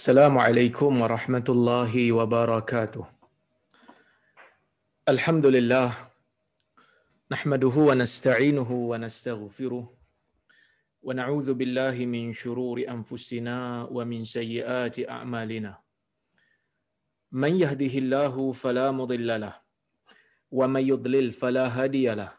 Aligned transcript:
السلام 0.00 0.38
عليكم 0.38 1.00
ورحمة 1.00 1.48
الله 1.48 1.92
وبركاته. 2.12 3.04
الحمد 5.12 5.46
لله 5.46 5.88
نحمده 7.28 7.74
ونستعينه 7.88 8.70
ونستغفره 8.72 9.84
ونعوذ 11.02 11.48
بالله 11.52 11.96
من 12.14 12.32
شرور 12.32 12.80
أنفسنا 12.88 13.92
ومن 13.92 14.24
سيئات 14.24 14.96
أعمالنا. 15.04 15.72
من 17.32 17.52
يهده 17.60 17.94
الله 18.02 18.34
فلا 18.52 18.88
مضل 18.96 19.28
له 19.44 19.54
ومن 20.48 20.82
يضلل 20.92 21.32
فلا 21.32 21.66
هادي 21.68 22.08
له. 22.16 22.32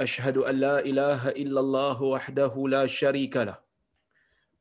أشهد 0.00 0.36
أن 0.42 0.54
لا 0.58 0.76
إله 0.82 1.38
إلا 1.38 1.60
الله 1.60 2.02
وحده 2.02 2.54
لا 2.74 2.84
شريك 2.86 3.36
له 3.46 3.67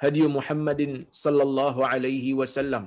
هدي 0.00 0.28
محمد 0.28 1.08
صلى 1.08 1.42
الله 1.42 1.76
عليه 1.86 2.26
وسلم 2.34 2.84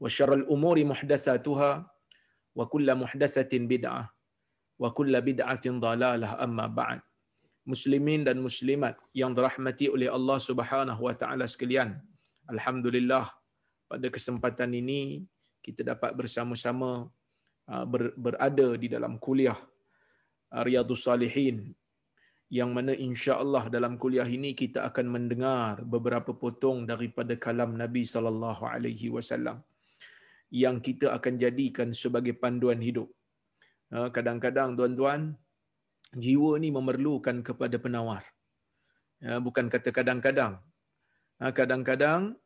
وشر 0.00 0.30
الأمور 0.34 0.76
محدثاتها 0.84 1.70
وكل 2.54 2.88
محدثة 2.94 3.52
بدعة 3.52 4.04
وكل 4.78 5.12
بدعة 5.20 5.64
ضلالة 5.66 6.30
أما 6.44 6.66
بعد 6.66 7.00
Muslimin 7.70 8.24
dan 8.24 8.40
muslimat 8.40 8.96
yang 9.12 9.36
dirahmati 9.36 9.92
oleh 9.92 10.08
Allah 10.08 10.40
Subhanahu 10.40 11.06
wa 11.06 11.14
taala 11.14 11.44
sekalian. 11.44 12.02
Alhamdulillah 12.48 13.30
pada 13.84 14.08
kesempatan 14.08 14.74
ini 14.74 15.22
kita 15.60 15.84
dapat 15.84 16.16
bersama-sama 16.16 17.12
berada 18.16 18.74
di 18.80 18.88
dalam 18.90 19.20
kuliah 19.20 19.54
Riyadhus 20.50 21.06
Salihin 21.06 21.70
yang 22.49 22.69
mana 22.77 22.93
insya-Allah 22.93 23.73
dalam 23.73 23.97
kuliah 23.97 24.27
ini 24.29 24.53
kita 24.53 24.85
akan 24.89 25.05
mendengar 25.09 25.81
beberapa 25.81 26.31
potong 26.33 26.85
daripada 26.85 27.33
kalam 27.45 27.73
Nabi 27.73 28.05
sallallahu 28.05 28.63
alaihi 28.69 29.09
wasallam 29.09 29.65
yang 30.53 30.77
kita 30.77 31.09
akan 31.17 31.41
jadikan 31.41 31.89
sebagai 31.89 32.37
panduan 32.37 32.79
hidup. 32.79 33.09
Kadang-kadang 33.89 34.77
tuan-tuan 34.77 35.33
jiwa 36.13 36.51
ni 36.61 36.69
memerlukan 36.69 37.41
kepada 37.41 37.81
penawar. 37.81 38.23
Bukan 39.19 39.65
kata 39.73 39.89
kadang-kadang. 39.89 40.61
Kadang-kadang 41.41 42.37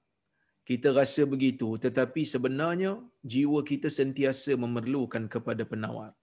kita 0.63 0.95
rasa 0.95 1.27
begitu 1.27 1.75
tetapi 1.75 2.23
sebenarnya 2.23 3.03
jiwa 3.19 3.59
kita 3.67 3.91
sentiasa 3.91 4.55
memerlukan 4.55 5.27
kepada 5.27 5.67
penawar. 5.67 6.15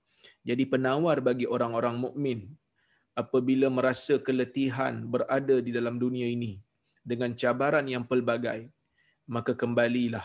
Jadi 0.49 0.65
penawar 0.65 1.21
bagi 1.21 1.47
orang-orang 1.47 1.99
mukmin 2.01 2.57
apabila 3.17 3.73
merasa 3.73 4.21
keletihan 4.21 5.03
berada 5.15 5.57
di 5.65 5.73
dalam 5.73 5.97
dunia 5.97 6.29
ini 6.29 6.61
dengan 7.01 7.33
cabaran 7.33 7.87
yang 7.89 8.05
pelbagai 8.05 8.69
maka 9.27 9.53
kembalilah 9.57 10.25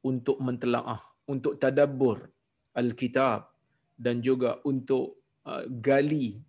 untuk 0.00 0.38
mentelaah 0.40 1.02
untuk 1.28 1.58
tadabbur 1.62 2.18
alkitab 2.74 3.50
dan 4.00 4.24
juga 4.24 4.56
untuk 4.70 5.20
uh, 5.44 5.64
gali 5.68 6.40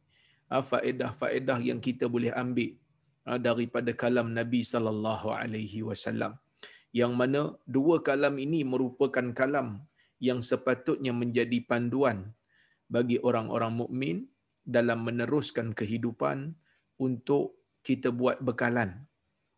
uh, 0.54 0.64
faedah-faedah 0.64 1.60
yang 1.70 1.80
kita 1.88 2.08
boleh 2.08 2.32
ambil 2.44 2.72
uh, 3.28 3.40
daripada 3.48 3.92
kalam 3.92 4.32
Nabi 4.32 4.62
sallallahu 4.64 5.30
alaihi 5.36 5.84
wasallam. 5.90 6.40
Yang 6.92 7.14
mana 7.20 7.42
dua 7.64 8.04
kalam 8.04 8.36
ini 8.46 8.68
merupakan 8.68 9.24
kalam 9.36 9.68
yang 10.20 10.40
sepatutnya 10.44 11.16
menjadi 11.16 11.60
panduan 11.64 12.36
bagi 12.92 13.18
orang-orang 13.24 13.72
mukmin 13.72 14.18
dalam 14.62 15.06
meneruskan 15.06 15.74
kehidupan 15.74 16.54
untuk 17.02 17.58
kita 17.82 18.14
buat 18.14 18.38
bekalan 18.40 19.10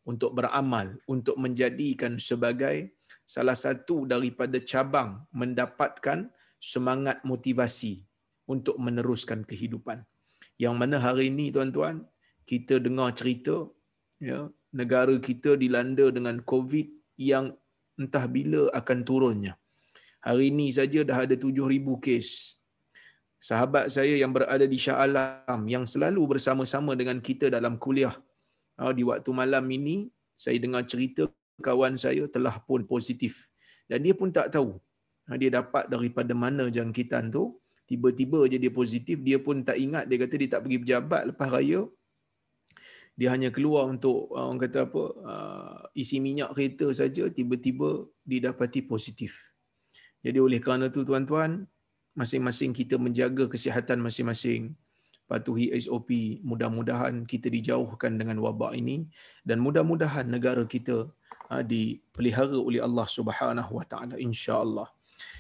untuk 0.04 0.36
beramal 0.36 1.00
untuk 1.08 1.40
menjadikan 1.40 2.20
sebagai 2.20 3.00
salah 3.24 3.56
satu 3.56 4.04
daripada 4.04 4.60
cabang 4.60 5.24
mendapatkan 5.32 6.28
semangat 6.60 7.24
motivasi 7.24 8.04
untuk 8.48 8.76
meneruskan 8.80 9.48
kehidupan. 9.48 10.04
Yang 10.60 10.76
mana 10.76 11.00
hari 11.00 11.32
ini 11.32 11.52
tuan-tuan 11.56 12.04
kita 12.44 12.80
dengar 12.84 13.16
cerita 13.16 13.68
ya 14.20 14.52
negara 14.76 15.16
kita 15.20 15.56
dilanda 15.56 16.12
dengan 16.12 16.44
covid 16.44 16.88
yang 17.16 17.56
entah 17.96 18.28
bila 18.28 18.68
akan 18.76 19.00
turunnya. 19.08 19.56
Hari 20.24 20.52
ini 20.52 20.72
saja 20.72 21.04
dah 21.04 21.28
ada 21.28 21.36
7000 21.36 21.84
kes 22.00 22.60
sahabat 23.44 23.92
saya 23.92 24.16
yang 24.16 24.32
berada 24.32 24.64
di 24.74 24.78
Shah 24.80 25.04
Alam 25.04 25.68
yang 25.68 25.84
selalu 25.94 26.22
bersama-sama 26.32 26.96
dengan 26.96 27.20
kita 27.20 27.52
dalam 27.52 27.76
kuliah. 27.76 28.16
Ah, 28.80 28.96
di 28.96 29.04
waktu 29.04 29.30
malam 29.36 29.68
ini 29.68 30.08
saya 30.40 30.56
dengar 30.64 30.88
cerita 30.88 31.28
kawan 31.60 32.00
saya 32.00 32.24
telah 32.32 32.56
pun 32.64 32.88
positif. 32.88 33.52
Dan 33.92 34.00
dia 34.08 34.16
pun 34.16 34.32
tak 34.32 34.56
tahu 34.56 34.80
ah, 35.28 35.36
dia 35.36 35.52
dapat 35.60 35.92
daripada 35.92 36.32
mana 36.32 36.72
jangkitan 36.72 37.28
tu. 37.36 37.60
Tiba-tiba 37.84 38.48
je 38.48 38.58
dia 38.64 38.72
positif 38.72 39.20
dia 39.20 39.38
pun 39.44 39.60
tak 39.68 39.76
ingat. 39.76 40.08
Dia 40.08 40.18
kata 40.24 40.34
dia 40.40 40.50
tak 40.56 40.62
pergi 40.64 40.80
pejabat 40.80 41.22
lepas 41.36 41.52
raya. 41.52 41.82
Dia 43.20 43.30
hanya 43.36 43.52
keluar 43.52 43.92
untuk 43.92 44.32
ah, 44.40 44.48
orang 44.48 44.64
kata 44.64 44.88
apa 44.88 45.04
isi 45.92 46.24
minyak 46.24 46.56
kereta 46.56 46.88
saja. 46.96 47.28
Tiba-tiba 47.28 48.08
didapati 48.24 48.88
positif. 48.88 49.52
Jadi 50.24 50.40
oleh 50.40 50.64
kerana 50.64 50.88
tu 50.88 51.04
tuan-tuan 51.04 51.68
masing-masing 52.14 52.72
kita 52.78 52.96
menjaga 53.02 53.50
kesihatan 53.50 53.98
masing-masing 54.06 54.78
patuhi 55.26 55.74
SOP 55.82 56.10
mudah-mudahan 56.46 57.26
kita 57.26 57.50
dijauhkan 57.50 58.14
dengan 58.20 58.38
wabak 58.46 58.78
ini 58.78 59.10
dan 59.42 59.58
mudah-mudahan 59.66 60.30
negara 60.30 60.64
kita 60.70 61.10
ah, 61.50 61.64
dipelihara 61.66 62.58
oleh 62.60 62.82
Allah 62.84 63.08
Subhanahu 63.10 63.72
Wa 63.80 63.86
Taala 63.90 64.16
insya-Allah. 64.22 64.88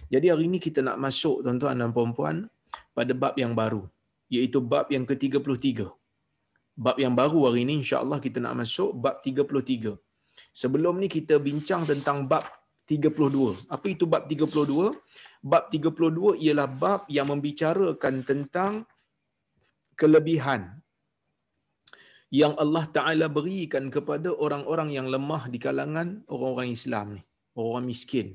Jadi 0.10 0.28
hari 0.32 0.46
ini 0.50 0.58
kita 0.58 0.80
nak 0.86 0.98
masuk 0.98 1.46
tuan-tuan 1.46 1.78
dan 1.78 1.90
puan-puan 1.94 2.50
pada 2.98 3.14
bab 3.14 3.36
yang 3.38 3.54
baru 3.54 3.86
iaitu 4.34 4.58
bab 4.62 4.90
yang 4.90 5.06
ke-33. 5.06 5.86
Bab 6.74 6.98
yang 6.98 7.14
baru 7.14 7.54
hari 7.54 7.70
ini 7.70 7.86
insya-Allah 7.86 8.18
kita 8.18 8.42
nak 8.42 8.66
masuk 8.66 8.98
bab 8.98 9.22
33. 9.22 9.94
Sebelum 10.54 10.98
ni 10.98 11.08
kita 11.10 11.38
bincang 11.38 11.86
tentang 11.86 12.26
bab 12.26 12.46
32. 12.88 13.72
Apa 13.72 13.86
itu 13.88 14.04
bab 14.04 14.28
32? 14.28 14.96
Bab 15.44 15.64
32 15.72 16.40
ialah 16.44 16.68
bab 16.68 17.02
yang 17.08 17.28
membicarakan 17.32 18.24
tentang 18.28 18.88
kelebihan 19.96 20.84
yang 22.34 22.58
Allah 22.58 22.90
Ta'ala 22.90 23.30
berikan 23.30 23.94
kepada 23.94 24.34
orang-orang 24.34 24.90
yang 24.98 25.06
lemah 25.06 25.54
di 25.54 25.62
kalangan 25.62 26.26
orang-orang 26.26 26.74
Islam 26.74 27.08
ni. 27.20 27.22
Orang 27.54 27.86
miskin. 27.86 28.34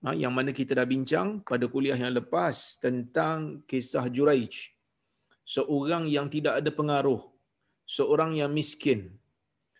Ha, 0.00 0.16
yang 0.16 0.32
mana 0.32 0.50
kita 0.56 0.72
dah 0.72 0.88
bincang 0.88 1.44
pada 1.44 1.68
kuliah 1.68 2.00
yang 2.00 2.16
lepas 2.16 2.80
tentang 2.80 3.60
kisah 3.68 4.08
Juraij. 4.08 4.72
Seorang 5.44 6.08
yang 6.08 6.32
tidak 6.32 6.64
ada 6.64 6.70
pengaruh. 6.72 7.20
Seorang 7.84 8.32
yang 8.40 8.48
miskin. 8.48 9.12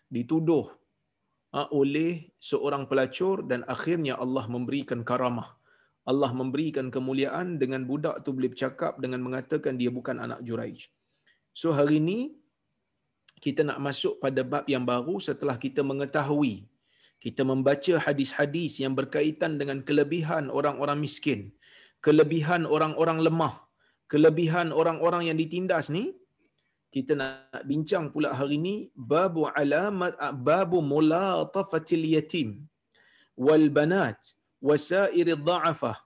Dituduh 0.05 0.76
oleh 1.81 2.29
seorang 2.49 2.83
pelacur 2.89 3.41
dan 3.51 3.65
akhirnya 3.75 4.13
Allah 4.23 4.45
memberikan 4.55 5.01
karamah. 5.09 5.49
Allah 6.07 6.31
memberikan 6.39 6.87
kemuliaan 6.95 7.59
dengan 7.61 7.83
budak 7.89 8.23
tu 8.23 8.31
boleh 8.35 8.49
bercakap 8.53 8.93
dengan 9.03 9.19
mengatakan 9.25 9.75
dia 9.81 9.91
bukan 9.97 10.23
anak 10.25 10.39
Juraij. 10.47 10.87
So 11.51 11.75
hari 11.77 11.99
ini 12.03 12.19
kita 13.43 13.61
nak 13.69 13.79
masuk 13.87 14.13
pada 14.23 14.41
bab 14.51 14.65
yang 14.73 14.85
baru 14.87 15.15
setelah 15.29 15.57
kita 15.65 15.81
mengetahui 15.91 16.55
kita 17.17 17.41
membaca 17.41 17.93
hadis-hadis 18.05 18.77
yang 18.83 18.93
berkaitan 18.93 19.57
dengan 19.57 19.81
kelebihan 19.81 20.53
orang-orang 20.53 21.01
miskin 21.01 21.39
kelebihan 22.05 22.63
orang-orang 22.75 23.19
lemah, 23.27 23.55
kelebihan 24.11 24.69
orang-orang 24.71 25.27
yang 25.29 25.37
ditindas 25.41 25.89
ni 25.89 26.13
kita 26.97 27.13
nak 27.21 27.61
bincang 27.69 28.05
pula 28.13 28.29
hari 28.39 28.57
ini 28.61 28.75
babu 29.11 29.41
alamat 29.61 30.13
babu 30.49 30.79
mulatafatil 30.93 32.05
yatim 32.15 32.49
wal 33.45 33.65
banat 33.77 34.17
wasair 34.67 35.27
dha'afah 35.47 35.97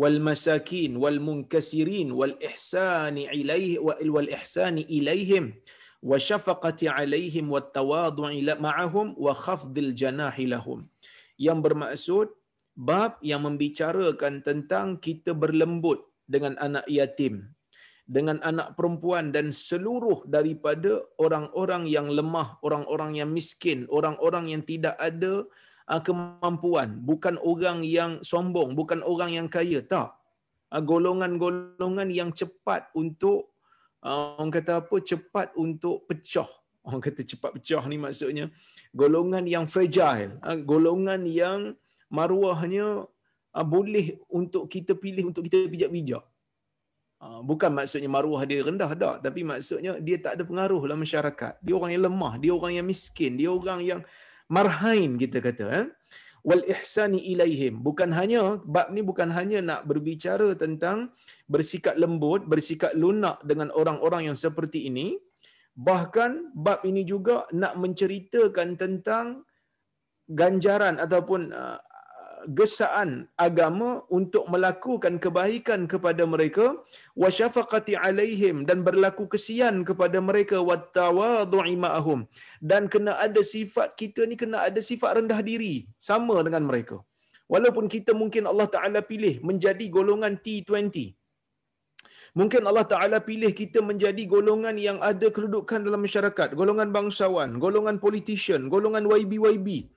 wal 0.00 0.18
masakin 0.28 0.96
wal 1.02 1.18
munkasirin 1.26 2.08
wal 2.18 2.34
ihsani 2.50 3.28
ilaihi 3.40 3.76
wal 4.16 4.30
ihsani 4.38 4.82
ilaihim 4.98 5.44
wa 6.10 6.16
syafaqati 6.28 6.88
alaihim 6.88 7.52
wat 7.54 7.68
tawadhu'i 7.76 8.40
ma'ahum 8.66 9.12
wa 9.24 9.32
khafdil 9.44 9.92
janahi 10.02 10.48
lahum. 10.54 10.88
Yang 11.46 11.58
bermaksud 11.66 12.28
bab 12.88 13.20
yang 13.30 13.44
membicarakan 13.44 14.40
tentang 14.48 14.96
kita 15.04 15.36
berlembut 15.42 16.00
dengan 16.24 16.56
anak 16.66 16.86
yatim 16.88 17.34
dengan 18.10 18.42
anak 18.42 18.74
perempuan 18.74 19.30
dan 19.30 19.54
seluruh 19.54 20.26
daripada 20.26 20.98
orang-orang 21.14 21.86
yang 21.86 22.10
lemah, 22.10 22.58
orang-orang 22.58 23.22
yang 23.22 23.30
miskin, 23.30 23.86
orang-orang 23.86 24.50
yang 24.50 24.66
tidak 24.66 24.98
ada 24.98 25.46
uh, 25.86 26.02
kemampuan, 26.02 26.98
bukan 27.06 27.38
orang 27.38 27.86
yang 27.86 28.18
sombong, 28.26 28.74
bukan 28.74 29.06
orang 29.06 29.38
yang 29.38 29.46
kaya, 29.46 29.78
tak. 29.86 30.18
Uh, 30.74 30.82
golongan-golongan 30.82 32.10
yang 32.10 32.34
cepat 32.34 32.90
untuk 32.98 33.54
uh, 34.02 34.34
orang 34.42 34.58
kata 34.58 34.82
apa? 34.82 34.96
cepat 34.98 35.54
untuk 35.54 36.10
pecah. 36.10 36.50
Orang 36.82 36.98
kata 36.98 37.22
cepat 37.22 37.62
pecah 37.62 37.86
ni 37.86 37.94
maksudnya 37.94 38.50
golongan 38.90 39.46
yang 39.46 39.70
fragile, 39.70 40.34
golongan 40.66 41.28
yang 41.30 41.78
maruahnya 42.10 43.06
boleh 43.52 44.18
untuk 44.32 44.66
kita 44.66 44.96
pilih 44.98 45.30
untuk 45.30 45.46
kita 45.46 45.68
pijak-pijak. 45.68 46.29
Ah, 47.20 47.44
bukan 47.44 47.68
maksudnya 47.76 48.08
maruah 48.08 48.48
dia 48.48 48.64
rendah 48.64 48.88
tak. 48.96 49.16
Tapi 49.20 49.40
maksudnya 49.44 50.00
dia 50.00 50.16
tak 50.16 50.40
ada 50.40 50.42
pengaruh 50.48 50.80
dalam 50.88 51.04
masyarakat. 51.04 51.60
Dia 51.60 51.74
orang 51.76 51.90
yang 51.92 52.04
lemah 52.08 52.32
dia 52.40 52.52
orang 52.56 52.72
yang 52.80 52.86
miskin 52.88 53.36
dia 53.36 53.52
orang 53.52 53.80
yang 53.84 54.00
marhain 54.48 55.20
kita 55.20 55.44
kata 55.44 55.64
eh. 55.68 55.86
Wal 56.40 56.64
ihsani 56.64 57.20
ilaihim. 57.20 57.84
Bukan 57.84 58.16
hanya 58.16 58.56
bab 58.64 58.88
ni 58.96 59.04
bukan 59.04 59.28
hanya 59.36 59.60
nak 59.60 59.84
berbicara 59.84 60.56
tentang 60.56 61.12
bersikap 61.44 62.00
lembut 62.00 62.48
bersikap 62.48 62.96
lunak 62.96 63.44
dengan 63.44 63.68
orang-orang 63.76 64.32
yang 64.32 64.36
seperti 64.36 64.88
ini. 64.88 65.20
Bahkan 65.76 66.56
bab 66.56 66.88
ini 66.88 67.04
juga 67.04 67.44
nak 67.52 67.76
menceritakan 67.76 68.80
tentang 68.80 69.44
ganjaran 70.24 70.96
ataupun 70.96 71.52
uh, 71.52 71.78
gesaan 72.58 73.10
agama 73.46 73.88
untuk 74.18 74.44
melakukan 74.52 75.14
kebaikan 75.24 75.84
kepada 75.92 76.24
mereka 76.32 76.66
wa 77.22 77.28
syafaqati 77.38 77.94
alaihim 78.06 78.64
dan 78.68 78.80
berlaku 78.88 79.24
kesian 79.34 79.84
kepada 79.88 80.18
mereka 80.28 80.58
wa 80.68 80.76
tawadhu'i 80.98 81.76
ma'ahum 81.84 82.24
dan 82.70 82.88
kena 82.92 83.14
ada 83.26 83.42
sifat 83.54 83.98
kita 84.00 84.24
ni 84.30 84.36
kena 84.42 84.64
ada 84.68 84.80
sifat 84.90 85.20
rendah 85.20 85.40
diri 85.50 85.74
sama 86.08 86.36
dengan 86.46 86.64
mereka 86.70 86.98
walaupun 87.52 87.86
kita 87.94 88.14
mungkin 88.22 88.46
Allah 88.52 88.68
Taala 88.76 89.00
pilih 89.12 89.34
menjadi 89.50 89.86
golongan 89.96 90.40
T20 90.44 91.20
Mungkin 92.38 92.62
Allah 92.62 92.86
Ta'ala 92.86 93.18
pilih 93.18 93.50
kita 93.50 93.82
menjadi 93.82 94.22
golongan 94.22 94.78
yang 94.78 94.98
ada 95.02 95.34
kedudukan 95.34 95.82
dalam 95.82 95.98
masyarakat. 96.06 96.54
Golongan 96.54 96.94
bangsawan, 96.94 97.58
golongan 97.58 97.98
politician, 97.98 98.70
golongan 98.70 99.02
YB-YB. 99.10 99.90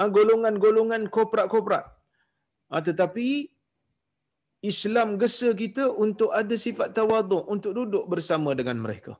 Ah, 0.00 0.08
golongan-golongan 0.08 1.02
korporat-korporat. 1.14 1.84
Ah, 2.72 2.82
tetapi 2.88 3.52
Islam 4.64 5.08
gesa 5.20 5.50
kita 5.62 5.84
untuk 6.04 6.30
ada 6.40 6.56
sifat 6.64 6.96
tawaduk, 6.96 7.44
untuk 7.54 7.72
duduk 7.78 8.04
bersama 8.12 8.56
dengan 8.60 8.78
mereka. 8.84 9.12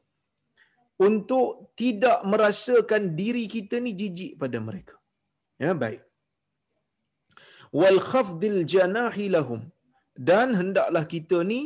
Untuk 0.97 1.75
tidak 1.81 2.23
merasakan 2.33 3.13
diri 3.19 3.45
kita 3.55 3.83
ni 3.85 3.93
jijik 4.01 4.33
pada 4.41 4.59
mereka. 4.69 4.97
Ya, 5.59 5.75
baik. 5.75 6.01
Wal 7.75 8.01
khafdil 8.11 8.61
janahi 8.73 9.27
lahum. 9.37 9.61
Dan 10.29 10.57
hendaklah 10.61 11.05
kita 11.15 11.45
ni 11.45 11.61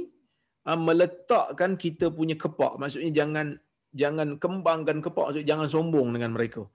ah, 0.67 0.79
meletakkan 0.89 1.79
kita 1.79 2.11
punya 2.19 2.35
kepak. 2.35 2.75
Maksudnya 2.83 3.13
jangan 3.15 3.47
jangan 3.95 4.29
kembangkan 4.43 4.99
kepak. 5.05 5.25
Maksudnya 5.31 5.49
jangan 5.53 5.69
sombong 5.71 6.11
dengan 6.17 6.35
mereka 6.35 6.67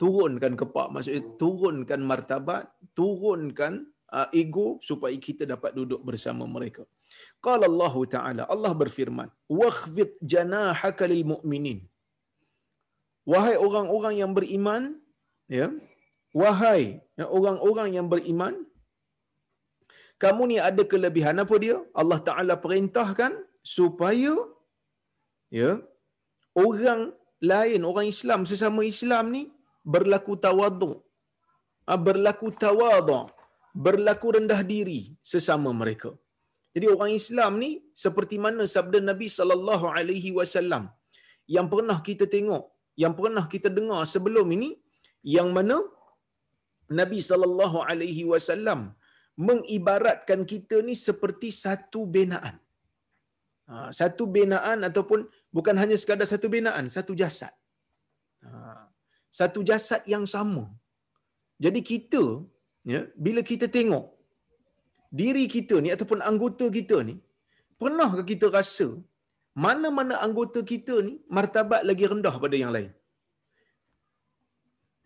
turunkan 0.00 0.52
kepak 0.60 0.86
maksudnya 0.92 1.22
turunkan 1.40 2.00
martabat 2.10 2.64
turunkan 2.98 3.72
uh, 4.18 4.28
ego 4.40 4.66
supaya 4.88 5.16
kita 5.26 5.44
dapat 5.52 5.72
duduk 5.78 6.00
bersama 6.08 6.44
mereka. 6.56 6.82
Qala 7.46 7.66
Allah 7.72 7.94
taala 8.14 8.42
Allah 8.54 8.72
berfirman 8.82 9.28
wakhfid 9.60 10.16
janahaka 10.32 11.04
lil 11.12 11.24
mu'minin. 11.32 11.78
Wahai 13.32 13.54
orang-orang 13.66 14.14
yang 14.22 14.32
beriman 14.38 14.82
ya 15.58 15.68
wahai 16.42 16.82
ya, 17.20 17.26
orang-orang 17.38 17.88
yang 17.96 18.06
beriman 18.12 18.54
kamu 20.22 20.42
ni 20.50 20.56
ada 20.68 20.82
kelebihan 20.92 21.36
apa 21.44 21.54
dia? 21.64 21.76
Allah 22.00 22.18
taala 22.28 22.54
perintahkan 22.64 23.32
supaya 23.76 24.34
ya 25.60 25.70
orang 26.64 27.00
lain 27.52 27.80
orang 27.90 28.06
Islam 28.14 28.40
sesama 28.50 28.84
Islam 28.94 29.24
ni 29.36 29.42
berlaku 29.94 30.34
tawaduk, 30.46 30.96
ah, 31.90 32.00
berlaku 32.06 32.48
tawaduk, 32.64 33.26
berlaku 33.86 34.28
rendah 34.36 34.60
diri 34.72 35.00
sesama 35.32 35.70
mereka. 35.82 36.10
Jadi 36.74 36.86
orang 36.94 37.12
Islam 37.20 37.52
ni 37.62 37.70
seperti 38.04 38.36
mana 38.44 38.64
sabda 38.74 38.98
Nabi 39.10 39.26
sallallahu 39.38 39.86
alaihi 39.98 40.30
wasallam 40.38 40.84
yang 41.56 41.66
pernah 41.72 41.98
kita 42.08 42.26
tengok, 42.34 42.64
yang 43.02 43.14
pernah 43.18 43.44
kita 43.54 43.68
dengar 43.78 44.02
sebelum 44.14 44.46
ini 44.56 44.70
yang 45.36 45.48
mana 45.56 45.76
Nabi 47.00 47.18
sallallahu 47.30 47.78
alaihi 47.90 48.22
wasallam 48.32 48.80
mengibaratkan 49.48 50.40
kita 50.52 50.78
ni 50.88 50.94
seperti 51.06 51.48
satu 51.64 52.00
binaan. 52.16 52.56
Ha, 53.70 53.74
satu 54.00 54.24
binaan 54.36 54.78
ataupun 54.88 55.20
bukan 55.56 55.76
hanya 55.82 55.96
sekadar 56.02 56.26
satu 56.32 56.46
binaan, 56.54 56.86
satu 56.96 57.14
jasad. 57.20 57.54
Satu 59.38 59.60
jasad 59.68 60.02
yang 60.12 60.24
sama. 60.34 60.64
Jadi 61.64 61.80
kita, 61.90 62.22
ya, 62.92 63.00
bila 63.24 63.40
kita 63.50 63.66
tengok 63.76 64.06
diri 65.20 65.44
kita 65.54 65.76
ni 65.84 65.90
ataupun 65.94 66.20
anggota 66.30 66.66
kita 66.78 66.98
ni, 67.08 67.16
pernahkah 67.80 68.24
kita 68.30 68.46
rasa 68.58 68.88
mana-mana 69.64 70.14
anggota 70.26 70.60
kita 70.72 70.94
ni 71.06 71.14
martabat 71.36 71.82
lagi 71.88 72.04
rendah 72.12 72.34
pada 72.44 72.56
yang 72.62 72.72
lain? 72.76 72.90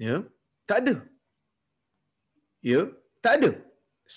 Ya, 0.06 0.16
tak 0.68 0.78
ada. 0.82 0.94
Ya, 2.70 2.80
tak 3.24 3.34
ada. 3.38 3.50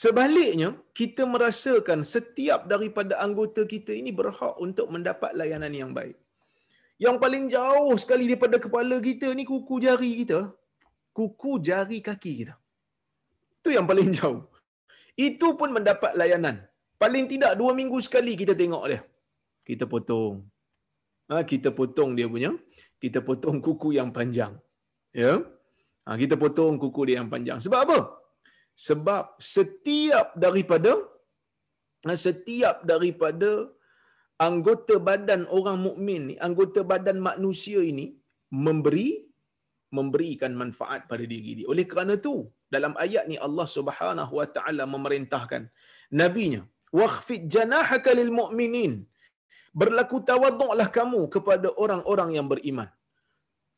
Sebaliknya, 0.02 0.70
kita 1.00 1.24
merasakan 1.34 2.00
setiap 2.14 2.62
daripada 2.72 3.14
anggota 3.26 3.64
kita 3.74 3.92
ini 4.00 4.12
berhak 4.20 4.56
untuk 4.66 4.88
mendapat 4.94 5.32
layanan 5.40 5.74
yang 5.82 5.92
baik. 5.98 6.18
Yang 7.06 7.18
paling 7.24 7.46
jauh 7.56 7.94
sekali 8.02 8.26
daripada 8.30 8.58
kepala 8.66 8.98
kita 9.08 9.30
ni 9.38 9.44
kuku 9.46 9.76
jari 9.86 10.12
kita. 10.22 10.40
Kuku 11.18 11.52
jari 11.68 11.98
kaki 12.08 12.32
kita. 12.42 12.56
Itu 13.62 13.70
yang 13.78 13.86
paling 13.90 14.10
jauh. 14.18 14.42
Itu 15.18 15.58
pun 15.60 15.70
mendapat 15.78 16.14
layanan. 16.18 16.66
Paling 17.02 17.26
tidak 17.30 17.54
dua 17.62 17.72
minggu 17.78 17.98
sekali 18.08 18.34
kita 18.42 18.54
tengok 18.58 18.84
dia. 18.90 19.02
Kita 19.62 19.86
potong. 19.86 20.46
Ha, 21.30 21.44
kita 21.52 21.70
potong 21.80 22.18
dia 22.18 22.26
punya. 22.26 22.52
Kita 23.04 23.22
potong 23.22 23.58
kuku 23.62 23.98
yang 23.98 24.10
panjang. 24.18 24.58
Ya. 25.14 25.38
Ha, 26.06 26.18
kita 26.22 26.36
potong 26.44 26.82
kuku 26.82 27.02
dia 27.10 27.22
yang 27.22 27.30
panjang. 27.34 27.62
Sebab 27.62 27.80
apa? 27.86 28.00
Sebab 28.74 29.38
setiap 29.42 30.34
daripada 30.34 30.98
ha, 32.06 32.18
setiap 32.18 32.82
daripada 32.82 33.70
anggota 34.38 34.96
badan 35.08 35.50
orang 35.58 35.78
mukmin 35.88 36.22
ni, 36.34 36.36
anggota 36.48 36.82
badan 36.92 37.18
manusia 37.30 37.82
ini 37.82 38.14
memberi 38.54 39.28
memberikan 39.98 40.52
manfaat 40.62 41.08
pada 41.12 41.24
diri 41.34 41.64
dia. 41.64 41.68
Oleh 41.74 41.86
kerana 41.92 42.20
itu, 42.20 42.44
dalam 42.68 42.94
ayat 43.00 43.24
ni 43.32 43.40
Allah 43.48 43.68
Subhanahu 43.78 44.34
wa 44.40 44.48
taala 44.56 44.84
memerintahkan 44.84 45.72
nabinya, 46.12 46.62
"Wakhfid 46.92 47.48
janahaka 47.56 48.12
lil 48.20 48.32
mu'minin." 48.40 48.94
Berlaku 49.80 50.18
tawaduklah 50.30 50.90
kamu 50.98 51.22
kepada 51.36 51.70
orang-orang 51.84 52.30
yang 52.38 52.48
beriman. 52.52 52.90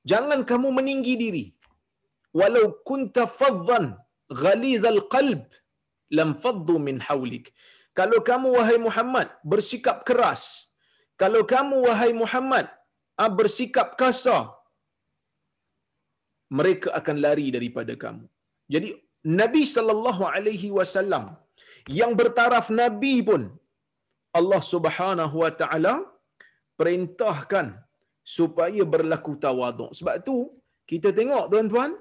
Jangan 0.07 0.47
kamu 0.49 0.69
meninggi 0.79 1.13
diri. 1.23 1.45
Walau 2.39 2.65
kunta 2.87 3.27
faddan 3.39 3.85
ghalizal 4.41 5.01
qalb 5.13 5.43
lam 6.17 6.29
faddu 6.43 6.75
min 6.87 6.97
hawlik 7.07 7.51
kalau 7.99 8.19
kamu 8.29 8.49
wahai 8.57 8.77
Muhammad 8.87 9.27
bersikap 9.53 9.97
keras 10.09 10.43
kalau 11.21 11.41
kamu 11.53 11.77
wahai 11.87 12.11
Muhammad 12.21 12.65
ah, 13.21 13.31
bersikap 13.39 13.89
kasar 14.01 14.43
mereka 16.59 16.89
akan 16.99 17.17
lari 17.25 17.47
daripada 17.57 17.95
kamu 18.03 18.25
jadi 18.73 18.89
Nabi 19.41 19.63
sallallahu 19.75 20.23
alaihi 20.35 20.69
wasallam 20.77 21.23
yang 21.99 22.11
bertaraf 22.19 22.67
nabi 22.81 23.15
pun 23.29 23.41
Allah 24.39 24.61
Subhanahu 24.73 25.35
wa 25.43 25.51
taala 25.61 25.93
perintahkan 26.79 27.67
supaya 28.37 28.83
berlaku 28.93 29.33
tawaduk. 29.45 29.91
Sebab 29.99 30.15
tu 30.27 30.35
kita 30.91 31.09
tengok 31.19 31.45
tuan-tuan, 31.51 31.91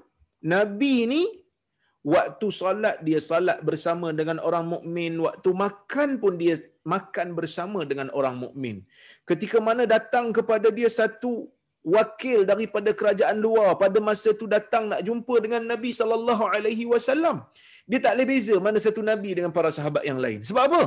nabi 0.53 0.95
ni 1.13 1.21
waktu 2.03 2.47
salat 2.51 2.97
dia 3.03 3.19
salat 3.19 3.59
bersama 3.69 4.09
dengan 4.19 4.39
orang 4.47 4.65
mukmin, 4.73 5.19
waktu 5.27 5.49
makan 5.51 6.09
pun 6.23 6.35
dia 6.41 6.55
makan 6.87 7.35
bersama 7.37 7.83
dengan 7.83 8.07
orang 8.15 8.35
mukmin. 8.43 8.87
Ketika 9.29 9.59
mana 9.59 9.83
datang 9.83 10.31
kepada 10.31 10.67
dia 10.71 10.89
satu 10.89 11.51
wakil 11.79 12.43
daripada 12.43 12.91
kerajaan 12.99 13.37
luar 13.45 13.69
pada 13.83 13.99
masa 14.07 14.29
tu 14.35 14.45
datang 14.55 14.91
nak 14.91 15.01
jumpa 15.07 15.35
dengan 15.43 15.63
Nabi 15.71 15.91
sallallahu 15.99 16.43
alaihi 16.55 16.85
wasallam. 16.91 17.37
Dia 17.89 17.99
tak 18.03 18.13
boleh 18.15 18.27
beza 18.31 18.55
mana 18.65 18.77
satu 18.85 19.01
nabi 19.01 19.31
dengan 19.37 19.51
para 19.57 19.69
sahabat 19.77 20.03
yang 20.09 20.19
lain. 20.25 20.39
Sebab 20.45 20.63
apa? 20.69 20.83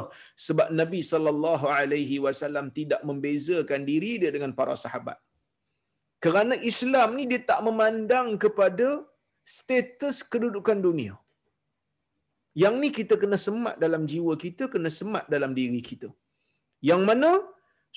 Sebab 0.47 0.69
Nabi 0.81 1.01
sallallahu 1.13 1.67
alaihi 1.67 2.23
wasallam 2.25 2.71
tidak 2.79 3.01
membezakan 3.09 3.83
diri 3.91 4.23
dia 4.23 4.31
dengan 4.37 4.53
para 4.59 4.77
sahabat. 4.85 5.19
Kerana 6.23 6.55
Islam 6.71 7.19
ni 7.19 7.25
dia 7.31 7.43
tak 7.43 7.61
memandang 7.67 8.39
kepada 8.39 9.03
status 9.45 10.23
kedudukan 10.33 10.79
dunia 10.87 11.15
yang 12.63 12.75
ni 12.83 12.91
kita 12.99 13.15
kena 13.23 13.39
semat 13.47 13.77
dalam 13.85 14.03
jiwa 14.11 14.35
kita 14.45 14.69
kena 14.73 14.91
semat 14.99 15.25
dalam 15.35 15.53
diri 15.57 15.81
kita 15.91 16.11
yang 16.91 17.03
mana 17.09 17.31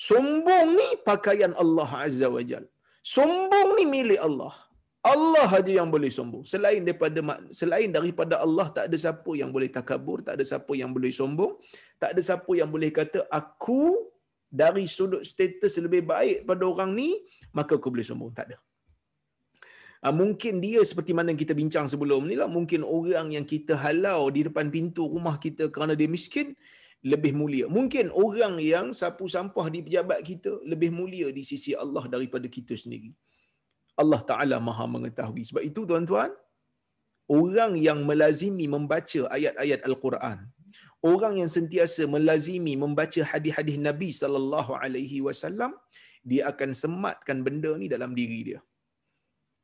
sombong 0.08 0.66
ni 0.78 0.88
pakaian 1.08 1.52
Allah 1.62 1.90
azza 2.06 2.28
wajalla 2.36 2.70
Sombong 3.06 3.78
ni 3.78 3.84
milik 3.86 4.18
Allah. 4.18 4.50
Allah 5.06 5.46
aja 5.46 5.70
yang 5.78 5.86
boleh 5.86 6.10
sombong. 6.10 6.42
Selain 6.42 6.82
daripada 6.82 7.22
selain 7.54 7.86
daripada 7.96 8.42
Allah 8.42 8.66
tak 8.74 8.90
ada 8.90 8.96
siapa 8.98 9.30
yang 9.40 9.54
boleh 9.54 9.70
takabur, 9.70 10.26
tak 10.26 10.34
ada 10.34 10.44
siapa 10.50 10.72
yang 10.74 10.90
boleh 10.90 11.14
sombong, 11.14 11.54
tak 12.02 12.18
ada 12.18 12.20
siapa 12.28 12.50
yang 12.58 12.66
boleh 12.66 12.90
kata 12.90 13.22
aku 13.30 14.10
dari 14.50 14.90
sudut 14.90 15.22
status 15.22 15.78
lebih 15.78 16.02
baik 16.02 16.42
pada 16.50 16.66
orang 16.66 16.90
ni, 16.98 17.22
maka 17.54 17.78
aku 17.78 17.94
boleh 17.94 18.02
sombong. 18.02 18.34
Tak 18.34 18.50
ada. 18.50 18.58
Ha, 20.04 20.12
mungkin 20.12 20.60
dia 20.60 20.80
seperti 20.84 21.12
mana 21.16 21.32
kita 21.32 21.56
bincang 21.56 21.86
sebelum 21.88 22.28
ni 22.28 22.36
lah. 22.40 22.48
Mungkin 22.48 22.80
orang 22.84 23.32
yang 23.36 23.46
kita 23.48 23.74
halau 23.84 24.28
di 24.28 24.44
depan 24.48 24.68
pintu 24.68 25.08
rumah 25.08 25.36
kita 25.40 25.72
kerana 25.72 25.96
dia 25.96 26.08
miskin, 26.08 26.52
lebih 27.06 27.32
mulia. 27.38 27.66
Mungkin 27.70 28.10
orang 28.10 28.58
yang 28.58 28.90
sapu 28.90 29.30
sampah 29.30 29.66
di 29.70 29.80
pejabat 29.86 30.20
kita 30.26 30.50
lebih 30.66 30.90
mulia 30.90 31.28
di 31.30 31.42
sisi 31.46 31.70
Allah 31.76 32.04
daripada 32.10 32.46
kita 32.50 32.74
sendiri. 32.74 33.14
Allah 33.96 34.20
Ta'ala 34.30 34.56
maha 34.60 34.84
mengetahui. 34.84 35.42
Sebab 35.48 35.62
itu 35.64 35.86
tuan-tuan, 35.88 36.30
orang 37.30 37.72
yang 37.78 38.04
melazimi 38.04 38.66
membaca 38.68 39.20
ayat-ayat 39.36 39.80
Al-Quran, 39.88 40.38
orang 41.00 41.34
yang 41.40 41.50
sentiasa 41.56 42.04
melazimi 42.04 42.74
membaca 42.76 43.22
hadis-hadis 43.32 43.78
Nabi 43.80 44.10
sallallahu 44.12 44.76
alaihi 44.76 45.24
wasallam, 45.24 45.72
dia 46.26 46.50
akan 46.50 46.70
sematkan 46.82 47.40
benda 47.46 47.72
ni 47.78 47.86
dalam 47.86 48.12
diri 48.18 48.40
dia. 48.52 48.60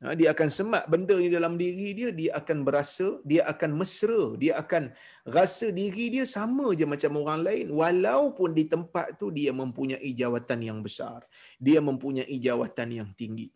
Ha, 0.03 0.19
dia 0.19 0.35
akan 0.35 0.49
semat 0.51 0.85
benda 0.91 1.15
ni 1.15 1.31
dalam 1.31 1.55
diri 1.55 1.95
dia, 1.95 2.11
dia 2.11 2.35
akan 2.35 2.67
berasa, 2.67 3.23
dia 3.23 3.47
akan 3.47 3.71
mesra, 3.79 4.35
dia 4.35 4.59
akan 4.59 4.91
rasa 5.23 5.71
diri 5.71 6.11
dia 6.11 6.27
sama 6.27 6.75
je 6.75 6.83
macam 6.83 7.23
orang 7.23 7.47
lain 7.47 7.67
walaupun 7.71 8.51
di 8.51 8.67
tempat 8.67 9.15
tu 9.15 9.31
dia 9.31 9.55
mempunyai 9.55 10.11
jawatan 10.11 10.59
yang 10.59 10.79
besar. 10.83 11.23
Dia 11.63 11.79
mempunyai 11.79 12.35
jawatan 12.35 12.89
yang 12.91 13.11
tinggi. 13.15 13.47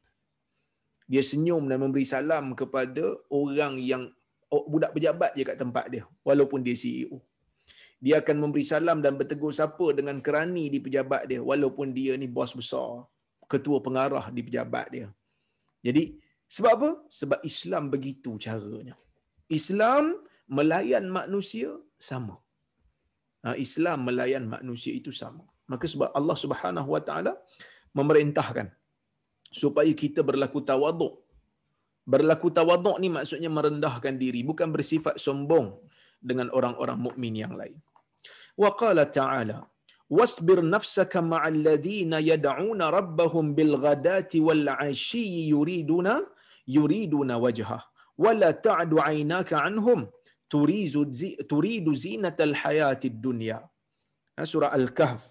Dia 1.11 1.19
senyum 1.19 1.67
dan 1.67 1.83
memberi 1.83 2.07
salam 2.07 2.55
kepada 2.55 3.19
orang 3.27 3.83
yang 3.83 4.07
oh, 4.47 4.71
budak 4.71 4.95
pejabat 4.95 5.35
je 5.35 5.43
kat 5.43 5.59
tempat 5.59 5.91
dia 5.91 6.07
walaupun 6.23 6.63
dia 6.63 6.79
CEO. 6.79 7.19
Dia 7.99 8.23
akan 8.23 8.47
memberi 8.47 8.63
salam 8.63 9.03
dan 9.03 9.19
bertegur 9.19 9.51
sapa 9.51 9.91
dengan 9.99 10.23
kerani 10.23 10.71
di 10.71 10.79
pejabat 10.79 11.27
dia 11.27 11.43
walaupun 11.43 11.91
dia 11.91 12.15
ni 12.15 12.31
bos 12.31 12.55
besar, 12.55 13.03
ketua 13.51 13.83
pengarah 13.83 14.31
di 14.31 14.47
pejabat 14.47 14.87
dia. 14.95 15.11
Jadi 15.83 16.23
sebab 16.57 16.73
apa? 16.79 16.91
Sebab 17.19 17.41
Islam 17.51 17.85
begitu 17.95 18.31
caranya. 18.45 18.97
Islam 19.59 20.05
melayan 20.57 21.07
manusia 21.19 21.71
sama. 22.09 22.37
Ha, 23.45 23.55
Islam 23.67 23.99
melayan 24.09 24.45
manusia 24.55 24.93
itu 25.01 25.13
sama. 25.23 25.45
Maka 25.73 25.87
sebab 25.93 26.11
Allah 26.19 26.37
Subhanahu 26.45 26.89
Wa 26.95 27.03
Taala 27.09 27.33
memerintahkan 27.99 28.67
supaya 29.63 29.93
kita 30.03 30.21
berlaku 30.29 30.61
tawaduk. 30.71 31.15
Berlaku 32.15 32.49
tawaduk 32.59 32.97
ni 33.03 33.09
maksudnya 33.17 33.51
merendahkan 33.59 34.15
diri, 34.23 34.41
bukan 34.51 34.69
bersifat 34.77 35.15
sombong 35.27 35.69
dengan 36.31 36.49
orang-orang 36.59 36.99
mukmin 37.07 37.35
yang 37.45 37.55
lain. 37.61 37.79
Wa 38.63 38.71
qala 38.81 39.05
ta'ala 39.19 39.59
wasbir 40.19 40.61
nafsaka 40.75 41.19
ma'al 41.33 41.59
ladhina 41.67 42.19
yad'una 42.31 42.95
rabbahum 42.99 43.55
bil 43.59 43.75
ghadati 43.85 44.39
wal 44.47 44.65
'ashi 44.71 45.51
yuriduna 45.53 46.15
yuriduna 46.77 47.35
wajhah 47.45 47.83
wala 48.25 48.49
ta'du 48.67 48.97
'aynaka 49.05 49.57
'anhum 49.65 50.01
turizu 50.53 51.03
turidu 51.51 51.93
zinatal 52.05 52.55
hayatid 52.63 53.17
dunya. 53.27 53.59
Ha, 54.37 54.45
surah 54.53 54.71
al-kahf 54.79 55.23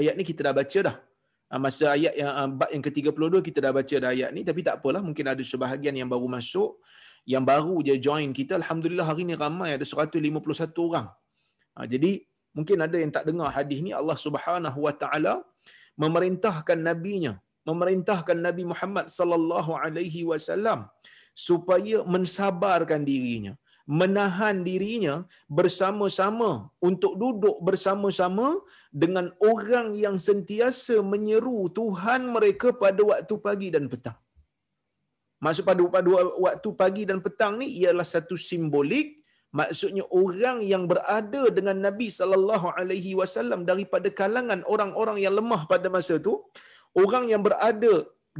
ayat 0.00 0.14
ni 0.18 0.24
kita 0.30 0.40
dah 0.48 0.54
baca 0.60 0.80
dah. 0.88 0.96
Ha, 1.50 1.58
masa 1.64 1.86
ayat 1.96 2.14
yang 2.20 2.30
ah, 2.40 2.48
bab 2.60 2.70
yang 2.74 2.84
ke-32 2.86 3.34
kita 3.48 3.58
dah 3.64 3.72
baca 3.78 3.96
dah 4.02 4.10
ayat 4.14 4.30
ni 4.36 4.42
tapi 4.48 4.60
tak 4.66 4.74
apalah 4.78 5.02
mungkin 5.08 5.26
ada 5.32 5.42
sebahagian 5.52 5.94
yang 6.00 6.10
baru 6.14 6.26
masuk 6.36 6.78
yang 7.32 7.44
baru 7.50 7.76
je 7.86 7.94
join 8.06 8.30
kita. 8.40 8.52
Alhamdulillah 8.60 9.06
hari 9.10 9.22
ni 9.30 9.34
ramai 9.44 9.70
ada 9.76 9.86
151 9.86 10.86
orang. 10.88 11.08
Ha, 11.74 11.86
jadi 11.92 12.12
mungkin 12.56 12.78
ada 12.86 12.96
yang 13.02 13.12
tak 13.16 13.24
dengar 13.28 13.48
hadis 13.56 13.78
ni 13.86 13.90
Allah 14.00 14.18
Subhanahu 14.26 14.78
wa 14.86 14.94
taala 15.02 15.34
memerintahkan 16.02 16.78
nabinya 16.88 17.34
memerintahkan 17.68 18.38
Nabi 18.46 18.64
Muhammad 18.72 19.06
sallallahu 19.18 19.72
alaihi 19.84 20.22
wasallam 20.30 20.88
supaya 21.48 21.98
mensabarkan 22.14 23.02
dirinya 23.10 23.54
menahan 24.00 24.56
dirinya 24.66 25.14
bersama-sama 25.58 26.50
untuk 26.88 27.12
duduk 27.22 27.56
bersama-sama 27.68 28.48
dengan 29.02 29.26
orang 29.52 29.98
yang 30.04 30.16
sentiasa 30.28 30.96
menyeru 31.12 31.66
Tuhan 31.78 32.30
mereka 32.36 32.70
pada 32.82 33.02
waktu 33.10 33.34
pagi 33.46 33.68
dan 33.74 33.90
petang. 33.92 34.18
Maksud 35.44 35.64
pada, 35.68 35.82
pada 35.96 36.10
waktu 36.46 36.68
pagi 36.82 37.02
dan 37.10 37.18
petang 37.24 37.58
ni 37.60 37.66
ialah 37.82 38.06
satu 38.14 38.36
simbolik 38.48 39.18
maksudnya 39.58 40.04
orang 40.22 40.58
yang 40.72 40.84
berada 40.90 41.42
dengan 41.56 41.76
Nabi 41.86 42.06
sallallahu 42.18 42.70
alaihi 42.78 43.18
wasallam 43.20 43.66
daripada 43.70 44.08
kalangan 44.20 44.60
orang-orang 44.74 45.18
yang 45.24 45.34
lemah 45.38 45.66
pada 45.72 45.90
masa 45.90 46.22
itu 46.22 46.34
orang 47.02 47.24
yang 47.32 47.42
berada 47.46 47.94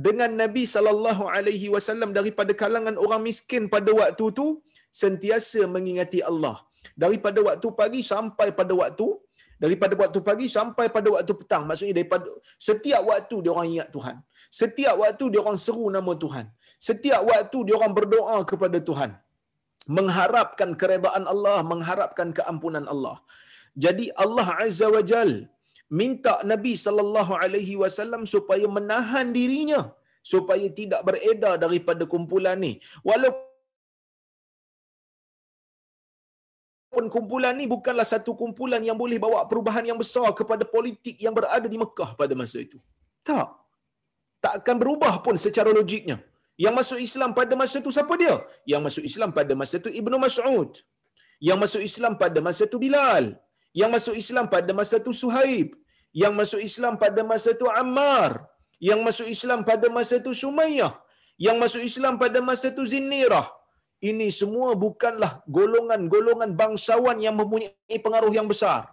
dengan 0.07 0.31
Nabi 0.43 0.65
sallallahu 0.75 1.25
alaihi 1.27 1.69
wasallam 1.75 2.11
daripada 2.19 2.53
kalangan 2.63 2.97
orang 3.05 3.23
miskin 3.29 3.67
pada 3.75 3.91
waktu 4.01 4.25
itu 4.33 4.47
sentiasa 5.03 5.67
mengingati 5.75 6.21
Allah. 6.31 6.57
Daripada 7.03 7.39
waktu 7.45 7.69
pagi 7.81 8.01
sampai 8.13 8.49
pada 8.57 8.73
waktu 8.73 9.07
daripada 9.61 9.95
waktu 10.03 10.19
pagi 10.25 10.47
sampai 10.49 10.89
pada 10.89 11.09
waktu 11.15 11.33
petang. 11.41 11.69
Maksudnya 11.69 11.95
daripada 12.01 12.29
setiap 12.57 13.03
waktu 13.13 13.35
dia 13.45 13.51
orang 13.53 13.69
ingat 13.75 13.89
Tuhan. 13.97 14.17
Setiap 14.61 14.95
waktu 15.03 15.25
dia 15.33 15.41
orang 15.45 15.59
seru 15.61 15.87
nama 15.93 16.13
Tuhan. 16.25 16.47
Setiap 16.81 17.21
waktu 17.29 17.59
dia 17.69 17.75
orang 17.77 17.93
berdoa 17.99 18.37
kepada 18.49 18.81
Tuhan. 18.81 19.11
Mengharapkan 19.85 20.71
keredaan 20.81 21.25
Allah 21.29 21.61
mengharapkan 21.61 22.33
keampunan 22.33 22.89
Allah. 22.89 23.21
Jadi 23.85 24.09
Allah 24.25 24.49
azza 24.65 24.89
wajal 24.89 25.31
minta 25.99 26.35
Nabi 26.53 26.73
sallallahu 26.85 27.33
alaihi 27.43 27.75
wasallam 27.83 28.23
supaya 28.35 28.67
menahan 28.77 29.29
dirinya 29.39 29.81
supaya 30.31 30.67
tidak 30.79 31.01
beredar 31.09 31.55
daripada 31.65 32.05
kumpulan 32.13 32.57
ni. 32.65 32.73
Walaupun 33.09 33.49
kumpulan 37.15 37.55
ni 37.61 37.65
bukanlah 37.75 38.07
satu 38.13 38.33
kumpulan 38.41 38.83
yang 38.89 38.99
boleh 39.03 39.19
bawa 39.25 39.41
perubahan 39.51 39.85
yang 39.91 39.99
besar 40.03 40.29
kepada 40.41 40.65
politik 40.77 41.17
yang 41.25 41.35
berada 41.39 41.67
di 41.73 41.79
Mekah 41.83 42.11
pada 42.21 42.35
masa 42.43 42.59
itu. 42.67 42.79
Tak. 43.25 43.49
Tak 44.45 44.55
akan 44.65 44.77
berubah 44.83 45.15
pun 45.25 45.37
secara 45.47 45.71
logiknya. 45.79 46.19
Yang 46.61 46.75
masuk 46.81 46.99
Islam 47.09 47.31
pada 47.39 47.55
masa 47.61 47.77
itu 47.81 47.91
siapa 47.97 48.15
dia? 48.21 48.37
Yang 48.69 48.83
masuk 48.87 49.03
Islam 49.11 49.31
pada 49.39 49.53
masa 49.61 49.75
itu 49.81 49.91
Ibnu 50.01 50.17
Mas'ud. 50.25 50.71
Yang 51.49 51.59
masuk 51.65 51.83
Islam 51.89 52.13
pada 52.21 52.39
masa 52.47 52.63
itu 52.69 52.77
Bilal. 52.85 53.25
Yang 53.81 53.91
masuk 53.97 54.15
Islam 54.23 54.47
pada 54.55 54.73
masa 54.79 54.95
itu 55.01 55.13
Suhaib, 55.21 55.69
yang 56.17 56.33
masuk 56.39 56.61
Islam 56.69 56.95
pada 57.03 57.23
masa 57.31 57.49
itu 57.57 57.67
Ammar, 57.83 58.47
yang 58.83 59.01
masuk 59.07 59.27
Islam 59.35 59.61
pada 59.69 59.87
masa 59.97 60.15
itu 60.23 60.33
Sumayyah, 60.43 60.93
yang 61.47 61.57
masuk 61.63 61.83
Islam 61.91 62.17
pada 62.23 62.39
masa 62.49 62.67
itu 62.73 62.85
Zinnirah. 62.93 63.47
Ini 64.01 64.27
semua 64.33 64.73
bukanlah 64.85 65.45
golongan-golongan 65.45 66.57
bangsawan 66.57 67.21
yang 67.21 67.37
mempunyai 67.37 67.99
pengaruh 68.05 68.33
yang 68.33 68.49
besar. 68.49 68.89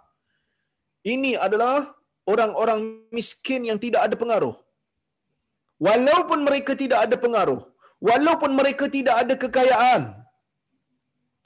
Ini 1.13 1.39
adalah 1.39 1.95
orang-orang 2.27 3.07
miskin 3.15 3.63
yang 3.69 3.79
tidak 3.79 4.01
ada 4.07 4.15
pengaruh. 4.19 4.55
Walaupun 5.79 6.43
mereka 6.43 6.75
tidak 6.75 7.07
ada 7.07 7.15
pengaruh, 7.15 7.61
walaupun 8.03 8.51
mereka 8.59 8.91
tidak 8.91 9.15
ada 9.23 9.33
kekayaan, 9.39 10.01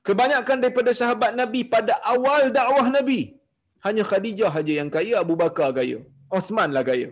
Kebanyakan 0.08 0.58
daripada 0.66 0.92
sahabat 0.98 1.32
Nabi 1.38 1.62
pada 1.74 1.94
awal 2.02 2.50
dakwah 2.50 2.90
Nabi 2.90 3.38
hanya 3.86 4.04
Khadijah 4.10 4.52
saja 4.58 4.74
yang 4.82 4.90
kaya, 4.96 5.14
Abu 5.24 5.36
Bakar 5.44 5.70
kaya, 5.80 6.00
Osman 6.38 6.70
lah 6.76 6.86
kaya. 6.90 7.10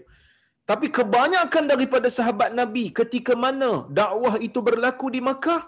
Tapi 0.70 0.88
kebanyakan 0.98 1.64
daripada 1.72 2.08
sahabat 2.18 2.50
Nabi 2.60 2.94
ketika 3.00 3.34
mana 3.46 3.90
dakwah 4.00 4.38
itu 4.48 4.60
berlaku 4.68 5.10
di 5.16 5.22
Makkah, 5.28 5.62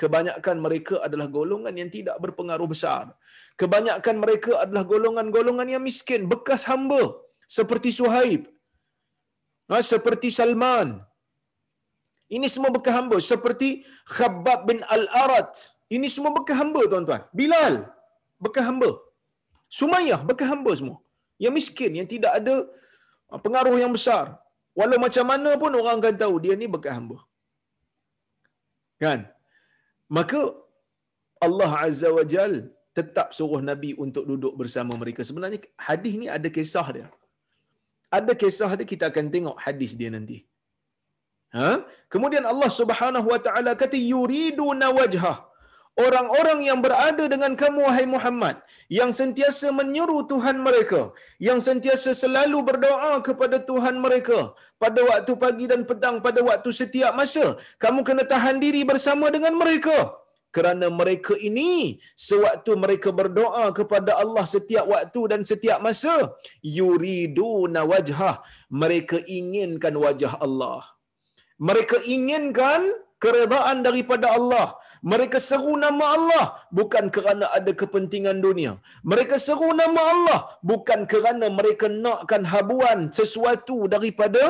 kebanyakan 0.00 0.56
mereka 0.66 0.94
adalah 1.06 1.28
golongan 1.36 1.74
yang 1.80 1.90
tidak 1.96 2.16
berpengaruh 2.24 2.68
besar. 2.74 3.04
Kebanyakan 3.60 4.16
mereka 4.24 4.52
adalah 4.64 4.84
golongan-golongan 4.92 5.68
yang 5.74 5.82
miskin, 5.88 6.28
bekas 6.32 6.68
hamba 6.70 7.02
seperti 7.48 7.92
Suhaib, 7.96 8.42
ha, 9.72 9.80
seperti 9.92 10.28
Salman. 10.38 11.00
Ini 12.36 12.48
semua 12.52 12.72
bekas 12.76 12.94
hamba 12.96 13.16
seperti 13.20 13.68
Khabbab 14.08 14.60
bin 14.68 14.78
Al-Arat. 14.96 15.52
Ini 15.96 16.08
semua 16.12 16.32
bekas 16.36 16.56
hamba 16.60 16.80
tuan-tuan. 16.92 17.22
Bilal 17.36 17.74
bekas 18.44 18.64
hamba. 18.68 18.90
Sumayyah 19.78 20.20
bekas 20.30 20.48
hamba 20.52 20.72
semua. 20.80 20.98
Yang 21.42 21.54
miskin, 21.58 21.92
yang 21.98 22.08
tidak 22.14 22.32
ada 22.38 22.54
ha, 23.28 23.40
pengaruh 23.44 23.76
yang 23.82 23.92
besar. 23.98 24.24
Walau 24.78 24.98
macam 25.04 25.24
mana 25.32 25.50
pun 25.62 25.72
orang 25.80 25.96
akan 26.00 26.16
tahu 26.22 26.34
dia 26.44 26.54
ni 26.60 26.66
bekas 26.74 26.94
hamba. 26.98 27.18
Kan? 29.02 29.20
Maka 30.16 30.40
Allah 31.46 31.72
Azza 31.86 32.08
wa 32.18 32.24
Jal 32.32 32.54
tetap 32.98 33.28
suruh 33.36 33.60
Nabi 33.70 33.90
untuk 34.04 34.24
duduk 34.30 34.54
bersama 34.60 34.92
mereka. 35.02 35.20
Sebenarnya 35.28 35.58
hadis 35.88 36.14
ni 36.20 36.26
ada 36.36 36.48
kisah 36.56 36.86
dia. 36.96 37.06
Ada 38.18 38.32
kisah 38.42 38.70
dia 38.78 38.86
kita 38.92 39.04
akan 39.10 39.26
tengok 39.34 39.56
hadis 39.64 39.92
dia 40.00 40.10
nanti. 40.16 40.38
Ha? 41.56 41.70
Kemudian 42.12 42.44
Allah 42.52 42.70
Subhanahu 42.80 43.26
wa 43.32 43.40
taala 43.46 43.72
kata 43.82 43.96
yuridu 44.12 44.66
nawajhah 44.82 45.38
orang-orang 45.98 46.60
yang 46.68 46.78
berada 46.84 47.24
dengan 47.32 47.52
kamu 47.62 47.80
wahai 47.86 48.06
Muhammad 48.08 48.56
yang 48.98 49.10
sentiasa 49.12 49.68
menyeru 49.78 50.24
Tuhan 50.30 50.56
mereka 50.66 51.12
yang 51.36 51.60
sentiasa 51.60 52.16
selalu 52.22 52.58
berdoa 52.68 53.20
kepada 53.26 53.60
Tuhan 53.60 54.00
mereka 54.04 54.56
pada 54.80 55.00
waktu 55.10 55.32
pagi 55.36 55.68
dan 55.72 55.84
petang 55.90 56.24
pada 56.24 56.40
waktu 56.40 56.72
setiap 56.80 57.12
masa 57.20 57.60
kamu 57.84 58.00
kena 58.08 58.24
tahan 58.32 58.58
diri 58.64 58.82
bersama 58.88 59.28
dengan 59.36 59.56
mereka. 59.62 60.16
Kerana 60.56 60.92
mereka 60.92 61.32
ini 61.48 61.96
sewaktu 62.12 62.76
mereka 62.76 63.08
berdoa 63.08 63.72
kepada 63.72 64.20
Allah 64.22 64.44
setiap 64.44 64.84
waktu 64.84 65.20
dan 65.32 65.40
setiap 65.50 65.80
masa 65.80 66.28
yuriduna 66.60 67.88
wajhah 67.88 68.36
mereka 68.68 69.16
inginkan 69.24 69.96
wajah 69.96 70.36
Allah. 70.46 70.84
Mereka 71.56 72.04
inginkan 72.04 72.84
keredaan 73.24 73.80
daripada 73.86 74.28
Allah 74.36 74.76
mereka 75.10 75.38
seru 75.46 75.74
nama 75.84 76.04
Allah 76.16 76.44
bukan 76.78 77.04
kerana 77.14 77.46
ada 77.56 77.72
kepentingan 77.80 78.38
dunia. 78.46 78.72
Mereka 79.12 79.36
seru 79.46 79.70
nama 79.80 80.02
Allah 80.14 80.40
bukan 80.70 81.00
kerana 81.12 81.46
mereka 81.58 81.86
nakkan 82.04 82.46
habuan 82.52 83.10
sesuatu 83.18 83.90
daripada 83.94 84.42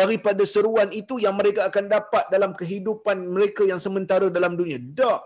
daripada 0.00 0.42
seruan 0.54 0.88
itu 1.00 1.20
yang 1.24 1.36
mereka 1.40 1.68
akan 1.68 1.84
dapat 1.96 2.24
dalam 2.34 2.56
kehidupan 2.60 3.28
mereka 3.36 3.62
yang 3.72 3.80
sementara 3.86 4.32
dalam 4.38 4.56
dunia. 4.60 4.80
Tak. 5.02 5.20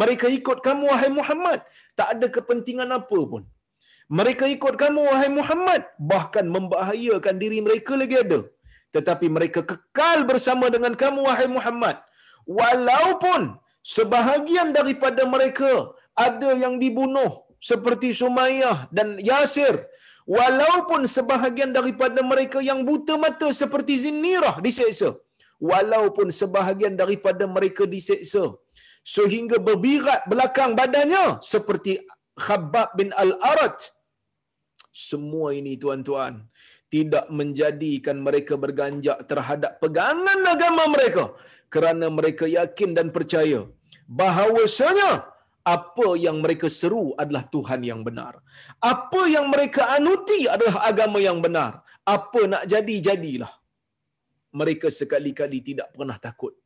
Mereka 0.00 0.26
ikut 0.38 0.58
kamu 0.64 0.84
wahai 0.92 1.10
Muhammad, 1.20 1.58
tak 1.98 2.08
ada 2.16 2.26
kepentingan 2.36 2.88
apa 2.98 3.20
pun. 3.32 3.44
Mereka 4.08 4.44
ikut 4.56 4.74
kamu 4.82 5.00
wahai 5.08 5.30
Muhammad, 5.38 5.80
bahkan 6.00 6.44
membahayakan 6.56 7.36
diri 7.42 7.60
mereka 7.64 7.92
lagi 8.02 8.16
ada. 8.24 8.40
Tetapi 8.96 9.26
mereka 9.36 9.60
kekal 9.70 10.24
bersama 10.30 10.72
dengan 10.74 10.92
kamu 11.02 11.20
wahai 11.28 11.48
Muhammad. 11.56 11.96
Walaupun 12.58 13.40
sebahagian 13.96 14.68
daripada 14.78 15.22
mereka 15.34 15.70
ada 16.26 16.50
yang 16.62 16.74
dibunuh 16.82 17.30
seperti 17.70 18.08
Sumayyah 18.20 18.78
dan 18.96 19.08
Yasir. 19.30 19.76
Walaupun 20.38 21.02
sebahagian 21.16 21.70
daripada 21.78 22.20
mereka 22.30 22.58
yang 22.70 22.80
buta 22.88 23.14
mata 23.24 23.48
seperti 23.60 23.94
Zinnirah 24.04 24.56
diseksa. 24.66 25.10
Walaupun 25.70 26.28
sebahagian 26.40 26.94
daripada 27.02 27.44
mereka 27.56 27.84
diseksa. 27.94 28.44
Sehingga 29.14 29.56
berbirat 29.68 30.28
belakang 30.32 30.72
badannya 30.80 31.26
seperti 31.52 31.92
Khabbab 32.46 32.88
bin 32.98 33.08
Al-Arat 33.22 33.78
semua 35.06 35.48
ini 35.58 35.72
tuan-tuan 35.82 36.34
tidak 36.94 37.26
menjadikan 37.38 38.16
mereka 38.26 38.54
berganjak 38.64 39.18
terhadap 39.30 39.72
pegangan 39.82 40.40
agama 40.54 40.84
mereka. 40.94 41.24
Kerana 41.74 42.06
mereka 42.18 42.44
yakin 42.58 42.90
dan 42.96 43.08
percaya 43.16 43.60
bahawasanya 44.08 45.10
apa 45.74 46.08
yang 46.16 46.40
mereka 46.40 46.72
seru 46.72 47.12
adalah 47.22 47.44
Tuhan 47.54 47.84
yang 47.84 48.00
benar. 48.00 48.40
Apa 48.80 49.28
yang 49.28 49.52
mereka 49.52 49.92
anuti 49.92 50.48
adalah 50.48 50.88
agama 50.90 51.20
yang 51.20 51.38
benar. 51.44 51.84
Apa 52.08 52.48
nak 52.48 52.64
jadi, 52.64 52.96
jadilah. 53.12 53.52
Mereka 54.56 54.88
sekali-kali 54.88 55.60
tidak 55.60 55.92
pernah 55.92 56.16
takut. 56.16 56.56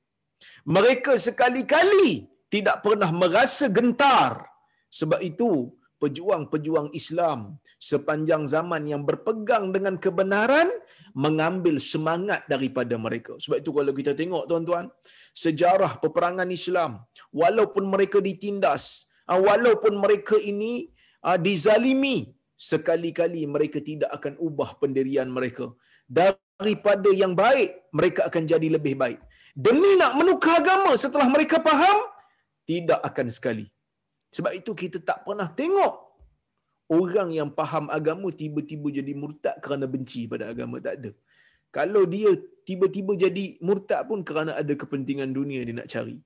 Mereka 0.62 1.18
sekali-kali 1.18 2.30
tidak 2.46 2.78
pernah 2.86 3.10
merasa 3.10 3.66
gentar. 3.66 4.46
Sebab 4.86 5.18
itu, 5.18 5.50
pejuang-pejuang 6.02 6.88
Islam 7.00 7.40
sepanjang 7.90 8.42
zaman 8.54 8.82
yang 8.92 9.02
berpegang 9.08 9.70
dengan 9.74 9.94
kebenaran 10.04 10.68
mengambil 11.24 11.76
semangat 11.92 12.42
daripada 12.52 12.98
mereka. 13.06 13.38
Sebab 13.42 13.56
itu 13.62 13.70
kalau 13.78 13.92
kita 13.98 14.12
tengok 14.20 14.44
tuan-tuan, 14.50 14.86
sejarah 15.44 15.92
peperangan 16.02 16.50
Islam, 16.58 16.92
walaupun 17.42 17.86
mereka 17.94 18.18
ditindas, 18.28 19.06
ah, 19.30 19.38
walaupun 19.48 19.94
mereka 20.04 20.36
ini 20.52 20.90
ah, 21.22 21.38
dizalimi, 21.46 22.16
sekali-kali 22.70 23.42
mereka 23.54 23.78
tidak 23.90 24.10
akan 24.16 24.34
ubah 24.46 24.70
pendirian 24.82 25.30
mereka. 25.30 25.70
Daripada 26.18 27.10
yang 27.22 27.34
baik, 27.44 27.94
mereka 27.94 28.20
akan 28.28 28.42
jadi 28.52 28.68
lebih 28.76 28.94
baik. 28.98 29.20
Demi 29.66 29.92
nak 30.00 30.16
menukar 30.18 30.64
agama 30.64 30.92
setelah 31.04 31.28
mereka 31.28 31.60
faham, 31.60 31.98
tidak 32.64 33.00
akan 33.04 33.28
sekali. 33.36 33.66
Sebab 34.36 34.52
itu 34.56 34.72
kita 34.82 34.98
tak 35.08 35.18
pernah 35.26 35.48
tengok 35.60 35.94
orang 36.98 37.28
yang 37.38 37.48
faham 37.58 37.86
agama 37.98 38.28
tiba-tiba 38.42 38.88
jadi 38.98 39.12
murtad 39.22 39.56
kerana 39.64 39.84
benci 39.94 40.24
pada 40.32 40.48
agama 40.52 40.76
tak 40.86 40.94
ada. 41.00 41.10
Kalau 41.72 42.02
dia 42.04 42.30
tiba-tiba 42.68 43.12
jadi 43.24 43.44
murtad 43.64 44.04
pun 44.08 44.20
kerana 44.28 44.52
ada 44.60 44.72
kepentingan 44.82 45.30
dunia 45.32 45.60
dia 45.68 45.74
nak 45.80 45.88
cari. 45.94 46.16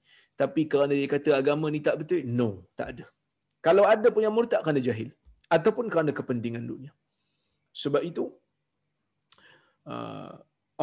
Tapi 0.41 0.63
kerana 0.73 0.93
dia 0.99 1.09
kata 1.09 1.31
agama 1.39 1.67
ni 1.75 1.81
tak 1.81 1.97
betul, 2.03 2.23
no, 2.27 2.67
tak 2.79 2.89
ada. 2.93 3.05
Kalau 3.67 3.85
ada 3.87 4.09
pun 4.15 4.23
yang 4.27 4.35
murtad 4.35 4.61
kerana 4.65 4.83
jahil 4.83 5.11
ataupun 5.47 5.87
kerana 5.93 6.11
kepentingan 6.11 6.67
dunia. 6.67 6.93
Sebab 7.83 8.03
itu 8.03 8.25
uh, 9.87 10.33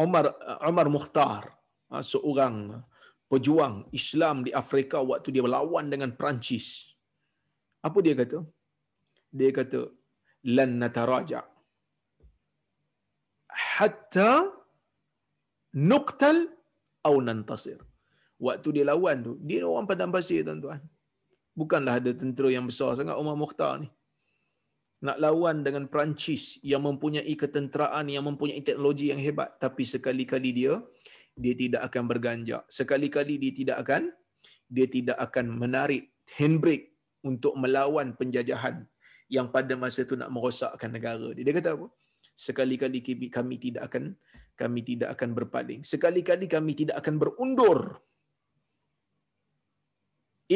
Umar 0.00 0.24
uh, 0.32 0.58
Umar 0.70 0.86
Mukhtar 0.90 1.54
uh, 1.92 2.02
seorang 2.02 2.82
pejuang 3.28 3.88
Islam 3.92 4.44
di 4.46 4.50
Afrika 4.52 5.00
waktu 5.00 5.28
dia 5.34 5.42
berlawan 5.44 5.92
dengan 5.92 6.12
Perancis. 6.16 6.93
Apa 7.84 7.98
dia 8.04 8.16
kata? 8.20 8.38
dia 9.34 9.50
kata 9.58 9.80
lan 10.56 10.70
nataraja. 10.82 11.42
Hatta 13.74 14.30
nuqtal 15.74 16.38
au 17.02 17.16
nantasir. 17.18 17.82
Waktu 18.38 18.68
dia 18.78 18.84
lawan 18.86 19.26
tu 19.26 19.32
dia 19.42 19.66
orang 19.66 19.90
padang 19.90 20.14
pasir 20.14 20.46
tuan-tuan. 20.46 20.78
Bukanlah 21.58 21.98
ada 21.98 22.10
tentera 22.14 22.48
yang 22.54 22.66
besar 22.70 22.94
sangat 22.98 23.18
Umar 23.18 23.34
Mukhtar 23.34 23.82
ni. 23.82 23.88
Nak 25.04 25.18
lawan 25.20 25.66
dengan 25.66 25.84
Perancis 25.90 26.58
yang 26.64 26.82
mempunyai 26.86 27.34
ketenteraan 27.42 28.08
yang 28.08 28.24
mempunyai 28.24 28.62
teknologi 28.62 29.10
yang 29.12 29.20
hebat 29.20 29.58
tapi 29.58 29.82
sekali-kali 29.82 30.50
dia 30.54 30.78
dia 31.34 31.54
tidak 31.58 31.82
akan 31.90 32.04
berganjak. 32.06 32.62
Sekali-kali 32.70 33.34
dia 33.42 33.52
tidak 33.58 33.76
akan 33.82 34.02
dia 34.70 34.86
tidak 34.86 35.18
akan 35.18 35.46
menarik 35.62 36.14
handbrake 36.38 36.93
untuk 37.24 37.56
melawan 37.56 38.12
penjajahan 38.20 38.84
yang 39.32 39.48
pada 39.48 39.72
masa 39.82 40.04
itu 40.06 40.14
nak 40.20 40.30
merosakkan 40.34 40.92
negara 40.92 41.32
dia. 41.32 41.56
Kata 41.58 41.72
apa? 41.76 41.86
Sekali-kali 42.36 43.00
kami 43.32 43.56
tidak 43.64 43.82
akan 43.88 44.04
kami 44.54 44.80
tidak 44.86 45.08
akan 45.14 45.30
berpaling. 45.38 45.80
Sekali-kali 45.82 46.46
kami 46.46 46.72
tidak 46.80 46.96
akan 47.02 47.14
berundur. 47.22 47.98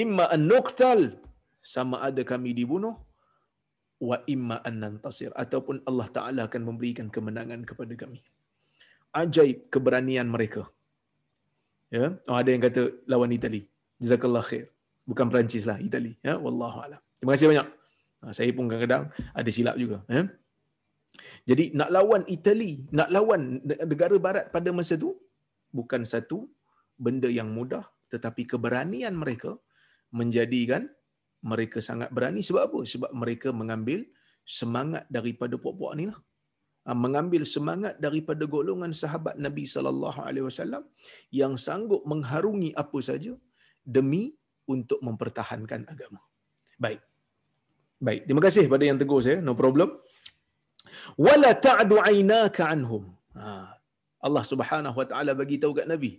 Imma 0.02 0.28
an 0.28 0.44
nuqtal 0.52 1.16
sama 1.64 2.04
ada 2.08 2.22
kami 2.22 2.52
dibunuh 2.52 2.94
wa 3.98 4.16
imma 4.30 4.56
an 4.68 4.74
nantasir 4.82 5.34
ataupun 5.34 5.82
Allah 5.88 6.08
Taala 6.16 6.40
akan 6.46 6.62
memberikan 6.68 7.08
kemenangan 7.10 7.66
kepada 7.66 7.94
kami. 7.98 8.20
Ajaib 9.10 9.72
keberanian 9.72 10.28
mereka. 10.28 10.68
Ya, 11.88 12.20
oh, 12.28 12.36
ada 12.36 12.52
yang 12.52 12.62
kata 12.62 12.82
lawan 13.08 13.32
Itali. 13.32 13.64
Jazakallah 13.96 14.44
khair. 14.44 14.68
Bukan 15.08 15.26
Perancis 15.32 15.64
lah, 15.64 15.80
Itali. 15.80 16.12
Ya, 16.20 16.36
wallahu 16.36 16.78
a'lam. 16.84 17.00
Terima 17.16 17.32
kasih 17.34 17.48
banyak. 17.52 17.68
Ha, 18.20 18.32
saya 18.36 18.50
pun 18.56 18.64
kadang-kadang 18.68 19.04
ada 19.40 19.50
silap 19.56 19.76
juga. 19.82 20.04
Eh? 20.12 20.26
Jadi 21.48 21.64
nak 21.78 21.90
lawan 21.96 22.22
Itali, 22.28 22.84
nak 22.98 23.08
lawan 23.14 23.64
negara 23.64 24.16
barat 24.26 24.52
pada 24.52 24.68
masa 24.78 25.00
itu 25.00 25.16
bukan 25.72 26.02
satu 26.04 26.44
benda 26.98 27.30
yang 27.38 27.48
mudah 27.56 27.84
tetapi 28.12 28.42
keberanian 28.52 29.14
mereka 29.22 29.52
menjadikan 30.18 30.88
mereka 31.44 31.78
sangat 31.88 32.10
berani 32.16 32.40
sebab 32.48 32.62
apa? 32.68 32.80
Sebab 32.92 33.10
mereka 33.14 33.48
mengambil 33.60 34.00
semangat 34.42 35.04
daripada 35.16 35.54
puak-puak 35.62 35.92
ni 36.00 36.04
lah. 36.10 36.18
Ha, 36.88 36.96
mengambil 36.96 37.42
semangat 37.44 37.94
daripada 38.00 38.44
golongan 38.48 38.92
sahabat 38.96 39.36
Nabi 39.46 39.64
sallallahu 39.68 40.20
alaihi 40.24 40.46
wasallam 40.48 40.82
yang 41.40 41.54
sanggup 41.66 42.02
mengharungi 42.08 42.70
apa 42.82 42.98
saja 43.04 43.36
demi 43.84 44.22
untuk 44.74 45.00
mempertahankan 45.06 45.82
agama. 45.92 46.20
Baik. 46.84 47.00
Baik, 48.06 48.20
terima 48.26 48.42
kasih 48.46 48.64
pada 48.72 48.84
yang 48.88 48.98
tegur 49.00 49.20
saya, 49.26 49.38
no 49.46 49.54
problem. 49.62 49.88
Wala 51.26 51.50
ta'du 51.66 51.96
aynaka 52.10 52.70
anhum. 52.74 53.04
Ha. 53.34 53.74
Allah 54.26 54.44
Subhanahu 54.52 54.96
wa 55.00 55.06
taala 55.10 55.32
bagi 55.40 55.58
tahu 55.62 55.72
kat 55.78 55.86
Nabi. 55.92 56.12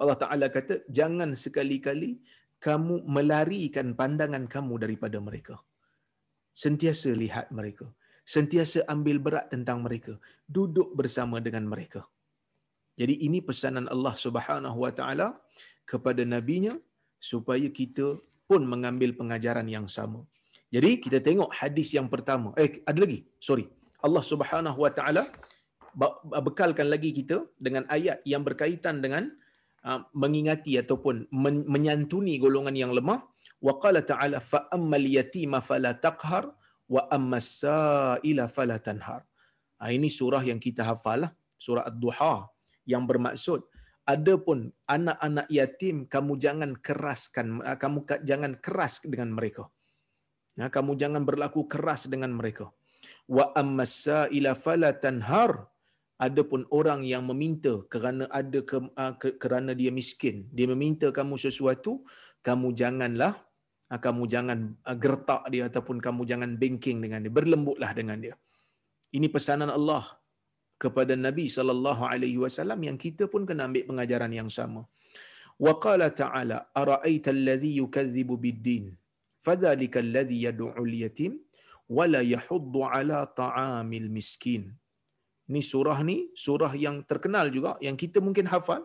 Allah 0.00 0.16
Taala 0.22 0.46
kata, 0.56 0.74
jangan 0.98 1.30
sekali-kali 1.44 2.10
kamu 2.66 2.94
melarikan 3.16 3.92
pandangan 4.00 4.44
kamu 4.54 4.74
daripada 4.84 5.18
mereka. 5.28 5.54
Sentiasa 6.62 7.10
lihat 7.22 7.46
mereka. 7.58 7.86
Sentiasa 8.34 8.86
ambil 8.94 9.16
berat 9.26 9.46
tentang 9.52 9.78
mereka. 9.86 10.16
Duduk 10.56 10.94
bersama 10.98 11.42
dengan 11.46 11.64
mereka. 11.72 12.06
Jadi 13.00 13.14
ini 13.26 13.38
pesanan 13.48 13.86
Allah 13.94 14.14
Subhanahu 14.24 14.78
Wa 14.84 14.92
Taala 14.98 15.28
kepada 15.90 16.22
nabinya 16.34 16.74
supaya 17.22 17.70
kita 17.70 18.18
pun 18.50 18.66
mengambil 18.66 19.14
pengajaran 19.14 19.70
yang 19.70 19.86
sama. 19.86 20.26
Jadi 20.74 20.98
kita 21.04 21.18
tengok 21.22 21.54
hadis 21.54 21.94
yang 21.94 22.10
pertama. 22.10 22.50
Eh 22.58 22.82
ada 22.82 22.98
lagi. 22.98 23.22
Sorry. 23.38 23.70
Allah 24.02 24.24
Subhanahu 24.26 24.82
Wa 24.82 24.90
Taala 24.90 25.30
bekalkan 26.42 26.90
lagi 26.90 27.14
kita 27.14 27.46
dengan 27.54 27.86
ayat 27.86 28.24
yang 28.26 28.42
berkaitan 28.42 28.98
dengan 29.04 29.30
uh, 29.86 30.00
mengingati 30.16 30.80
ataupun 30.82 31.30
menyantuni 31.74 32.42
golongan 32.42 32.74
yang 32.74 32.90
lemah. 32.90 33.22
Wa 33.62 33.78
qala 33.78 34.02
ta'ala 34.02 34.42
fa 34.42 34.66
ammal 34.74 35.06
yatima 35.06 35.62
fala 35.62 35.94
taqhar 35.94 36.50
wa 36.90 37.06
ammas 37.14 37.62
sa'ila 37.62 38.50
fala 38.50 38.82
tanhar. 38.82 39.22
Ha, 39.78 39.94
ini 39.94 40.10
surah 40.10 40.42
yang 40.42 40.58
kita 40.58 40.82
hafal 40.82 41.28
lah. 41.28 41.30
Surah 41.54 41.86
Ad-Duha 41.86 42.50
yang 42.90 43.06
bermaksud 43.06 43.62
adapun 44.08 44.74
anak-anak 44.86 45.46
yatim 45.48 46.06
kamu 46.10 46.38
jangan 46.38 46.70
keraskan 46.78 47.62
uh, 47.62 47.78
kamu 47.78 48.04
jangan 48.22 48.52
keras 48.58 49.02
dengan 49.02 49.34
mereka. 49.36 49.70
Ya, 50.52 50.68
kamu 50.68 51.00
jangan 51.00 51.22
berlaku 51.24 51.64
keras 51.64 52.12
dengan 52.12 52.36
mereka. 52.36 52.68
Wa 53.26 53.56
ammas 53.56 54.04
sa'ila 54.04 54.52
fala 54.58 54.92
tanhar. 54.92 55.68
Adapun 56.22 56.70
orang 56.70 57.02
yang 57.02 57.26
meminta 57.26 57.82
kerana 57.90 58.30
ada 58.30 58.62
uh, 58.62 59.14
ke, 59.18 59.34
kerana 59.42 59.74
dia 59.74 59.90
miskin, 59.90 60.46
dia 60.54 60.70
meminta 60.70 61.10
kamu 61.10 61.34
sesuatu, 61.34 62.06
kamu 62.46 62.70
janganlah 62.78 63.42
kamu 63.92 64.24
jangan 64.24 64.58
gertak 64.96 65.44
dia 65.52 65.68
ataupun 65.68 66.00
kamu 66.00 66.24
jangan 66.24 66.50
bengking 66.56 67.04
dengan 67.04 67.20
dia, 67.20 67.32
berlembutlah 67.32 67.92
dengan 67.92 68.16
dia. 68.22 68.34
Ini 69.12 69.28
pesanan 69.28 69.68
Allah 69.68 70.21
kepada 70.84 71.14
Nabi 71.26 71.46
sallallahu 71.56 72.02
alaihi 72.12 72.38
wasallam 72.44 72.80
yang 72.88 72.98
kita 73.04 73.24
pun 73.32 73.42
kena 73.48 73.68
ambil 73.68 73.84
pengajaran 73.90 74.32
yang 74.40 74.50
sama. 74.58 74.82
Wa 75.64 75.72
qala 75.84 76.06
ta'ala 76.22 76.58
ara'aita 76.82 77.30
alladhi 77.36 77.70
yukadzibu 77.80 78.36
bid-din 78.44 78.84
fadhalika 79.46 79.98
alladhi 80.04 80.38
yad'u 80.46 80.68
al-yatim 80.82 81.32
wa 81.96 82.06
la 82.14 82.22
yahuddu 82.34 82.80
ala 82.98 83.18
ta'amil 83.42 84.08
miskin. 84.16 84.64
Ini 85.50 85.60
surah 85.72 85.98
ni 86.08 86.16
surah 86.46 86.72
yang 86.84 86.96
terkenal 87.10 87.46
juga 87.56 87.72
yang 87.86 87.96
kita 88.02 88.18
mungkin 88.26 88.48
hafal. 88.54 88.82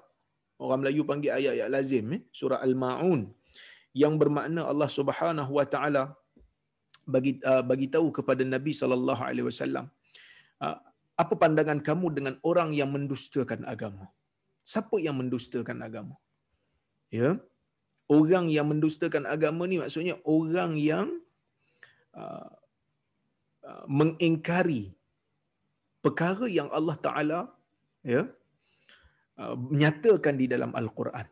Orang 0.66 0.82
Melayu 0.82 1.02
panggil 1.10 1.32
ayat-ayat 1.38 1.70
lazim 1.74 2.06
eh? 2.18 2.22
surah 2.40 2.60
Al-Maun 2.68 3.30
yang 4.02 4.14
bermakna 4.22 4.62
Allah 4.72 4.90
Subhanahu 5.00 5.52
wa 5.58 5.66
taala 5.74 6.04
bagi 7.14 7.32
uh, 7.50 7.64
bagi 7.70 7.88
tahu 7.96 8.08
kepada 8.18 8.44
Nabi 8.56 8.72
sallallahu 8.80 9.22
alaihi 9.30 9.48
wasallam 9.50 9.86
uh, 10.66 10.78
apa 11.22 11.34
pandangan 11.44 11.80
kamu 11.88 12.08
dengan 12.18 12.36
orang 12.50 12.70
yang 12.80 12.90
mendustakan 12.96 13.66
agama? 13.74 14.06
Siapa 14.62 14.96
yang 15.06 15.18
mendustakan 15.18 15.78
agama? 15.88 16.16
Ya. 17.10 17.42
Orang 18.08 18.46
yang 18.56 18.68
mendustakan 18.72 19.24
agama 19.36 19.68
ni 19.68 19.82
maksudnya 19.82 20.16
orang 20.24 20.80
yang 20.80 21.08
uh, 22.16 22.48
uh, 23.68 23.86
mengingkari 24.00 24.96
perkara 26.06 26.48
yang 26.48 26.70
Allah 26.78 26.96
Taala 27.06 27.40
ya 28.06 28.22
uh, 29.42 29.56
di 30.42 30.46
dalam 30.54 30.72
al-Quran. 30.72 31.28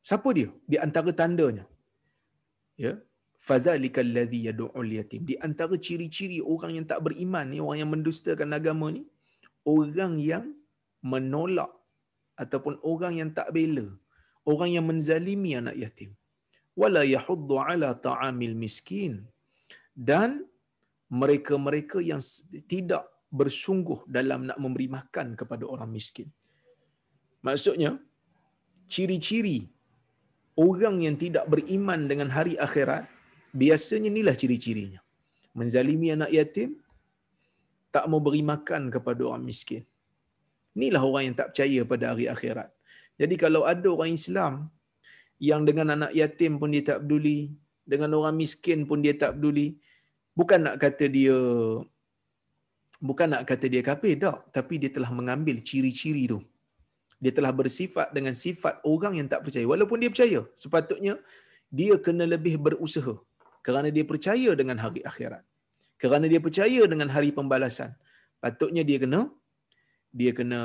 Siapa 0.00 0.28
dia? 0.36 0.48
Di 0.70 0.76
antara 0.80 1.10
tandanya. 1.12 1.64
Ya. 2.76 2.94
Fadzalikal 3.46 4.10
ladzi 4.16 4.40
yad'ul 4.48 4.90
yatim. 4.98 5.22
Di 5.30 5.34
antara 5.46 5.76
ciri-ciri 5.86 6.38
orang 6.54 6.72
yang 6.76 6.86
tak 6.92 7.00
beriman 7.06 7.46
ni, 7.52 7.58
orang 7.64 7.78
yang 7.82 7.92
mendustakan 7.94 8.50
agama 8.58 8.88
ni, 8.96 9.02
orang 9.68 10.14
yang 10.30 10.44
menolak 11.12 11.72
ataupun 12.42 12.80
orang 12.92 13.14
yang 13.20 13.30
tak 13.38 13.48
bela, 13.56 13.86
orang 14.48 14.70
yang 14.76 14.84
menzalimi 14.90 15.52
anak 15.60 15.76
yatim. 15.76 16.10
Wala 16.80 17.02
yahuddu 17.04 17.60
ala 17.60 17.92
ta'amil 18.06 18.56
miskin. 18.64 19.28
Dan 19.94 20.30
mereka-mereka 21.22 21.98
yang 22.10 22.18
tidak 22.72 23.04
bersungguh 23.40 24.00
dalam 24.16 24.40
nak 24.48 24.58
memberi 24.64 24.88
makan 24.88 25.38
kepada 25.40 25.64
orang 25.68 25.90
miskin. 25.96 26.28
Maksudnya, 27.46 27.90
ciri-ciri 28.90 29.58
orang 30.58 30.96
yang 31.06 31.16
tidak 31.24 31.44
beriman 31.52 32.10
dengan 32.10 32.30
hari 32.34 32.54
akhirat, 32.66 33.13
biasanya 33.62 34.08
inilah 34.12 34.34
ciri-cirinya. 34.40 35.00
Menzalimi 35.58 36.10
anak 36.16 36.30
yatim, 36.34 36.70
tak 37.94 38.04
mau 38.10 38.18
beri 38.26 38.42
makan 38.42 38.90
kepada 38.94 39.20
orang 39.30 39.44
miskin. 39.50 39.82
Inilah 40.74 41.02
orang 41.08 41.22
yang 41.30 41.36
tak 41.38 41.48
percaya 41.54 41.80
pada 41.86 42.04
hari 42.10 42.26
akhirat. 42.34 42.68
Jadi 43.20 43.34
kalau 43.38 43.62
ada 43.72 43.86
orang 43.94 44.18
Islam 44.18 44.54
yang 45.38 45.62
dengan 45.68 45.94
anak 45.94 46.12
yatim 46.20 46.58
pun 46.58 46.74
dia 46.74 46.82
tak 46.82 47.06
peduli, 47.06 47.54
dengan 47.86 48.10
orang 48.18 48.34
miskin 48.42 48.82
pun 48.88 48.98
dia 49.04 49.14
tak 49.14 49.38
peduli, 49.38 49.78
bukan 50.34 50.60
nak 50.66 50.76
kata 50.82 51.06
dia 51.16 51.36
bukan 53.08 53.26
nak 53.32 53.42
kata 53.50 53.66
dia 53.72 53.82
kafir 53.88 54.14
tak 54.24 54.38
tapi 54.56 54.74
dia 54.82 54.90
telah 54.96 55.10
mengambil 55.18 55.56
ciri-ciri 55.68 56.24
tu 56.32 56.38
dia 57.22 57.32
telah 57.36 57.52
bersifat 57.54 58.10
dengan 58.16 58.34
sifat 58.44 58.82
orang 58.92 59.14
yang 59.18 59.28
tak 59.32 59.40
percaya 59.46 59.66
walaupun 59.72 60.02
dia 60.02 60.10
percaya 60.12 60.40
sepatutnya 60.62 61.14
dia 61.78 61.94
kena 62.06 62.24
lebih 62.34 62.54
berusaha 62.66 63.14
kerana 63.66 63.88
dia 63.96 64.04
percaya 64.12 64.50
dengan 64.60 64.78
hari 64.84 65.00
akhirat 65.10 65.44
kerana 66.02 66.26
dia 66.32 66.40
percaya 66.46 66.82
dengan 66.92 67.08
hari 67.14 67.30
pembalasan 67.38 67.90
patutnya 68.44 68.84
dia 68.90 68.98
kena 69.04 69.20
dia 70.20 70.32
kena 70.38 70.62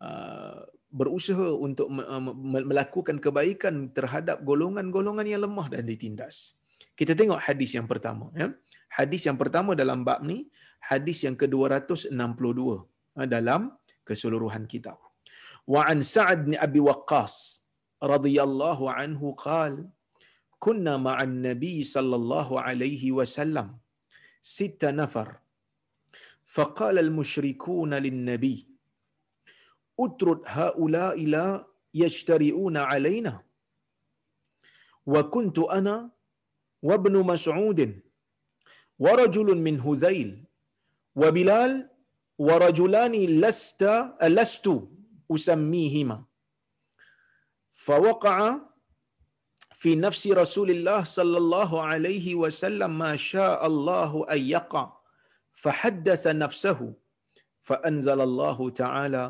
uh, 0.00 0.60
berusaha 0.88 1.48
untuk 1.66 1.92
uh, 1.92 2.22
melakukan 2.70 3.20
kebaikan 3.20 3.92
terhadap 3.92 4.40
golongan-golongan 4.40 5.26
yang 5.28 5.44
lemah 5.44 5.68
dan 5.68 5.84
ditindas. 5.84 6.56
Kita 6.98 7.12
tengok 7.12 7.44
hadis 7.46 7.76
yang 7.76 7.84
pertama 7.84 8.32
ya. 8.32 8.48
Hadis 8.88 9.28
yang 9.28 9.36
pertama 9.36 9.76
dalam 9.76 10.00
bab 10.08 10.24
ni 10.24 10.48
hadis 10.90 11.22
yang 11.26 11.36
ke-262 11.36 12.60
ha, 13.14 13.28
dalam 13.28 13.76
keseluruhan 14.08 14.64
kitab. 14.64 14.96
Wa 15.68 15.84
an 15.92 16.00
Sa'ad 16.00 16.48
bin 16.48 16.54
Abi 16.56 16.80
Waqqas 16.80 17.62
radhiyallahu 18.00 18.88
anhu 18.88 19.36
qal 20.58 20.74
kunna 20.74 20.98
ma'an 20.98 21.42
nabi 21.48 21.84
sallallahu 21.94 22.58
alaihi 22.58 23.12
wasallam 23.18 23.78
ست 24.42 24.84
نفر. 24.84 25.28
فقال 26.44 26.98
المشركون 26.98 27.94
للنبي 27.94 28.56
اترد 30.00 30.40
هؤلاء 30.46 31.16
لا 31.26 31.66
يجترئون 31.94 32.76
علينا. 32.76 33.42
وكنت 35.06 35.58
أنا 35.58 36.10
وابن 36.82 37.14
مسعود 37.26 37.80
ورجل 38.98 39.48
من 39.66 39.80
هذيل 39.80 40.30
وبلال 41.16 41.72
ورجلان 42.38 43.14
لست 43.44 43.82
لست 44.22 44.66
أسميهما. 45.34 46.18
فوقع 47.70 48.36
في 49.77 49.95
نفس 49.95 50.27
رسول 50.27 50.69
الله 50.71 51.03
صلى 51.03 51.37
الله 51.37 51.71
عليه 51.81 52.35
وسلم 52.35 52.91
ما 52.97 53.13
شاء 53.15 53.67
الله 53.67 54.11
أن 54.31 54.41
يقع 54.55 54.85
فحدث 55.53 56.23
نفسه 56.27 56.79
فأنزل 57.59 58.19
الله 58.21 58.69
تعالى 58.69 59.25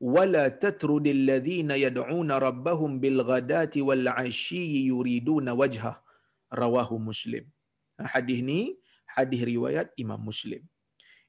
ولا 0.00 0.48
تترد 0.48 1.06
الذين 1.06 1.70
يدعون 1.70 2.30
ربهم 2.32 3.00
بالغداة 3.00 3.74
والعشي 3.76 4.86
يريدون 4.92 5.48
وجهه 5.48 5.94
رواه 6.54 6.90
مسلم 6.98 7.44
hadis 8.04 8.44
ni 8.44 8.76
hadis 9.16 9.40
riwayat 9.48 9.88
Imam 9.96 10.20
Muslim 10.20 10.60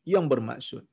yang 0.03 0.27
bermaksud 0.27 0.83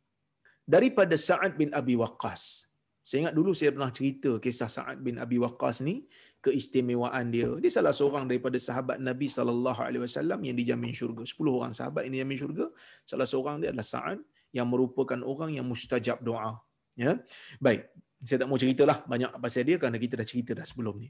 daripada 0.63 1.19
Sa'ad 1.19 1.59
bin 1.59 1.75
Abi 1.75 1.99
Waqqas. 1.99 2.68
saya 3.10 3.26
ingat 3.26 3.36
dulu 3.38 3.52
saya 3.58 3.74
pernah 3.74 3.90
cerita 3.98 4.32
kisah 4.38 4.70
Sa'ad 4.70 4.98
bin 5.06 5.16
Abi 5.24 5.42
Waqqas 5.44 5.82
ni, 5.82 6.06
keistimewaan 6.46 7.34
dia. 7.34 7.50
Dia 7.58 7.72
salah 7.74 7.90
seorang 8.00 8.30
daripada 8.30 8.58
sahabat 8.62 9.02
Nabi 9.02 9.26
sallallahu 9.26 9.82
alaihi 9.82 10.04
wasallam 10.06 10.40
yang 10.46 10.54
dijamin 10.60 10.94
syurga. 11.00 11.26
10 11.26 11.58
orang 11.58 11.74
sahabat 11.74 12.06
ini 12.06 12.22
dijamin 12.22 12.38
syurga. 12.38 12.66
Salah 13.12 13.26
seorang 13.32 13.56
dia 13.66 13.74
adalah 13.74 13.88
Sa'ad 13.94 14.20
yang 14.58 14.70
merupakan 14.70 15.18
orang 15.32 15.58
yang 15.58 15.66
mustajab 15.66 16.22
doa. 16.22 16.62
Ya. 16.94 17.18
Baik, 17.58 17.90
saya 18.22 18.46
tak 18.46 18.48
mau 18.52 18.62
ceritalah 18.62 18.98
banyak 19.14 19.32
pasal 19.42 19.66
dia 19.66 19.82
kerana 19.82 19.98
kita 20.04 20.14
dah 20.22 20.28
cerita 20.32 20.52
dah 20.60 20.66
sebelum 20.70 21.02
ni. 21.02 21.10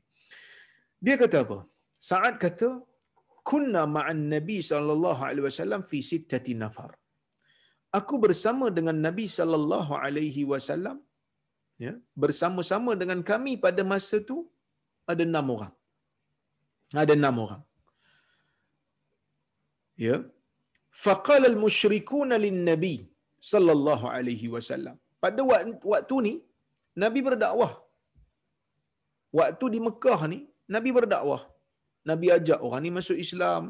Dia 1.03 1.19
kata 1.19 1.43
apa? 1.43 1.59
Sa'ad 1.99 2.39
kata, 2.39 2.79
"Kunna 3.43 3.83
ma'an 3.97 4.31
Nabi 4.35 4.63
sallallahu 4.71 5.19
alaihi 5.19 5.45
wasallam 5.51 5.83
fi 5.83 5.99
sittati 5.99 6.55
nafar." 6.63 6.95
Aku 7.99 8.23
bersama 8.23 8.71
dengan 8.71 8.95
Nabi 8.95 9.27
sallallahu 9.27 9.99
alaihi 9.99 10.47
wasallam 10.47 11.03
ya, 11.85 11.93
bersama-sama 12.23 12.91
dengan 13.01 13.19
kami 13.31 13.53
pada 13.65 13.81
masa 13.91 14.17
tu 14.29 14.37
ada 15.11 15.23
enam 15.29 15.47
orang. 15.55 15.73
Ada 17.03 17.13
enam 17.19 17.35
orang. 17.45 17.61
Ya. 20.05 20.17
Faqala 21.03 21.45
al-musyrikuna 21.51 22.35
lin-nabi 22.45 22.95
sallallahu 23.51 24.05
alaihi 24.15 24.47
wasallam. 24.55 24.95
Pada 25.23 25.41
waktu 25.93 26.15
ni 26.27 26.33
Nabi 27.03 27.19
berdakwah. 27.27 27.73
Waktu 29.39 29.65
di 29.73 29.79
Mekah 29.87 30.21
ni 30.31 30.39
Nabi 30.75 30.89
berdakwah. 30.97 31.41
Nabi 32.09 32.27
ajak 32.35 32.59
orang 32.65 32.81
ni 32.85 32.91
masuk 32.97 33.17
Islam. 33.25 33.63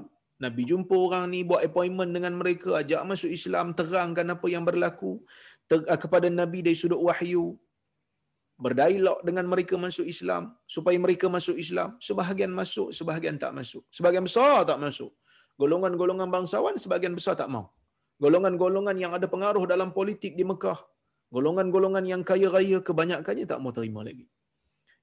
Nabi 0.44 0.62
jumpa 0.70 0.96
orang 1.06 1.24
ni 1.32 1.40
buat 1.50 1.62
appointment 1.68 2.12
dengan 2.16 2.34
mereka, 2.42 2.70
ajak 2.82 3.02
masuk 3.12 3.32
Islam, 3.38 3.76
terangkan 3.80 4.28
apa 4.34 4.48
yang 4.54 4.64
berlaku 4.70 5.12
kepada 6.04 6.28
Nabi 6.40 6.60
dari 6.66 6.78
sudut 6.82 7.02
wahyu. 7.08 7.46
Berdialog 8.60 9.24
dengan 9.24 9.48
mereka 9.48 9.80
masuk 9.80 10.04
Islam 10.04 10.44
supaya 10.68 11.00
mereka 11.00 11.32
masuk 11.32 11.56
Islam. 11.64 11.96
Sebahagian 12.08 12.52
masuk, 12.52 12.92
sebahagian 12.92 13.40
tak 13.40 13.56
masuk. 13.56 13.84
Sebahagian 13.88 14.26
besar 14.28 14.68
tak 14.70 14.80
masuk. 14.84 15.12
Golongan-golongan 15.56 16.28
bangsawan 16.28 16.76
sebahagian 16.76 17.16
besar 17.16 17.40
tak 17.40 17.48
mau. 17.48 17.72
Golongan-golongan 18.20 19.00
yang 19.00 19.12
ada 19.16 19.32
pengaruh 19.32 19.64
dalam 19.64 19.96
politik 19.96 20.36
di 20.36 20.44
Mekah, 20.44 20.76
golongan-golongan 21.32 22.04
yang 22.04 22.22
kaya 22.30 22.52
raya 22.52 22.84
kebanyakannya 22.84 23.48
tak 23.48 23.64
mau 23.64 23.72
terima 23.72 24.04
lagi. 24.04 24.28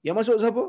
Yang 0.04 0.16
masuk 0.20 0.36
siapa? 0.44 0.64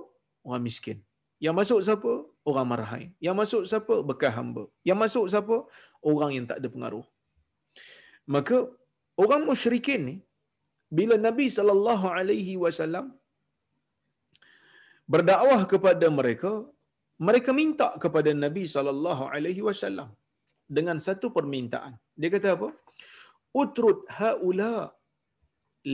Orang 0.47 0.63
miskin. 0.63 0.97
Yang 1.43 1.55
masuk 1.59 1.79
siapa? 1.83 2.11
Orang 2.47 2.67
marhain. 2.71 3.11
Yang 3.19 3.35
masuk 3.35 3.63
siapa? 3.67 3.95
Bekas 3.99 4.31
hamba. 4.31 4.63
Yang 4.87 4.97
masuk 5.03 5.25
siapa? 5.27 5.55
Orang 5.99 6.31
yang 6.31 6.45
tak 6.47 6.63
ada 6.63 6.67
pengaruh. 6.71 7.05
Maka 8.23 8.63
orang 9.19 9.43
musyrikin 9.43 10.01
ni 10.07 10.15
bila 10.97 11.15
Nabi 11.27 11.45
sallallahu 11.57 12.07
alaihi 12.17 12.53
wasallam 12.63 13.05
berdakwah 15.13 15.61
kepada 15.71 16.07
mereka, 16.19 16.51
mereka 17.27 17.51
minta 17.59 17.87
kepada 18.03 18.31
Nabi 18.45 18.63
sallallahu 18.75 19.25
alaihi 19.35 19.63
wasallam 19.67 20.09
dengan 20.77 20.97
satu 21.07 21.27
permintaan. 21.37 21.93
Dia 22.19 22.31
kata 22.35 22.49
apa? 22.57 22.69
Utrud 23.61 23.99
haula 24.19 24.73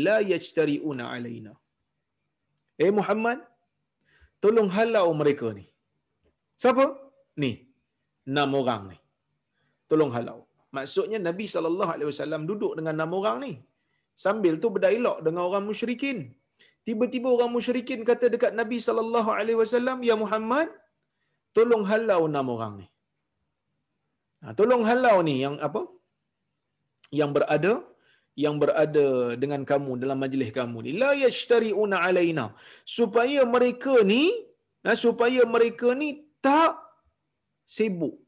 la 0.05 0.17
yajtari'una 0.31 1.05
alaina. 1.15 1.53
Eh 2.83 2.91
Muhammad, 2.99 3.39
tolong 4.43 4.69
halau 4.77 5.07
mereka 5.21 5.49
ni. 5.59 5.65
Siapa? 6.63 6.85
Ni. 7.41 7.51
Enam 8.29 8.51
orang 8.61 8.83
ni. 8.91 8.97
Tolong 9.89 10.11
halau. 10.15 10.39
Maksudnya 10.75 11.19
Nabi 11.27 11.45
SAW 11.45 12.49
duduk 12.51 12.73
dengan 12.77 12.93
enam 12.97 13.13
orang 13.19 13.37
ni. 13.45 13.53
Sambil 14.13 14.61
tu 14.63 14.69
berdialog 14.75 15.19
dengan 15.25 15.43
orang 15.49 15.65
musyrikin. 15.69 16.17
Tiba-tiba 16.87 17.27
orang 17.35 17.51
musyrikin 17.57 18.01
kata 18.09 18.27
dekat 18.33 18.51
Nabi 18.59 18.77
SAW, 18.77 20.01
Ya 20.09 20.15
Muhammad, 20.23 20.67
tolong 21.55 21.83
halau 21.91 22.21
enam 22.29 22.47
orang 22.55 22.73
ni. 22.81 22.87
Ha, 24.43 24.53
tolong 24.59 24.83
halau 24.89 25.17
ni 25.27 25.35
yang 25.43 25.55
apa? 25.67 25.81
Yang 27.19 27.31
berada 27.37 27.73
yang 28.43 28.55
berada 28.61 29.37
dengan 29.41 29.61
kamu 29.61 30.01
dalam 30.01 30.17
majlis 30.17 30.49
kamu 30.57 30.77
ni 30.85 30.91
la 31.01 31.13
yashtariuna 31.13 32.01
alaina 32.01 32.45
supaya 32.81 33.45
mereka 33.45 34.01
ni 34.11 34.33
ha, 34.81 34.97
supaya 34.97 35.45
mereka 35.45 35.93
ni 35.93 36.09
tak 36.41 36.81
sibuk 37.69 38.22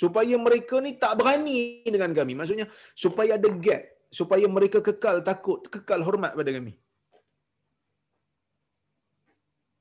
supaya 0.00 0.34
mereka 0.46 0.76
ni 0.86 0.92
tak 1.02 1.12
berani 1.18 1.58
dengan 1.94 2.10
kami 2.18 2.32
maksudnya 2.38 2.66
supaya 3.04 3.32
ada 3.38 3.48
gap 3.66 3.82
supaya 4.18 4.46
mereka 4.56 4.78
kekal 4.88 5.16
takut 5.28 5.60
kekal 5.74 6.00
hormat 6.08 6.32
pada 6.38 6.50
kami 6.56 6.74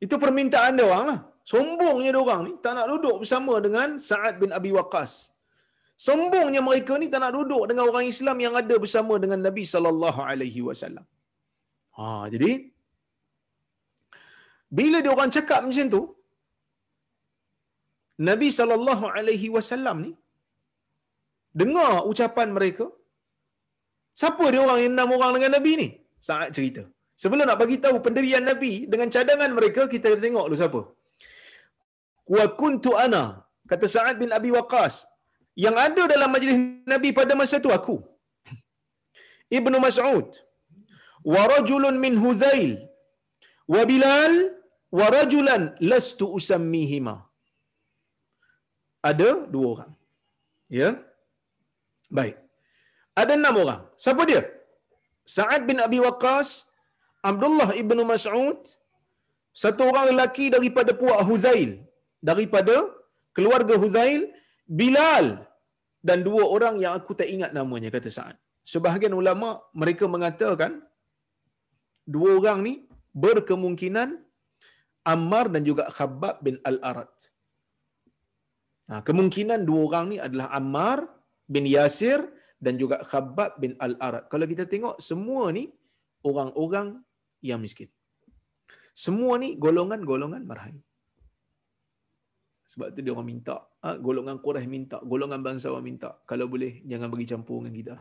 itu 0.05 0.15
permintaan 0.23 0.73
dia 0.77 0.85
orang 0.89 1.05
lah. 1.11 1.19
Sombongnya 1.51 2.11
dia 2.15 2.21
orang 2.25 2.41
ni 2.47 2.53
tak 2.63 2.73
nak 2.77 2.87
duduk 2.91 3.15
bersama 3.21 3.53
dengan 3.65 3.89
Sa'ad 4.07 4.35
bin 4.41 4.51
Abi 4.57 4.71
Waqqas. 4.77 5.11
Sombongnya 6.05 6.61
mereka 6.67 6.93
ni 7.01 7.07
tak 7.13 7.21
nak 7.23 7.31
duduk 7.37 7.63
dengan 7.69 7.83
orang 7.89 8.05
Islam 8.13 8.37
yang 8.45 8.55
ada 8.61 8.75
bersama 8.83 9.13
dengan 9.23 9.39
Nabi 9.47 9.63
sallallahu 9.73 10.19
alaihi 10.29 10.61
wasallam. 10.67 11.05
Ha, 11.97 12.05
jadi 12.33 12.51
bila 14.77 14.97
dia 15.03 15.11
orang 15.15 15.31
cakap 15.37 15.59
macam 15.67 15.87
tu, 15.95 16.01
Nabi 18.29 18.47
sallallahu 18.57 19.05
alaihi 19.17 19.47
wasallam 19.55 19.97
ni 20.05 20.11
dengar 21.61 21.93
ucapan 22.11 22.49
mereka. 22.57 22.85
Siapa 24.19 24.45
dia 24.53 24.61
orang 24.65 24.81
enam 24.89 25.09
orang 25.15 25.31
dengan 25.35 25.51
Nabi 25.57 25.71
ni? 25.81 25.87
Saat 26.27 26.49
cerita. 26.55 26.83
Sebelum 27.21 27.45
nak 27.47 27.59
bagi 27.61 27.77
tahu 27.83 27.97
pendirian 28.05 28.45
Nabi 28.51 28.71
dengan 28.91 29.07
cadangan 29.15 29.51
mereka, 29.57 29.81
kita 29.93 30.15
tengok 30.23 30.45
dulu 30.47 30.59
siapa. 30.61 30.81
Wa 32.35 32.45
kuntu 32.61 32.91
ana 33.05 33.23
kata 33.71 33.85
Sa'ad 33.95 34.15
bin 34.23 34.31
Abi 34.37 34.49
Waqqas 34.57 34.95
yang 35.65 35.75
ada 35.85 36.03
dalam 36.13 36.29
majlis 36.35 36.57
Nabi 36.93 37.09
pada 37.19 37.33
masa 37.41 37.59
itu 37.61 37.69
aku 37.77 37.95
Ibnu 39.59 39.77
Mas'ud 39.85 40.27
wa 41.33 41.41
rajulun 41.53 41.95
min 42.05 42.15
Huzail 42.23 42.71
wa 43.73 43.83
Bilal 43.91 44.33
wa 44.99 45.05
rajulan 45.17 45.61
lastu 45.91 46.25
usammihima 46.37 47.15
ada 49.09 49.29
dua 49.53 49.67
orang. 49.73 49.91
Ya? 50.79 50.89
Baik. 52.17 52.35
Ada 53.21 53.33
enam 53.39 53.55
orang. 53.63 53.81
Siapa 54.03 54.23
dia? 54.29 54.41
Sa'ad 55.35 55.61
bin 55.69 55.77
Abi 55.87 55.99
Waqqas 56.05 56.49
Abdullah 57.29 57.69
ibnu 57.81 58.01
Mas'ud 58.13 58.61
satu 59.63 59.81
orang 59.89 60.05
lelaki 60.11 60.45
daripada 60.55 60.91
puak 61.01 61.21
Huzail 61.29 61.71
daripada 62.29 62.75
keluarga 63.37 63.75
Huzail 63.83 64.21
Bilal 64.79 65.25
dan 66.07 66.21
dua 66.27 66.43
orang 66.55 66.75
yang 66.83 66.93
aku 66.99 67.11
tak 67.19 67.29
ingat 67.35 67.51
namanya 67.57 67.89
kata 67.95 68.09
Sa'ad. 68.17 68.37
Sebahagian 68.73 69.13
ulama 69.21 69.49
mereka 69.81 70.05
mengatakan 70.15 70.71
dua 72.15 72.29
orang 72.41 72.59
ni 72.67 72.73
berkemungkinan 73.25 74.09
Ammar 75.05 75.45
dan 75.53 75.61
juga 75.69 75.83
Khabbab 75.97 76.41
bin 76.45 76.55
Al-Arad. 76.69 77.13
Ha, 78.85 79.01
kemungkinan 79.01 79.65
dua 79.65 79.81
orang 79.89 80.05
ni 80.13 80.17
adalah 80.21 80.53
Ammar 80.53 81.09
bin 81.49 81.65
Yasir 81.65 82.21
dan 82.61 82.77
juga 82.77 83.01
Khabbab 83.01 83.57
bin 83.57 83.73
Al-Arad. 83.81 84.29
Kalau 84.29 84.45
kita 84.45 84.69
tengok 84.69 85.01
semua 85.01 85.49
ni 85.49 85.73
orang-orang 86.21 87.01
yang 87.41 87.57
miskin. 87.61 87.89
Semua 88.95 89.35
ni 89.41 89.57
golongan-golongan 89.57 90.45
marhain. 90.45 90.77
Sebab 92.65 92.97
tu 92.97 93.01
dia 93.05 93.13
orang 93.13 93.29
minta, 93.29 93.61
ha, 93.85 93.93
golongan 93.97 94.41
Quraisy 94.41 94.69
minta, 94.69 94.97
golongan 95.05 95.41
bangsawan 95.45 95.85
minta, 95.85 96.17
kalau 96.25 96.49
boleh 96.49 96.81
jangan 96.89 97.13
bagi 97.13 97.29
campur 97.29 97.61
dengan 97.61 97.73
kita. 97.77 97.95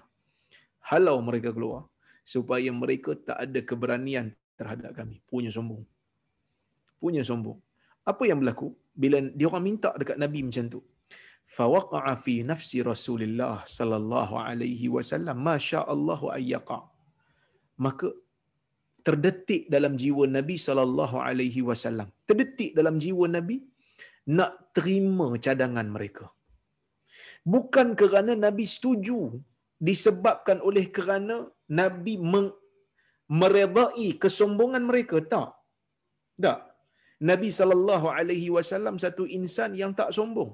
Halau 0.88 1.20
mereka 1.20 1.52
keluar 1.52 1.88
supaya 2.24 2.72
mereka 2.72 3.12
tak 3.16 3.38
ada 3.44 3.60
keberanian 3.60 4.32
terhadap 4.56 4.96
kami. 4.96 5.20
Punya 5.28 5.52
sombong. 5.52 5.84
Punya 6.96 7.20
sombong. 7.20 7.60
Apa 8.10 8.22
yang 8.28 8.38
berlaku 8.40 8.68
bila 9.02 9.18
dia 9.38 9.46
orang 9.50 9.64
minta 9.68 9.90
dekat 10.00 10.18
Nabi 10.24 10.40
macam 10.48 10.66
tu? 10.74 10.80
Fawaqa'a 11.56 12.12
fi 12.24 12.34
nafsi 12.50 12.78
Rasulullah 12.92 13.56
sallallahu 13.76 14.34
alaihi 14.48 14.88
wasallam 14.96 15.36
ma 15.46 15.56
Allah 15.94 16.20
ayyaqa. 16.36 16.78
Maka 17.84 18.08
terdetik 19.06 19.62
dalam 19.74 19.94
jiwa 20.02 20.24
Nabi 20.36 20.56
sallallahu 20.66 21.16
alaihi 21.28 21.62
wasallam. 21.68 22.08
Terdetik 22.28 22.70
dalam 22.78 22.96
jiwa 23.04 23.26
Nabi 23.36 23.56
nak 24.36 24.52
terima 24.76 25.28
cadangan 25.46 25.88
mereka. 25.96 26.26
Bukan 27.54 27.88
kerana 28.00 28.32
Nabi 28.32 28.64
setuju 28.74 29.18
disebabkan 29.88 30.58
oleh 30.68 30.88
kerana 30.96 31.36
Nabi 31.68 32.14
meredai 33.40 34.08
kesombongan 34.22 34.84
mereka 34.90 35.20
tak. 35.32 35.50
Tak. 36.40 36.60
Nabi 37.30 37.48
sallallahu 37.58 38.06
alaihi 38.18 38.48
wasallam 38.56 38.96
satu 39.04 39.24
insan 39.38 39.72
yang 39.82 39.92
tak 39.98 40.10
sombong. 40.16 40.50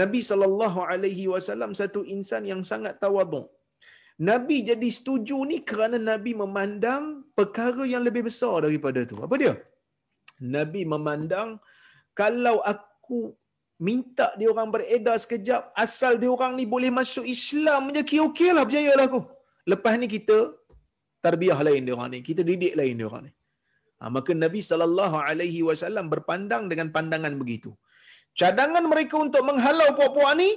Nabi 0.00 0.20
sallallahu 0.28 0.80
alaihi 0.92 1.26
wasallam 1.32 1.72
satu 1.80 2.00
insan 2.14 2.44
yang 2.52 2.62
sangat 2.70 2.96
tawaduk. 3.02 3.46
Nabi 4.28 4.56
jadi 4.70 4.88
setuju 4.98 5.36
ni 5.50 5.58
kerana 5.70 5.98
Nabi 6.10 6.32
memandang 6.42 7.04
perkara 7.38 7.84
yang 7.92 8.02
lebih 8.08 8.22
besar 8.28 8.56
daripada 8.66 9.00
tu. 9.10 9.16
Apa 9.26 9.34
dia? 9.42 9.54
Nabi 10.56 10.82
memandang 10.94 11.58
kalau 12.20 12.56
aku 12.72 13.20
minta 13.82 14.26
dia 14.38 14.48
orang 14.54 14.70
beredar 14.74 15.16
sekejap, 15.18 15.74
asal 15.84 16.14
dia 16.22 16.30
orang 16.30 16.54
ni 16.58 16.64
boleh 16.74 16.90
masuk 17.00 17.26
Islam 17.26 17.90
je, 17.94 18.20
okey 18.28 18.50
lah, 18.56 18.64
berjayalah 18.68 19.06
aku. 19.10 19.20
Lepas 19.72 19.94
ni 20.00 20.06
kita 20.06 20.54
tarbiyah 21.24 21.58
lain 21.66 21.82
dia 21.86 21.94
orang 21.98 22.10
ni, 22.14 22.20
kita 22.22 22.42
didik 22.46 22.74
lain 22.78 22.94
dia 22.98 23.06
orang 23.10 23.24
ni. 23.26 23.32
Ha, 24.02 24.10
maka 24.16 24.32
Nabi 24.44 24.60
sallallahu 24.68 25.16
alaihi 25.26 25.60
wasallam 25.68 26.06
berpandang 26.12 26.64
dengan 26.70 26.88
pandangan 26.94 27.34
begitu. 27.42 27.70
Cadangan 28.40 28.84
mereka 28.92 29.14
untuk 29.26 29.42
menghalau 29.48 29.88
puak-puak 29.98 30.32
ni, 30.40 30.50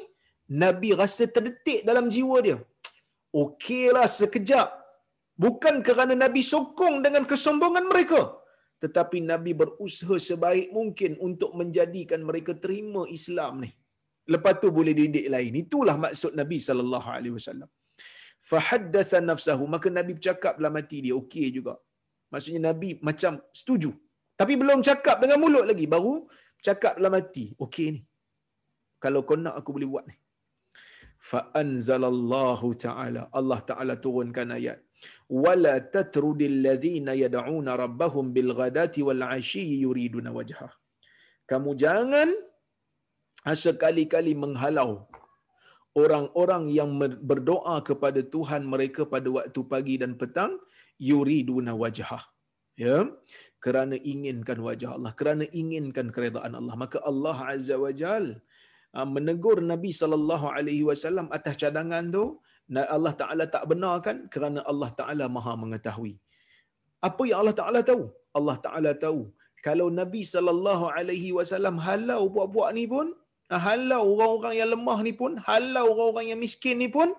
Nabi 0.64 0.90
rasa 1.02 1.26
terdetik 1.36 1.80
dalam 1.90 2.06
jiwa 2.16 2.38
dia. 2.48 2.58
Okeylah 3.44 4.08
sekejap. 4.20 4.68
Bukan 5.44 5.76
kerana 5.88 6.14
Nabi 6.24 6.42
sokong 6.54 6.96
dengan 7.06 7.24
kesombongan 7.32 7.86
mereka. 7.92 8.22
Tetapi 8.84 9.18
Nabi 9.32 9.52
berusaha 9.62 10.16
sebaik 10.28 10.68
mungkin 10.78 11.12
untuk 11.28 11.52
menjadikan 11.60 12.22
mereka 12.30 12.54
terima 12.64 13.04
Islam 13.18 13.54
ni. 13.64 13.72
Lepas 14.34 14.54
tu 14.62 14.70
boleh 14.78 14.94
didik 15.00 15.28
lain. 15.34 15.54
Itulah 15.64 15.96
maksud 16.06 16.32
Nabi 16.42 16.58
sallallahu 16.68 17.10
alaihi 17.16 17.36
wasallam. 17.38 17.70
Fahaddatha 18.52 19.20
nafsahu. 19.30 19.64
Maka 19.76 19.88
Nabi 19.98 20.12
bercakap 20.18 20.58
dalam 20.60 20.76
hati 20.80 20.98
dia. 21.06 21.16
Okey 21.22 21.48
juga. 21.58 21.76
Maksudnya 22.32 22.62
Nabi 22.70 22.90
macam 23.08 23.42
setuju. 23.60 23.92
Tapi 24.40 24.54
belum 24.62 24.80
cakap 24.90 25.18
dengan 25.24 25.40
mulut 25.44 25.66
lagi. 25.70 25.86
Baru 25.96 26.14
cakap 26.68 27.00
dalam 27.00 27.16
hati. 27.20 27.46
Okey 27.66 27.88
ni. 27.96 28.02
Kalau 29.04 29.22
kau 29.28 29.38
nak 29.38 29.56
aku 29.60 29.70
boleh 29.76 29.90
buat 29.94 30.06
ni. 30.10 30.16
Fa'anzalallahu 31.30 32.68
ta'ala. 32.86 33.22
Allah 33.40 33.60
ta'ala 33.70 33.94
turunkan 34.06 34.50
ayat. 34.58 34.80
Wala 35.46 35.74
tatrudil 35.96 36.58
ladhina 36.66 37.14
yada'una 37.24 37.72
rabbahum 37.84 38.34
bil 38.36 38.52
ghadati 38.60 39.02
wal 39.08 39.24
ashiyi 39.38 39.78
yuriduna 39.86 40.30
wajhah. 40.38 40.74
Kamu 41.50 41.72
jangan 41.84 42.30
sekali-kali 43.66 44.34
menghalau 44.44 44.92
orang-orang 46.04 46.64
yang 46.78 46.90
berdoa 47.30 47.76
kepada 47.90 48.22
Tuhan 48.34 48.62
mereka 48.74 49.02
pada 49.14 49.30
waktu 49.38 49.62
pagi 49.74 49.96
dan 50.02 50.14
petang 50.22 50.54
yuriduna 51.10 51.74
wajhah 51.84 52.24
ya? 52.80 52.98
Kerana 53.64 53.96
inginkan 54.12 54.60
wajah 54.68 54.90
Allah 54.96 55.12
kerana 55.20 55.44
inginkan 55.50 56.14
keredaan 56.16 56.54
Allah. 56.60 56.76
Maka 56.84 56.98
Allah 57.12 57.38
azza 57.54 57.76
wajal 57.82 58.26
ah, 58.94 59.08
menegur 59.16 59.58
Nabi 59.74 59.92
sallallahu 60.02 60.48
alaihi 60.58 60.86
wasallam 60.90 61.28
atas 61.38 61.58
cadangan 61.64 62.06
tu. 62.18 62.26
Allah 62.96 63.14
taala 63.22 63.46
tak 63.56 63.64
benarkan 63.70 64.26
kerana 64.34 64.60
Allah 64.72 64.90
taala 65.00 65.26
Maha 65.38 65.54
mengetahui. 65.64 66.14
Apa 67.08 67.24
yang 67.30 67.40
Allah 67.42 67.58
taala 67.62 67.80
tahu? 67.90 68.04
Allah 68.38 68.58
taala 68.66 68.92
tahu. 69.06 69.22
Kalau 69.66 69.88
Nabi 70.02 70.22
sallallahu 70.34 70.86
alaihi 70.98 71.30
wasallam 71.38 71.76
halau 71.88 72.22
buat-buat 72.36 72.70
ni 72.78 72.86
pun 72.94 73.08
ah, 73.54 73.62
halau 73.68 74.04
orang-orang 74.14 74.54
yang 74.62 74.70
lemah 74.74 75.00
ni 75.08 75.14
pun 75.22 75.32
halau 75.50 75.86
orang-orang 75.94 76.26
yang 76.32 76.40
miskin 76.46 76.78
ni 76.84 76.90
pun 76.98 77.10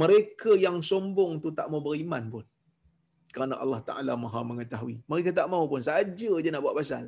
mereka 0.00 0.52
yang 0.66 0.78
sombong 0.90 1.40
tu 1.44 1.48
tak 1.58 1.66
mau 1.72 1.80
beriman 1.86 2.24
pun 2.34 2.44
kerana 3.38 3.56
Allah 3.64 3.80
Taala 3.88 4.14
Maha 4.24 4.40
mengetahui. 4.50 4.96
Mereka 5.10 5.30
tak 5.38 5.46
mau 5.52 5.64
pun 5.72 5.82
saja 5.88 6.30
je 6.44 6.50
nak 6.54 6.62
buat 6.64 6.74
pasal. 6.80 7.04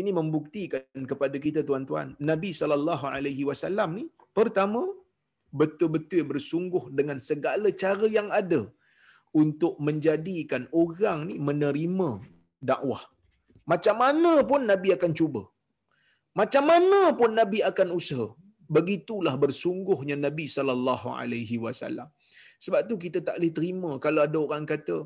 Ini 0.00 0.10
membuktikan 0.18 1.00
kepada 1.12 1.36
kita 1.46 1.60
tuan-tuan, 1.68 2.08
Nabi 2.30 2.50
sallallahu 2.60 3.06
alaihi 3.14 3.44
wasallam 3.48 3.88
ni 3.98 4.04
pertama 4.38 4.82
betul-betul 5.60 6.22
bersungguh 6.30 6.84
dengan 6.98 7.18
segala 7.28 7.68
cara 7.82 8.06
yang 8.18 8.28
ada 8.40 8.60
untuk 9.42 9.74
menjadikan 9.86 10.62
orang 10.82 11.18
ni 11.28 11.36
menerima 11.48 12.10
dakwah. 12.70 13.02
Macam 13.72 13.96
mana 14.04 14.32
pun 14.50 14.60
Nabi 14.72 14.88
akan 14.96 15.12
cuba. 15.20 15.42
Macam 16.40 16.64
mana 16.70 17.00
pun 17.20 17.30
Nabi 17.40 17.60
akan 17.70 17.88
usaha. 18.00 18.28
Begitulah 18.76 19.34
bersungguhnya 19.44 20.16
Nabi 20.26 20.44
sallallahu 20.56 21.08
alaihi 21.20 21.56
wasallam. 21.64 22.08
Sebab 22.64 22.80
tu 22.88 22.94
kita 23.04 23.18
tak 23.26 23.36
boleh 23.36 23.52
terima 23.58 23.90
kalau 24.04 24.20
ada 24.26 24.38
orang 24.44 24.64
kata, 24.72 24.96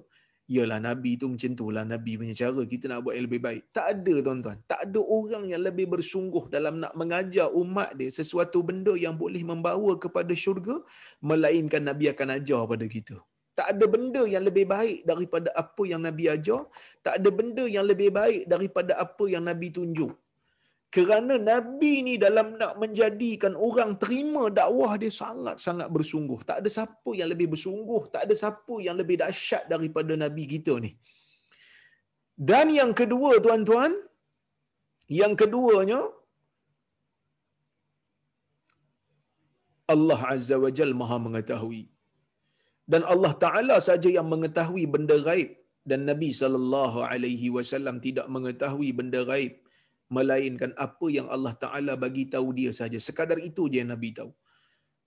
Yalah 0.46 0.78
Nabi 0.78 1.18
tu 1.18 1.26
macam 1.26 1.50
tu 1.58 1.66
lah 1.74 1.82
Nabi 1.82 2.14
punya 2.14 2.30
cara 2.30 2.62
kita 2.62 2.86
nak 2.86 3.02
buat 3.02 3.18
yang 3.18 3.26
lebih 3.26 3.42
baik. 3.42 3.62
Tak 3.74 3.86
ada 3.98 4.14
tuan-tuan. 4.22 4.58
Tak 4.70 4.80
ada 4.86 5.00
orang 5.02 5.44
yang 5.50 5.62
lebih 5.66 5.86
bersungguh 5.90 6.46
dalam 6.46 6.78
nak 6.78 6.94
mengajar 6.94 7.50
umat 7.50 7.98
dia 7.98 8.06
sesuatu 8.14 8.62
benda 8.62 8.94
yang 8.94 9.18
boleh 9.18 9.42
membawa 9.42 9.98
kepada 9.98 10.30
syurga 10.38 10.78
melainkan 11.18 11.82
Nabi 11.82 12.14
akan 12.14 12.38
ajar 12.38 12.62
pada 12.62 12.86
kita. 12.86 13.18
Tak 13.58 13.74
ada 13.74 13.84
benda 13.90 14.22
yang 14.22 14.44
lebih 14.46 14.70
baik 14.70 15.02
daripada 15.02 15.50
apa 15.50 15.82
yang 15.82 16.00
Nabi 16.06 16.30
ajar. 16.30 16.62
Tak 17.02 17.18
ada 17.18 17.28
benda 17.34 17.64
yang 17.66 17.82
lebih 17.82 18.14
baik 18.14 18.46
daripada 18.46 18.94
apa 19.02 19.24
yang 19.26 19.42
Nabi 19.42 19.74
tunjuk 19.74 20.14
kerana 20.94 21.34
Nabi 21.50 21.92
ni 22.06 22.14
dalam 22.24 22.54
nak 22.60 22.78
menjadikan 22.82 23.52
orang 23.66 23.90
terima 24.02 24.42
dakwah 24.58 24.92
dia 25.02 25.12
sangat-sangat 25.22 25.88
bersungguh. 25.96 26.38
Tak 26.48 26.56
ada 26.62 26.70
siapa 26.76 27.10
yang 27.18 27.28
lebih 27.32 27.48
bersungguh, 27.54 28.02
tak 28.14 28.22
ada 28.26 28.34
siapa 28.42 28.74
yang 28.86 28.96
lebih 29.00 29.18
dahsyat 29.22 29.66
daripada 29.72 30.14
Nabi 30.24 30.44
kita 30.54 30.74
ni. 30.84 30.92
Dan 32.48 32.70
yang 32.78 32.92
kedua 33.00 33.40
tuan-tuan, 33.44 33.92
yang 35.20 35.34
keduanya, 35.42 36.00
Allah 39.94 40.20
Azza 40.34 40.56
wa 40.64 40.70
Jal 40.78 40.94
maha 41.00 41.18
mengetahui. 41.26 41.84
Dan 42.86 43.02
Allah 43.12 43.32
Ta'ala 43.44 43.76
saja 43.82 44.06
yang 44.06 44.28
mengetahui 44.30 44.84
benda 44.94 45.18
gaib. 45.28 45.50
Dan 45.86 46.02
Nabi 46.10 46.28
SAW 46.34 47.98
tidak 48.06 48.26
mengetahui 48.26 48.90
benda 48.98 49.22
gaib 49.22 49.65
melainkan 50.06 50.70
apa 50.86 51.06
yang 51.10 51.26
Allah 51.34 51.54
Taala 51.62 51.94
bagi 52.04 52.24
tahu 52.34 52.54
dia 52.58 52.70
saja. 52.70 52.98
Sekadar 53.06 53.38
itu 53.42 53.66
je 53.70 53.82
yang 53.82 53.90
Nabi 53.94 54.10
tahu. 54.18 54.30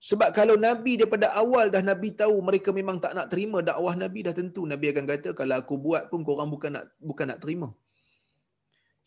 Sebab 0.00 0.32
kalau 0.32 0.56
Nabi 0.56 0.96
daripada 1.00 1.28
awal 1.36 1.68
dah 1.68 1.84
Nabi 1.84 2.08
tahu 2.16 2.36
mereka 2.48 2.72
memang 2.72 2.96
tak 3.04 3.12
nak 3.16 3.28
terima 3.32 3.60
dakwah 3.60 3.92
Nabi 3.92 4.24
dah 4.26 4.32
tentu 4.32 4.64
Nabi 4.64 4.86
akan 4.92 5.04
kata 5.12 5.30
kalau 5.36 5.54
aku 5.60 5.76
buat 5.76 6.08
pun 6.08 6.24
kau 6.24 6.40
orang 6.40 6.48
bukan 6.54 6.70
nak 6.76 6.84
bukan 6.96 7.26
nak 7.32 7.40
terima. 7.44 7.68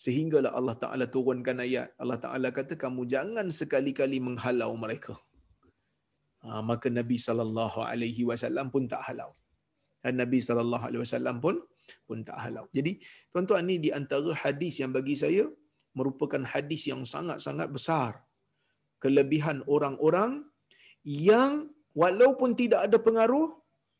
Sehinggalah 0.03 0.51
Allah 0.59 0.75
Taala 0.83 1.05
turunkan 1.15 1.57
ayat. 1.65 1.97
Allah 2.01 2.17
Taala 2.21 2.49
kata 2.53 2.77
kamu 2.83 3.09
jangan 3.13 3.45
sekali-kali 3.49 4.17
menghalau 4.21 4.73
mereka. 4.77 5.17
Ha, 6.45 6.61
maka 6.69 6.87
Nabi 6.99 7.17
sallallahu 7.25 7.79
alaihi 7.89 8.23
wasallam 8.29 8.69
pun 8.73 8.85
tak 8.93 9.01
halau. 9.07 9.31
Dan 10.03 10.19
Nabi 10.21 10.39
sallallahu 10.47 10.83
alaihi 10.89 11.01
wasallam 11.05 11.37
pun 11.45 11.57
pun 12.05 12.19
tak 12.27 12.37
halau. 12.43 12.65
Jadi 12.77 12.99
tuan-tuan 13.31 13.65
ni 13.69 13.75
di 13.85 13.89
antara 13.99 14.29
hadis 14.43 14.77
yang 14.81 14.91
bagi 14.97 15.15
saya 15.15 15.47
merupakan 15.93 16.41
hadis 16.45 16.89
yang 16.89 17.05
sangat-sangat 17.05 17.69
besar. 17.69 18.25
Kelebihan 18.97 19.61
orang-orang 19.69 20.45
yang 21.05 21.69
walaupun 21.93 22.57
tidak 22.57 22.89
ada 22.89 22.97
pengaruh 22.97 23.53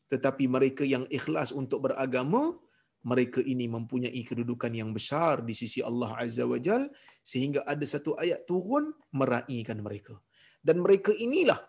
tetapi 0.08 0.44
mereka 0.46 0.84
yang 0.84 1.08
ikhlas 1.08 1.50
untuk 1.50 1.88
beragama 1.88 2.56
mereka 3.04 3.44
ini 3.44 3.68
mempunyai 3.68 4.20
kedudukan 4.24 4.72
yang 4.72 4.90
besar 4.96 5.44
di 5.44 5.52
sisi 5.52 5.84
Allah 5.84 6.16
Azza 6.16 6.48
wa 6.48 6.56
Jal 6.56 6.88
sehingga 7.20 7.60
ada 7.68 7.84
satu 7.84 8.16
ayat 8.16 8.48
turun 8.48 8.96
meraihkan 9.12 9.84
mereka. 9.84 10.16
Dan 10.64 10.80
mereka 10.80 11.12
inilah 11.12 11.60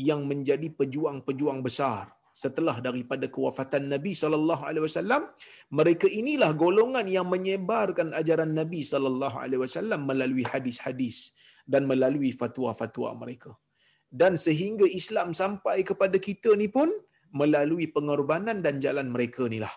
yang 0.00 0.24
menjadi 0.24 0.72
pejuang-pejuang 0.72 1.60
besar 1.60 2.08
setelah 2.42 2.76
daripada 2.86 3.26
kewafatan 3.34 3.90
Nabi 3.92 4.12
sallallahu 4.22 4.62
alaihi 4.68 4.84
wasallam 4.86 5.22
mereka 5.78 6.06
inilah 6.20 6.50
golongan 6.54 7.06
yang 7.16 7.26
menyebarkan 7.34 8.10
ajaran 8.20 8.52
Nabi 8.60 8.80
sallallahu 8.92 9.36
alaihi 9.44 9.62
wasallam 9.64 10.06
melalui 10.10 10.46
hadis-hadis 10.52 11.34
dan 11.66 11.84
melalui 11.90 12.32
fatwa-fatwa 12.32 13.14
mereka. 13.22 13.52
Dan 14.10 14.34
sehingga 14.34 14.86
Islam 15.00 15.30
sampai 15.42 15.86
kepada 15.86 16.18
kita 16.18 16.58
ni 16.58 16.66
pun 16.66 16.90
melalui 17.30 17.86
pengorbanan 17.86 18.58
dan 18.58 18.82
jalan 18.82 19.06
mereka 19.14 19.46
inilah 19.46 19.70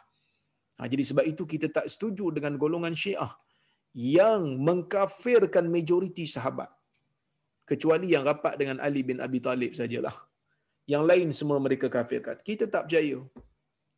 ha, 0.78 0.90
jadi 0.90 1.04
sebab 1.10 1.26
itu 1.32 1.44
kita 1.54 1.68
tak 1.78 1.86
setuju 1.94 2.34
dengan 2.36 2.58
golongan 2.58 2.96
Syiah 2.98 3.34
yang 3.94 4.58
mengkafirkan 4.68 5.70
majoriti 5.70 6.26
sahabat. 6.26 6.70
Kecuali 7.64 8.12
yang 8.12 8.26
rapat 8.28 8.60
dengan 8.60 8.78
Ali 8.86 9.02
bin 9.08 9.24
Abi 9.24 9.40
Talib 9.40 9.72
sajalah 9.78 10.16
yang 10.92 11.04
lain 11.10 11.28
semua 11.40 11.58
mereka 11.66 11.88
kafirkan. 11.96 12.38
Kita 12.50 12.66
tak 12.74 12.84
percaya. 12.88 13.18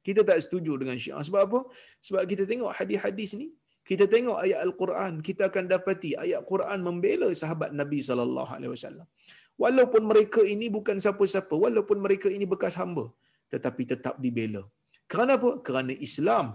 Kita 0.05 0.21
tak 0.29 0.37
setuju 0.45 0.73
dengan 0.81 0.97
Syiah. 1.01 1.23
Sebab 1.27 1.41
apa? 1.47 1.59
Sebab 2.07 2.23
kita 2.31 2.43
tengok 2.49 2.71
hadis-hadis 2.77 3.29
ni, 3.41 3.47
kita 3.89 4.05
tengok 4.13 4.37
ayat 4.43 4.59
Al-Quran, 4.65 5.13
kita 5.27 5.49
akan 5.49 5.63
dapati 5.73 6.11
ayat 6.23 6.41
Quran 6.51 6.79
membela 6.87 7.29
sahabat 7.41 7.69
Nabi 7.81 7.99
sallallahu 8.07 8.51
alaihi 8.57 8.71
wasallam. 8.75 9.07
Walaupun 9.63 10.03
mereka 10.11 10.41
ini 10.53 10.67
bukan 10.77 10.97
siapa-siapa, 11.03 11.53
walaupun 11.65 11.97
mereka 12.05 12.27
ini 12.37 12.45
bekas 12.53 12.75
hamba, 12.81 13.05
tetapi 13.53 13.83
tetap 13.91 14.15
dibela. 14.23 14.63
Kerana 15.11 15.37
apa? 15.39 15.51
Kerana 15.65 15.93
Islam 16.07 16.47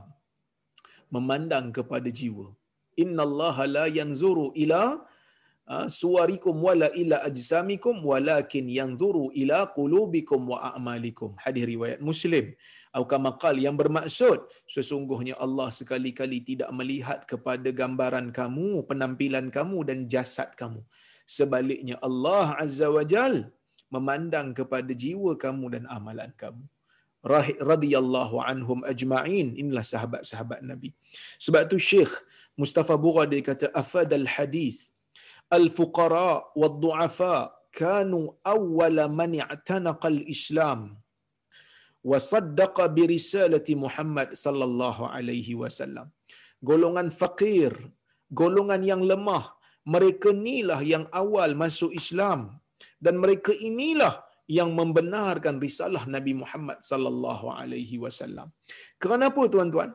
memandang 1.14 1.66
kepada 1.78 2.09
jiwa. 2.18 2.47
Inna 3.03 3.22
Allah 3.28 3.57
la 3.76 3.85
yanzuru 3.99 4.47
ila 4.62 4.83
suwarikum 5.86 6.56
wala 6.66 6.90
ila 7.00 7.16
ajsamikum 7.28 8.02
walakin 8.10 8.66
yanzuru 8.78 9.30
ila 9.42 9.70
qulubikum 9.70 10.50
wa 10.52 10.58
a'malikum. 10.74 11.38
Hadis 11.44 11.64
riwayat 11.72 12.00
muslim. 12.10 12.46
Atau 12.90 13.06
kama 13.06 13.30
yang 13.54 13.78
bermaksud 13.78 14.50
sesungguhnya 14.66 15.38
Allah 15.38 15.70
sekali-kali 15.70 16.42
tidak 16.42 16.70
melihat 16.74 17.22
kepada 17.22 17.70
gambaran 17.70 18.34
kamu 18.34 18.82
penampilan 18.90 19.46
kamu 19.56 19.78
dan 19.86 19.98
jasad 20.10 20.50
kamu. 20.58 20.82
Sebaliknya 21.22 22.02
Allah 22.02 22.58
azza 22.58 22.90
wajal 22.90 23.46
memandang 23.94 24.50
kepada 24.58 24.90
jiwa 24.90 25.38
kamu 25.38 25.78
dan 25.78 25.84
amalan 25.86 26.34
kamu. 26.34 26.66
Radhiyallahu 27.62 28.42
anhum 28.42 28.82
ajma'in. 28.92 29.54
Inilah 29.54 29.86
sahabat-sahabat 29.86 30.66
nabi. 30.66 30.90
Sebab 31.38 31.70
tu 31.70 31.78
syekh 31.78 32.10
Mustafa 32.58 32.98
Bura 32.98 33.22
dia 33.30 33.38
kata 33.38 33.70
afad 33.70 34.10
al 34.18 34.26
hadis 34.26 34.90
kanu 37.80 38.18
awwala 38.55 39.05
man 39.20 39.32
i'tanaqa 39.44 40.07
al 40.14 40.20
islam 40.34 40.80
wa 42.11 42.18
saddaqa 42.32 42.84
bi 42.96 43.03
risalati 43.14 43.74
Muhammad 43.84 44.28
sallallahu 44.44 45.03
alaihi 45.16 45.55
wasallam 45.62 46.07
golongan 46.68 47.09
fakir 47.20 47.72
golongan 48.40 48.82
yang 48.90 49.03
lemah 49.11 49.44
mereka 49.94 50.28
inilah 50.38 50.80
yang 50.92 51.05
awal 51.22 51.51
masuk 51.62 51.92
Islam 52.01 52.40
dan 53.05 53.14
mereka 53.22 53.53
inilah 53.68 54.14
yang 54.59 54.70
membenarkan 54.78 55.57
risalah 55.66 56.03
Nabi 56.14 56.32
Muhammad 56.42 56.78
sallallahu 56.90 57.46
alaihi 57.55 57.96
wasallam. 58.05 58.48
Kenapa 59.05 59.42
tuan-tuan? 59.53 59.90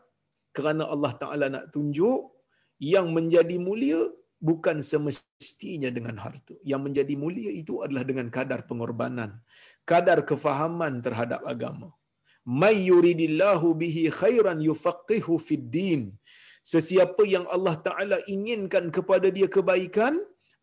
Kerana 0.55 0.83
Allah 0.93 1.11
Taala 1.21 1.45
nak 1.55 1.65
tunjuk 1.75 2.21
yang 2.79 3.07
menjadi 3.17 3.55
mulia 3.67 3.99
bukan 4.47 4.77
semestinya 4.91 5.89
dengan 5.97 6.15
harta. 6.23 6.53
Yang 6.71 6.81
menjadi 6.87 7.13
mulia 7.23 7.51
itu 7.61 7.73
adalah 7.85 8.03
dengan 8.09 8.27
kadar 8.35 8.59
pengorbanan, 8.69 9.31
kadar 9.91 10.19
kefahaman 10.29 10.93
terhadap 11.05 11.41
agama. 11.53 11.89
May 12.61 12.75
yuridillahu 12.91 13.67
bihi 13.81 14.03
khairan 14.21 14.59
yufaqihu 14.69 15.33
fid 15.47 15.65
din. 15.77 16.01
Sesiapa 16.73 17.23
yang 17.35 17.45
Allah 17.55 17.75
Taala 17.87 18.17
inginkan 18.35 18.85
kepada 18.97 19.27
dia 19.37 19.47
kebaikan, 19.55 20.13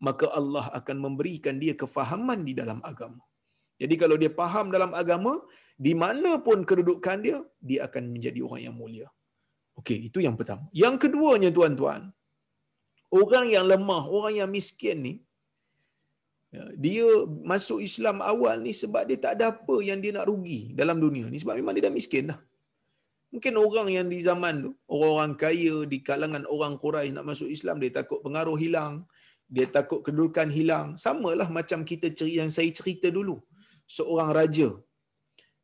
maka 0.07 0.25
Allah 0.39 0.65
akan 0.79 0.97
memberikan 1.05 1.55
dia 1.63 1.75
kefahaman 1.81 2.39
di 2.47 2.53
dalam 2.61 2.79
agama. 2.91 3.23
Jadi 3.81 3.95
kalau 4.01 4.15
dia 4.21 4.31
faham 4.39 4.65
dalam 4.75 4.91
agama, 5.01 5.33
di 5.85 5.93
mana 6.03 6.31
pun 6.45 6.63
kedudukan 6.69 7.17
dia, 7.25 7.37
dia 7.69 7.79
akan 7.87 8.03
menjadi 8.15 8.39
orang 8.47 8.61
yang 8.67 8.75
mulia. 8.81 9.07
Okey, 9.79 10.07
itu 10.07 10.19
yang 10.25 10.35
pertama. 10.39 10.69
Yang 10.83 10.95
keduanya 11.07 11.49
tuan-tuan, 11.57 12.01
orang 13.19 13.45
yang 13.55 13.65
lemah, 13.71 14.03
orang 14.17 14.33
yang 14.39 14.49
miskin 14.57 14.97
ni, 15.07 15.13
ya, 16.55 16.63
dia 16.85 17.05
masuk 17.51 17.79
Islam 17.89 18.17
awal 18.31 18.57
ni 18.65 18.73
sebab 18.81 19.03
dia 19.09 19.17
tak 19.25 19.33
ada 19.37 19.45
apa 19.53 19.75
yang 19.89 19.99
dia 20.03 20.11
nak 20.17 20.25
rugi 20.29 20.61
dalam 20.79 20.97
dunia 21.05 21.25
ni. 21.29 21.37
Sebab 21.41 21.55
memang 21.59 21.73
dia 21.77 21.85
dah 21.87 21.95
miskin 21.99 22.33
dah. 22.33 22.39
Mungkin 23.33 23.53
orang 23.57 23.87
yang 23.89 24.07
di 24.13 24.21
zaman 24.21 24.55
tu, 24.65 24.71
orang-orang 24.85 25.33
kaya 25.43 25.75
di 25.89 25.97
kalangan 26.05 26.43
orang 26.55 26.73
Quraisy 26.77 27.17
nak 27.17 27.25
masuk 27.25 27.49
Islam, 27.49 27.81
dia 27.81 27.89
takut 27.89 28.21
pengaruh 28.25 28.57
hilang, 28.63 28.93
dia 29.49 29.65
takut 29.65 30.05
kedudukan 30.05 30.53
hilang. 30.53 30.87
Samalah 31.01 31.49
macam 31.49 31.81
kita 31.81 32.13
cerita 32.13 32.37
yang 32.45 32.51
saya 32.53 32.69
cerita 32.69 33.09
dulu. 33.09 33.41
Seorang 33.89 34.29
raja 34.37 34.69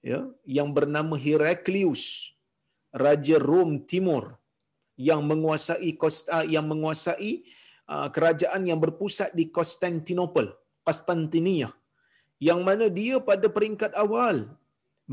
ya, 0.02 0.26
yang 0.58 0.74
bernama 0.74 1.14
Heraklius, 1.14 2.34
raja 2.90 3.38
Rom 3.38 3.86
Timur 3.86 4.39
yang 5.00 5.24
menguasai 5.30 5.96
Kosta 6.02 6.44
yang 6.44 6.68
menguasai 6.72 7.32
uh, 7.94 8.08
kerajaan 8.16 8.68
yang 8.70 8.80
berpusat 8.84 9.32
di 9.40 9.48
Konstantinopel, 9.58 10.48
Konstantinia. 10.84 11.72
Yang 12.48 12.60
mana 12.68 12.86
dia 13.00 13.16
pada 13.30 13.48
peringkat 13.56 13.92
awal 14.04 14.36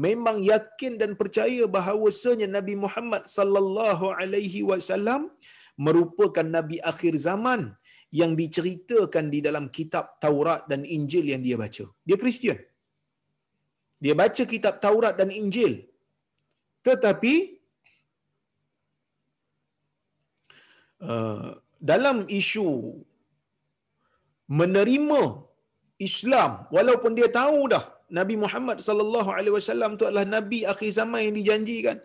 memang 0.06 0.36
yakin 0.52 0.92
dan 1.00 1.10
percaya 1.20 1.62
bahawasanya 1.76 2.48
Nabi 2.58 2.74
Muhammad 2.84 3.22
sallallahu 3.36 4.06
alaihi 4.20 4.60
wasallam 4.70 5.22
merupakan 5.86 6.46
nabi 6.56 6.76
akhir 6.90 7.14
zaman 7.28 7.60
yang 8.18 8.32
diceritakan 8.40 9.24
di 9.34 9.38
dalam 9.46 9.64
kitab 9.76 10.04
Taurat 10.22 10.60
dan 10.70 10.80
Injil 10.96 11.24
yang 11.32 11.42
dia 11.46 11.56
baca. 11.62 11.84
Dia 12.08 12.16
Kristian. 12.22 12.58
Dia 14.04 14.14
baca 14.22 14.42
kitab 14.52 14.74
Taurat 14.84 15.14
dan 15.20 15.30
Injil. 15.40 15.72
Tetapi 16.86 17.34
uh, 17.34 17.44
dalam 21.90 22.18
isu 22.40 22.68
menerima 24.60 25.22
Islam 26.08 26.50
walaupun 26.76 27.12
dia 27.18 27.28
tahu 27.40 27.60
dah 27.74 27.84
Nabi 28.18 28.34
Muhammad 28.44 28.78
sallallahu 28.86 29.30
alaihi 29.36 29.54
wasallam 29.58 29.90
itu 29.96 30.04
adalah 30.08 30.26
nabi 30.36 30.58
akhir 30.72 30.90
zaman 30.98 31.20
yang 31.26 31.34
dijanjikan 31.38 31.98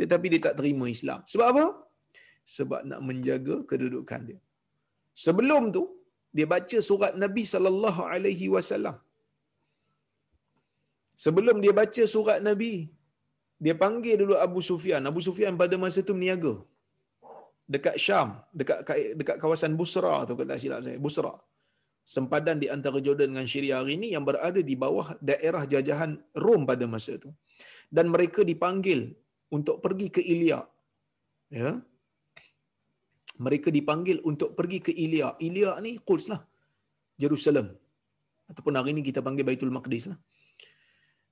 tetapi 0.00 0.26
dia 0.32 0.40
tak 0.46 0.56
terima 0.58 0.86
Islam. 0.96 1.20
Sebab 1.32 1.46
apa? 1.52 1.64
Sebab 2.56 2.80
nak 2.90 3.00
menjaga 3.08 3.56
kedudukan 3.70 4.20
dia. 4.28 4.40
Sebelum 5.24 5.62
tu 5.76 5.82
dia 6.36 6.46
baca 6.54 6.78
surat 6.88 7.12
Nabi 7.24 7.42
sallallahu 7.52 8.02
alaihi 8.12 8.46
wasallam. 8.54 8.96
Sebelum 11.24 11.56
dia 11.64 11.72
baca 11.80 12.02
surat 12.14 12.38
Nabi, 12.48 12.74
dia 13.64 13.74
panggil 13.82 14.14
dulu 14.22 14.34
Abu 14.46 14.60
Sufyan. 14.68 15.02
Abu 15.10 15.20
Sufyan 15.26 15.54
pada 15.62 15.74
masa 15.84 16.00
tu 16.08 16.14
meniaga 16.18 16.54
dekat 17.68 18.00
Syam, 18.00 18.40
dekat 18.50 18.78
dekat 19.20 19.36
kawasan 19.36 19.76
Busra 19.76 20.24
tu 20.24 20.34
kata 20.40 20.56
silap 20.56 20.80
saya, 20.80 20.96
Busra 20.96 21.36
sempadan 22.08 22.56
di 22.56 22.72
antara 22.72 22.98
Jordan 23.04 23.36
dengan 23.36 23.44
Syria 23.44 23.74
hari 23.84 24.00
ini 24.00 24.16
yang 24.16 24.24
berada 24.24 24.60
di 24.64 24.74
bawah 24.84 25.12
daerah 25.20 25.68
jajahan 25.68 26.16
Rom 26.32 26.64
pada 26.64 26.88
masa 26.88 27.20
itu. 27.20 27.28
Dan 27.92 28.08
mereka 28.08 28.40
dipanggil 28.50 29.12
untuk 29.52 29.84
pergi 29.84 30.08
ke 30.16 30.24
Ilya. 30.24 30.58
Ya. 31.52 31.70
Mereka 33.44 33.68
dipanggil 33.68 34.24
untuk 34.24 34.56
pergi 34.56 34.78
ke 34.88 34.92
Ilya. 35.04 35.36
Ilya 35.36 35.76
ni 35.84 36.00
Quds 36.00 36.32
lah. 36.32 36.40
Jerusalem. 37.20 37.76
Ataupun 38.48 38.72
hari 38.72 38.96
ini 38.96 39.04
kita 39.04 39.20
panggil 39.20 39.44
Baitul 39.44 39.68
Maqdis 39.76 40.08
lah. 40.08 40.18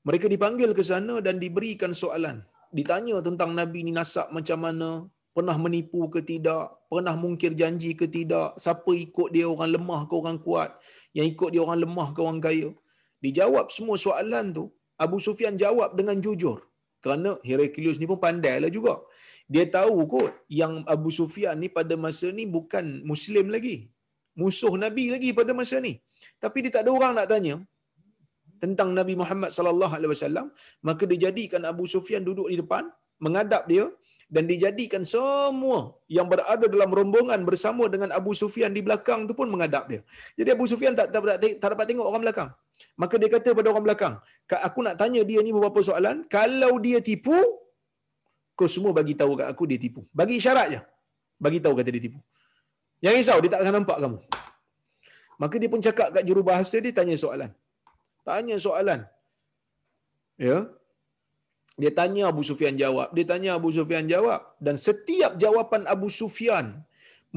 Mereka 0.05 0.29
dipanggil 0.29 0.71
ke 0.77 0.85
sana 0.85 1.25
dan 1.25 1.41
diberikan 1.41 1.97
soalan. 1.97 2.45
Ditanya 2.69 3.25
tentang 3.25 3.57
Nabi 3.57 3.81
ni 3.89 3.93
nasab 3.97 4.29
macam 4.37 4.59
mana, 4.61 4.89
pernah 5.37 5.57
menipu 5.65 6.01
ke 6.15 6.21
tidak, 6.31 6.65
pernah 6.93 7.15
mungkir 7.23 7.53
janji 7.61 7.91
ke 8.01 8.07
tidak, 8.17 8.49
siapa 8.65 8.93
ikut 9.07 9.29
dia 9.35 9.45
orang 9.55 9.71
lemah 9.77 10.01
ke 10.09 10.15
orang 10.21 10.39
kuat, 10.45 10.71
yang 11.17 11.27
ikut 11.33 11.49
dia 11.53 11.61
orang 11.67 11.81
lemah 11.85 12.09
ke 12.17 12.21
orang 12.25 12.41
kaya. 12.47 12.71
Dijawab 13.25 13.67
semua 13.77 13.97
soalan 14.05 14.47
tu, 14.59 14.65
Abu 15.05 15.19
Sufyan 15.27 15.55
jawab 15.65 15.93
dengan 15.99 16.17
jujur. 16.25 16.59
Kerana 17.05 17.31
Heraklius 17.49 18.01
ni 18.01 18.07
pun 18.11 18.19
pandai 18.25 18.57
lah 18.63 18.71
juga. 18.77 18.95
Dia 19.53 19.65
tahu 19.77 19.97
kot 20.13 20.33
yang 20.61 20.73
Abu 20.95 21.13
Sufyan 21.19 21.55
ni 21.63 21.69
pada 21.79 21.95
masa 22.05 22.29
ni 22.39 22.45
bukan 22.57 22.85
Muslim 23.11 23.53
lagi. 23.55 23.77
Musuh 24.41 24.75
Nabi 24.85 25.05
lagi 25.15 25.31
pada 25.39 25.53
masa 25.61 25.77
ni. 25.87 25.93
Tapi 26.43 26.65
dia 26.65 26.73
tak 26.77 26.83
ada 26.85 26.91
orang 26.99 27.13
nak 27.19 27.29
tanya 27.33 27.55
tentang 28.65 28.91
Nabi 28.99 29.15
Muhammad 29.21 29.51
sallallahu 29.57 29.93
alaihi 29.97 30.13
wasallam, 30.17 30.47
maka 30.89 31.05
dijadikan 31.13 31.63
Abu 31.73 31.85
Sufyan 31.95 32.25
duduk 32.29 32.49
di 32.53 32.57
depan, 32.63 32.89
menghadap 33.25 33.69
dia, 33.71 33.85
dan 34.35 34.43
dijadikan 34.51 35.03
semua 35.07 35.95
yang 36.17 36.27
berada 36.33 36.67
dalam 36.75 36.91
rombongan 36.99 37.41
bersama 37.49 37.87
dengan 37.93 38.11
Abu 38.19 38.35
Sufyan 38.41 38.75
di 38.77 38.83
belakang 38.87 39.21
tu 39.29 39.35
pun 39.39 39.47
menghadap 39.47 39.87
dia. 39.91 40.01
Jadi 40.39 40.51
Abu 40.55 40.67
Sufyan 40.71 40.99
tak, 40.99 41.15
tak, 41.15 41.23
tak, 41.23 41.39
tak 41.63 41.69
dapat 41.73 41.87
tengok 41.91 42.07
orang 42.11 42.23
belakang. 42.27 42.51
Maka 43.01 43.15
dia 43.23 43.31
kata 43.31 43.55
pada 43.59 43.69
orang 43.73 43.85
belakang, 43.87 44.15
aku 44.69 44.81
nak 44.87 44.95
tanya 45.01 45.23
dia 45.23 45.41
ni 45.47 45.55
beberapa 45.55 45.81
soalan, 45.89 46.27
kalau 46.27 46.73
dia 46.83 46.99
tipu, 46.99 47.39
kau 48.59 48.69
semua 48.75 48.91
bagi 48.99 49.15
tahu 49.15 49.39
kat 49.39 49.47
aku 49.53 49.65
dia 49.71 49.79
tipu. 49.79 50.03
Bagi 50.11 50.43
isyarat 50.43 50.67
je. 50.75 50.81
Bagi 51.39 51.59
tahu 51.63 51.75
kata 51.79 51.91
dia 51.95 52.03
tipu. 52.09 52.21
Yang 53.05 53.15
risau, 53.21 53.39
dia 53.45 53.51
tak 53.55 53.61
akan 53.63 53.75
nampak 53.79 53.99
kamu. 54.03 54.19
Maka 55.37 55.55
dia 55.61 55.69
pun 55.69 55.81
cakap 55.85 56.09
kat 56.17 56.25
jurubahasa 56.29 56.77
dia, 56.81 56.93
tanya 56.99 57.15
soalan. 57.15 57.51
Tanya 58.27 58.57
soalan. 58.59 59.01
Ya, 60.41 60.69
dia 61.81 61.91
tanya 61.99 62.23
Abu 62.33 62.43
Sufyan 62.49 62.75
jawab, 62.83 63.09
dia 63.17 63.27
tanya 63.31 63.51
Abu 63.59 63.69
Sufyan 63.77 64.05
jawab 64.13 64.41
dan 64.67 64.77
setiap 64.87 65.33
jawapan 65.43 65.83
Abu 65.95 66.09
Sufyan 66.19 66.67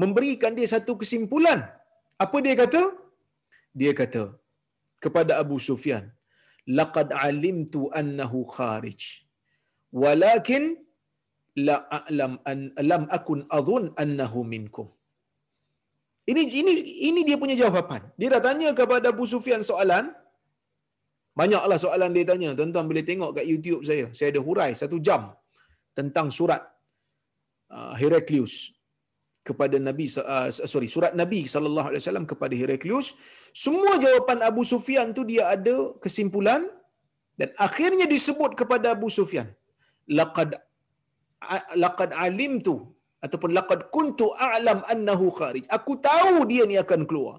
memberikan 0.02 0.52
dia 0.58 0.68
satu 0.74 0.92
kesimpulan. 1.00 1.60
Apa 2.24 2.38
dia 2.44 2.54
kata? 2.62 2.82
Dia 3.80 3.92
kata 4.00 4.24
kepada 5.04 5.32
Abu 5.42 5.56
Sufyan, 5.68 6.04
"Laqad 6.78 7.12
alimtu 7.26 7.82
annahu 8.00 8.40
kharij. 8.54 9.02
Walakin 10.02 10.64
la 11.68 11.76
a'lam 11.98 12.32
an 12.50 12.58
lam 12.90 13.04
akun 13.18 13.40
adhun 13.58 13.84
annahu 14.04 14.40
minkum." 14.54 14.88
Ini 16.30 16.42
ini 16.60 16.72
ini 17.10 17.20
dia 17.28 17.36
punya 17.42 17.56
jawapan. 17.62 18.02
Dia 18.20 18.28
dah 18.34 18.42
tanya 18.48 18.70
kepada 18.80 19.06
Abu 19.12 19.24
Sufyan 19.32 19.62
soalan, 19.70 20.04
Banyaklah 21.40 21.78
soalan 21.84 22.10
dia 22.16 22.24
tanya. 22.30 22.50
Tuan-tuan 22.58 22.86
boleh 22.90 23.04
tengok 23.10 23.30
kat 23.38 23.46
YouTube 23.50 23.82
saya. 23.88 24.06
Saya 24.16 24.28
ada 24.32 24.40
hurai 24.46 24.70
satu 24.80 24.96
jam 25.06 25.22
tentang 25.98 26.28
surat 26.38 26.62
uh, 27.76 27.92
Heraklius 28.00 28.54
kepada 29.48 29.76
Nabi 29.88 30.06
uh, 30.32 30.48
sorry 30.72 30.88
surat 30.94 31.12
Nabi 31.20 31.40
sallallahu 31.52 31.88
alaihi 31.90 32.02
wasallam 32.02 32.26
kepada 32.32 32.54
Heraklius 32.60 33.06
semua 33.64 33.92
jawapan 34.04 34.38
Abu 34.50 34.62
Sufyan 34.72 35.16
tu 35.16 35.22
dia 35.30 35.44
ada 35.54 35.76
kesimpulan 36.04 36.62
dan 37.40 37.48
akhirnya 37.66 38.06
disebut 38.14 38.52
kepada 38.60 38.86
Abu 38.96 39.08
Sufyan 39.18 39.48
laqad 40.18 40.50
laqad 41.84 42.10
alimtu 42.26 42.76
ataupun 43.24 43.50
laqad 43.58 43.80
kuntu 43.94 44.26
a'lam 44.48 44.84
annahu 44.92 45.32
kharij 45.38 45.64
aku 45.76 45.92
tahu 46.08 46.44
dia 46.50 46.64
ni 46.70 46.76
akan 46.84 47.08
keluar 47.08 47.36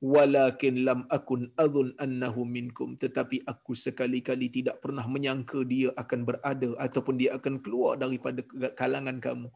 walakin 0.00 0.80
lam 0.88 1.00
akun 1.12 1.52
adhun 1.60 1.92
annahu 2.04 2.48
minkum. 2.48 2.96
Tetapi 2.96 3.44
aku 3.44 3.76
sekali-kali 3.76 4.48
tidak 4.48 4.80
pernah 4.80 5.04
menyangka 5.04 5.60
dia 5.68 5.92
akan 6.02 6.20
berada 6.24 6.70
ataupun 6.80 7.14
dia 7.20 7.36
akan 7.36 7.60
keluar 7.60 8.00
daripada 8.00 8.40
kalangan 8.80 9.20
kamu. 9.20 9.48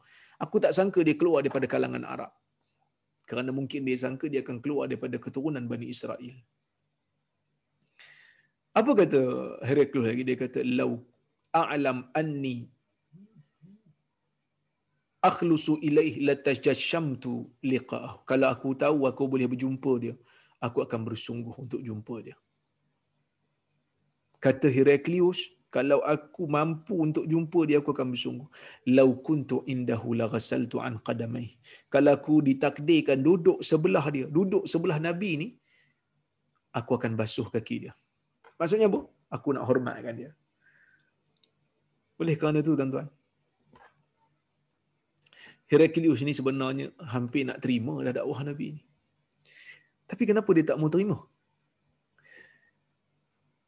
Aku 0.44 0.56
tak 0.60 0.76
sangka 0.76 1.00
dia 1.00 1.16
keluar 1.16 1.40
daripada 1.40 1.64
kalangan 1.64 2.04
Arab. 2.04 2.32
Kerana 3.24 3.50
mungkin 3.56 3.88
dia 3.88 3.96
sangka 3.96 4.28
dia 4.28 4.44
akan 4.44 4.60
keluar 4.60 4.84
daripada 4.84 5.16
keturunan 5.16 5.64
Bani 5.64 5.88
Israel. 5.88 6.36
Apa 8.74 8.90
kata 8.92 9.20
Heraklius 9.64 10.06
lagi? 10.12 10.22
Dia 10.28 10.36
kata 10.36 10.60
lau 10.66 11.00
a'lam 11.54 12.10
anni 12.12 12.68
akhlusu 15.28 15.80
ilaih 15.88 16.20
latajashamtu 16.28 17.32
liqa'ah 17.64 18.12
kalau 18.28 18.46
aku 18.54 18.76
tahu 18.82 18.98
aku 19.10 19.24
boleh 19.24 19.48
berjumpa 19.52 19.92
dia 20.04 20.14
aku 20.66 20.78
akan 20.86 21.00
bersungguh 21.08 21.54
untuk 21.60 21.80
jumpa 21.84 22.14
dia. 22.24 22.36
Kata 24.40 24.68
Heraklius, 24.76 25.40
kalau 25.74 25.98
aku 26.14 26.46
mampu 26.46 26.94
untuk 27.06 27.24
jumpa 27.26 27.60
dia, 27.68 27.82
aku 27.82 27.90
akan 27.96 28.14
bersungguh. 28.14 28.48
Lau 28.96 29.10
kuntu 29.26 29.56
indahu 29.66 30.14
la 30.14 30.30
ghasaltu 30.32 30.78
an 30.86 31.02
qadamai. 31.06 31.58
Kalau 31.92 32.14
aku 32.16 32.34
ditakdirkan 32.48 33.18
duduk 33.20 33.58
sebelah 33.70 34.04
dia, 34.14 34.26
duduk 34.30 34.64
sebelah 34.72 35.02
Nabi 35.02 35.30
ni, 35.42 35.48
aku 36.70 36.94
akan 36.94 37.18
basuh 37.18 37.48
kaki 37.50 37.76
dia. 37.88 37.92
Maksudnya 38.54 38.86
apa? 38.86 39.00
Aku 39.34 39.50
nak 39.56 39.66
hormatkan 39.66 40.14
dia. 40.14 40.30
Boleh 42.14 42.38
kerana 42.38 42.62
tu 42.62 42.78
tuan-tuan? 42.78 43.10
Heraklius 45.66 46.22
ni 46.22 46.36
sebenarnya 46.36 46.94
hampir 47.02 47.42
nak 47.48 47.58
terima 47.58 47.98
dah 48.04 48.14
dakwah 48.14 48.46
Nabi 48.46 48.78
ni. 48.78 48.82
Tapi 50.10 50.22
kenapa 50.28 50.50
dia 50.56 50.64
tak 50.70 50.78
mau 50.80 50.92
terima? 50.92 51.16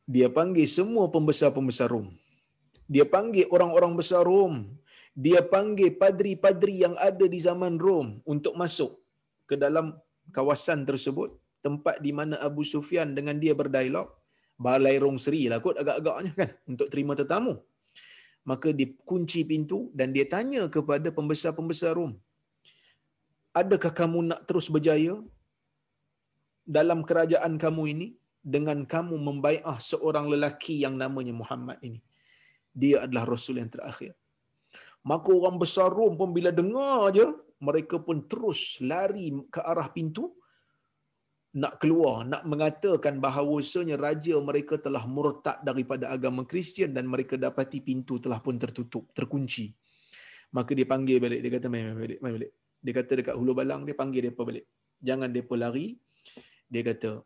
Dia 0.06 0.28
panggil 0.30 0.66
semua 0.70 1.10
pembesar-pembesar 1.10 1.90
Rom. 1.90 2.08
Dia 2.86 3.02
panggil 3.14 3.50
orang-orang 3.50 3.98
besar 3.98 4.22
Rom. 4.22 4.54
Dia 5.16 5.40
panggil 5.42 5.90
padri-padri 6.02 6.84
yang 6.84 6.94
ada 7.08 7.26
di 7.26 7.38
zaman 7.42 7.74
Rom 7.80 8.22
untuk 8.22 8.54
masuk 8.54 9.00
ke 9.50 9.58
dalam 9.58 9.98
kawasan 10.30 10.86
tersebut, 10.86 11.34
tempat 11.64 11.98
di 12.04 12.12
mana 12.14 12.38
Abu 12.38 12.62
Sufyan 12.62 13.16
dengan 13.18 13.40
dia 13.42 13.56
berdialog. 13.56 14.12
Balai 14.56 14.96
Rong 14.96 15.20
Seri 15.20 15.52
lah 15.52 15.60
kot 15.60 15.76
agak-agaknya 15.76 16.32
kan 16.32 16.50
untuk 16.70 16.88
terima 16.92 17.12
tetamu. 17.12 17.60
Maka 18.46 18.70
dia 18.70 18.88
kunci 19.04 19.42
pintu 19.42 19.90
dan 19.92 20.14
dia 20.14 20.24
tanya 20.24 20.70
kepada 20.70 21.10
pembesar-pembesar 21.10 21.98
Rom. 21.98 22.14
Adakah 23.56 23.92
kamu 23.92 24.18
nak 24.30 24.40
terus 24.48 24.68
berjaya 24.70 25.18
dalam 26.66 27.06
kerajaan 27.06 27.54
kamu 27.56 27.82
ini 27.94 28.08
dengan 28.42 28.82
kamu 28.82 29.14
membaiah 29.14 29.78
seorang 29.78 30.26
lelaki 30.26 30.82
yang 30.82 30.98
namanya 30.98 31.34
Muhammad 31.34 31.78
ini. 31.82 32.02
Dia 32.74 33.06
adalah 33.06 33.24
Rasul 33.24 33.62
yang 33.62 33.70
terakhir. 33.70 34.18
Maka 35.06 35.30
orang 35.30 35.56
besar 35.62 35.88
Rom 35.88 36.18
pun 36.18 36.34
bila 36.34 36.50
dengar 36.50 37.14
aja, 37.14 37.30
mereka 37.62 38.02
pun 38.02 38.26
terus 38.26 38.82
lari 38.82 39.30
ke 39.48 39.62
arah 39.62 39.88
pintu 39.94 40.34
nak 41.56 41.80
keluar, 41.80 42.20
nak 42.28 42.44
mengatakan 42.44 43.16
bahawasanya 43.16 43.96
raja 43.96 44.36
mereka 44.44 44.76
telah 44.76 45.08
murtad 45.08 45.56
daripada 45.64 46.12
agama 46.12 46.44
Kristian 46.44 46.92
dan 46.92 47.08
mereka 47.08 47.40
dapati 47.40 47.80
pintu 47.80 48.20
telah 48.20 48.44
pun 48.44 48.60
tertutup, 48.60 49.08
terkunci. 49.16 49.72
Maka 50.52 50.76
dia 50.76 50.84
panggil 50.84 51.16
balik, 51.16 51.40
dia 51.40 51.50
kata, 51.56 51.66
main 51.72 51.96
balik, 51.96 52.20
main 52.20 52.34
balik. 52.36 52.52
Dia 52.76 52.92
kata 52.92 53.12
dekat 53.24 53.34
hulu 53.40 53.56
balang, 53.56 53.88
dia 53.88 53.96
panggil 53.96 54.28
dia 54.28 54.32
balik. 54.36 54.68
Jangan 55.00 55.32
dia 55.32 55.42
lari, 55.56 55.96
dia 56.66 56.82
kata 56.82 57.22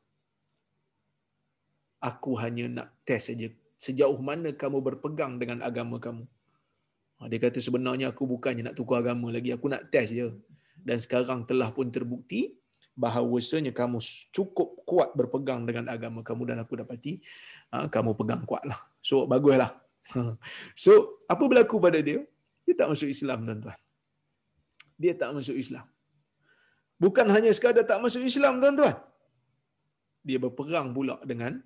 aku 2.01 2.36
hanya 2.41 2.64
nak 2.68 2.88
test 3.05 3.32
saja. 3.32 3.49
Sejauh 3.80 4.20
mana 4.20 4.53
kamu 4.53 4.84
berpegang 4.84 5.41
dengan 5.41 5.64
agama 5.64 5.97
kamu? 5.97 6.24
Ha, 7.20 7.28
dia 7.28 7.41
kata 7.41 7.61
sebenarnya 7.61 8.12
aku 8.12 8.28
bukannya 8.28 8.72
nak 8.72 8.76
tukar 8.76 9.01
agama 9.05 9.32
lagi. 9.32 9.53
Aku 9.53 9.68
nak 9.68 9.88
test 9.88 10.12
je. 10.12 10.32
Dan 10.80 10.97
sekarang 10.97 11.45
telah 11.45 11.72
pun 11.72 11.88
terbukti 11.93 12.57
bahawasanya 12.97 13.72
kamu 13.72 14.01
cukup 14.32 14.84
kuat 14.84 15.16
berpegang 15.16 15.64
dengan 15.64 15.88
agama 15.88 16.20
kamu 16.20 16.53
dan 16.53 16.57
aku 16.61 16.80
dapati 16.80 17.20
ha, 17.72 17.88
kamu 17.88 18.16
pegang 18.16 18.45
kuatlah. 18.45 18.80
So 19.01 19.24
baguslah. 19.24 19.72
So 20.76 21.20
apa 21.28 21.45
berlaku 21.45 21.80
pada 21.80 22.01
dia? 22.01 22.24
Dia 22.64 22.74
tak 22.76 22.93
masuk 22.93 23.09
Islam 23.09 23.45
tuan-tuan. 23.49 23.78
Dia 25.01 25.12
tak 25.16 25.32
masuk 25.32 25.57
Islam. 25.57 25.88
Bukan 27.01 27.24
hanya 27.32 27.49
sekadar 27.57 27.84
tak 27.88 28.01
masuk 28.05 28.20
Islam 28.20 28.61
tuan-tuan 28.61 29.09
dia 30.20 30.38
berperang 30.44 30.92
pula 30.96 31.16
dengan 31.30 31.60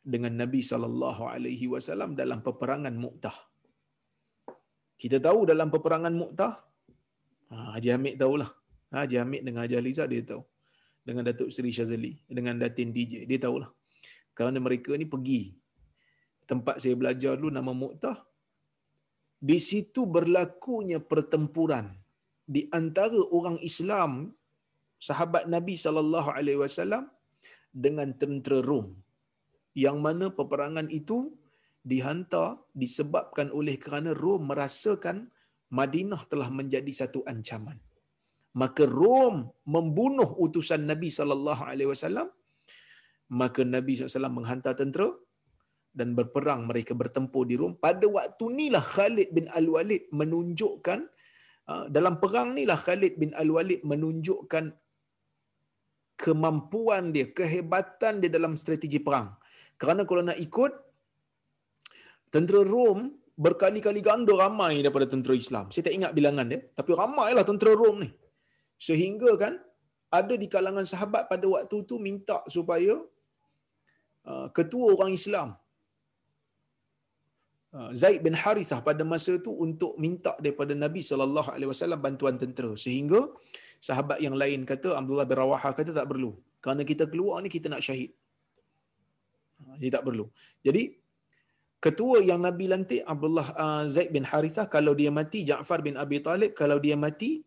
dengan 0.00 0.32
Nabi 0.32 0.60
sallallahu 0.64 1.22
alaihi 1.28 1.66
wasallam 1.72 2.16
dalam 2.16 2.40
peperangan 2.40 2.94
Mu'tah. 3.04 3.36
Kita 5.00 5.16
tahu 5.26 5.48
dalam 5.48 5.68
peperangan 5.72 6.12
Mu'tah, 6.12 6.54
ha, 7.52 7.76
Haji 7.76 7.88
Hamid 7.96 8.14
tahulah. 8.20 8.50
Ha, 8.92 9.04
Haji 9.04 9.16
Hamid 9.20 9.42
dengan 9.46 9.60
Haji 9.64 9.76
Aliza 9.80 10.04
dia 10.08 10.24
tahu. 10.24 10.44
Dengan 11.00 11.24
Datuk 11.24 11.48
Seri 11.48 11.72
Syazali, 11.72 12.12
dengan 12.28 12.60
Datin 12.60 12.92
DJ, 12.92 13.24
dia 13.24 13.40
tahulah. 13.40 13.72
Kerana 14.36 14.60
mereka 14.60 14.92
ni 15.00 15.08
pergi 15.08 15.56
tempat 16.44 16.76
saya 16.82 16.94
belajar 17.00 17.40
dulu 17.40 17.48
nama 17.48 17.72
Mu'tah. 17.72 18.18
Di 19.40 19.56
situ 19.56 20.04
berlakunya 20.04 21.00
pertempuran 21.00 21.96
di 22.44 22.68
antara 22.78 23.16
orang 23.38 23.56
Islam 23.64 24.12
sahabat 25.08 25.48
Nabi 25.54 25.74
sallallahu 25.84 26.28
alaihi 26.36 26.60
wasallam 26.60 27.08
dengan 27.70 28.14
tentera 28.18 28.58
Rom 28.62 28.94
yang 29.78 30.02
mana 30.02 30.28
peperangan 30.34 30.90
itu 30.90 31.30
dihantar 31.80 32.60
disebabkan 32.76 33.48
oleh 33.54 33.78
kerana 33.80 34.12
Rom 34.12 34.50
merasakan 34.50 35.30
Madinah 35.70 36.26
telah 36.26 36.50
menjadi 36.50 36.90
satu 36.90 37.22
ancaman. 37.22 37.78
Maka 38.58 38.82
Rom 38.82 39.46
membunuh 39.62 40.34
utusan 40.34 40.82
Nabi 40.82 41.06
sallallahu 41.06 41.62
alaihi 41.62 41.90
wasallam. 41.94 42.28
Maka 43.30 43.62
Nabi 43.62 43.94
SAW 43.94 44.26
menghantar 44.26 44.74
tentera 44.74 45.06
dan 45.94 46.18
berperang 46.18 46.66
mereka 46.66 46.98
bertempur 46.98 47.46
di 47.46 47.54
Rom. 47.54 47.78
Pada 47.78 48.02
waktu 48.10 48.42
inilah 48.58 48.82
Khalid 48.82 49.30
bin 49.30 49.46
Al-Walid 49.46 50.10
menunjukkan 50.10 50.98
uh, 51.70 51.86
dalam 51.86 52.18
perang 52.18 52.58
inilah 52.58 52.74
Khalid 52.74 53.22
bin 53.22 53.30
Al-Walid 53.38 53.86
menunjukkan 53.86 54.74
kemampuan 56.20 57.16
dia, 57.16 57.32
kehebatan 57.32 58.20
dia 58.20 58.30
dalam 58.36 58.52
strategi 58.62 59.00
perang. 59.00 59.32
Kerana 59.80 60.04
kalau 60.04 60.22
nak 60.28 60.36
ikut, 60.36 60.72
tentera 62.28 62.60
Rom 62.60 63.16
berkali-kali 63.40 64.04
ganda 64.04 64.36
ramai 64.36 64.84
daripada 64.84 65.08
tentera 65.08 65.32
Islam. 65.32 65.72
Saya 65.72 65.88
tak 65.88 65.96
ingat 65.96 66.12
bilangan 66.12 66.46
dia, 66.52 66.60
tapi 66.76 66.92
ramailah 66.92 67.44
tentera 67.48 67.72
Rom 67.72 68.04
ni. 68.04 68.10
Sehingga 68.76 69.32
kan, 69.40 69.56
ada 70.12 70.34
di 70.36 70.46
kalangan 70.54 70.84
sahabat 70.92 71.24
pada 71.32 71.46
waktu 71.48 71.76
tu 71.88 71.96
minta 71.96 72.44
supaya 72.54 73.00
uh, 74.28 74.46
ketua 74.52 74.92
orang 74.92 75.16
Islam, 75.16 75.56
uh, 77.72 77.90
Zaid 77.96 78.20
bin 78.26 78.34
Harithah 78.36 78.82
pada 78.82 79.02
masa 79.06 79.38
itu 79.40 79.54
untuk 79.54 79.94
minta 79.96 80.34
daripada 80.42 80.74
Nabi 80.74 81.00
wasallam 81.00 82.00
bantuan 82.02 82.36
tentera 82.42 82.74
sehingga 82.74 83.30
sahabat 83.86 84.18
yang 84.24 84.36
lain 84.42 84.68
kata 84.68 84.92
Abdullah 85.00 85.26
bin 85.30 85.36
Rawaha 85.42 85.70
kata 85.78 85.90
tak 85.98 86.06
perlu. 86.12 86.36
Kerana 86.60 86.82
kita 86.90 87.04
keluar 87.12 87.40
ni 87.44 87.48
kita 87.56 87.72
nak 87.72 87.82
syahid. 87.86 88.12
Ha, 89.60 89.80
jadi 89.80 89.90
tak 89.96 90.04
perlu. 90.08 90.28
Jadi 90.66 90.82
ketua 91.84 92.20
yang 92.20 92.40
Nabi 92.44 92.68
lantik 92.72 93.02
Abdullah 93.12 93.48
uh, 93.56 93.82
Zaid 93.94 94.12
bin 94.16 94.24
Harithah 94.28 94.68
kalau 94.68 94.92
dia 94.92 95.08
mati 95.08 95.40
Ja'far 95.48 95.80
bin 95.80 95.96
Abi 95.96 96.20
Talib 96.20 96.52
kalau 96.52 96.76
dia 96.76 96.96
mati 97.06 97.40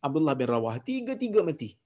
Abdullah 0.00 0.34
bin 0.40 0.48
Rawaha. 0.48 0.80
Tiga-tiga 0.80 1.44
mati. 1.44 1.76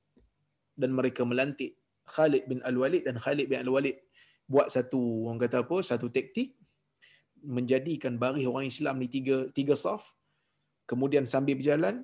Dan 0.78 0.94
mereka 0.94 1.26
melantik 1.26 1.74
Khalid 2.08 2.48
bin 2.50 2.58
Al-Walid 2.64 3.02
dan 3.04 3.18
Khalid 3.20 3.46
bin 3.50 3.60
Al-Walid 3.60 3.98
buat 4.48 4.72
satu 4.72 5.28
orang 5.28 5.44
kata 5.44 5.60
apa 5.60 5.76
satu 5.84 6.08
taktik 6.08 6.56
menjadikan 7.44 8.16
baris 8.16 8.48
orang 8.48 8.66
Islam 8.66 8.96
ni 8.96 9.06
tiga 9.12 9.44
tiga 9.52 9.76
saf 9.76 10.16
kemudian 10.88 11.28
sambil 11.28 11.54
berjalan 11.60 12.02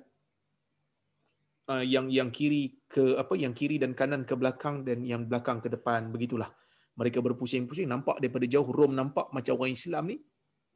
uh, 1.69 1.83
yang 1.85 2.09
yang 2.09 2.29
kiri 2.29 2.77
ke 2.85 3.17
apa 3.17 3.33
yang 3.37 3.53
kiri 3.57 3.81
dan 3.81 3.97
kanan 3.97 4.23
ke 4.23 4.33
belakang 4.37 4.85
dan 4.85 5.01
yang 5.05 5.25
belakang 5.25 5.61
ke 5.61 5.69
depan. 5.69 6.09
Begitulah. 6.13 6.49
Mereka 6.95 7.19
berpusing-pusing. 7.19 7.91
Nampak 7.91 8.23
daripada 8.23 8.47
jauh 8.47 8.65
Rom 8.65 8.95
nampak 8.95 9.27
macam 9.35 9.59
orang 9.59 9.75
Islam 9.75 10.03
ni 10.15 10.17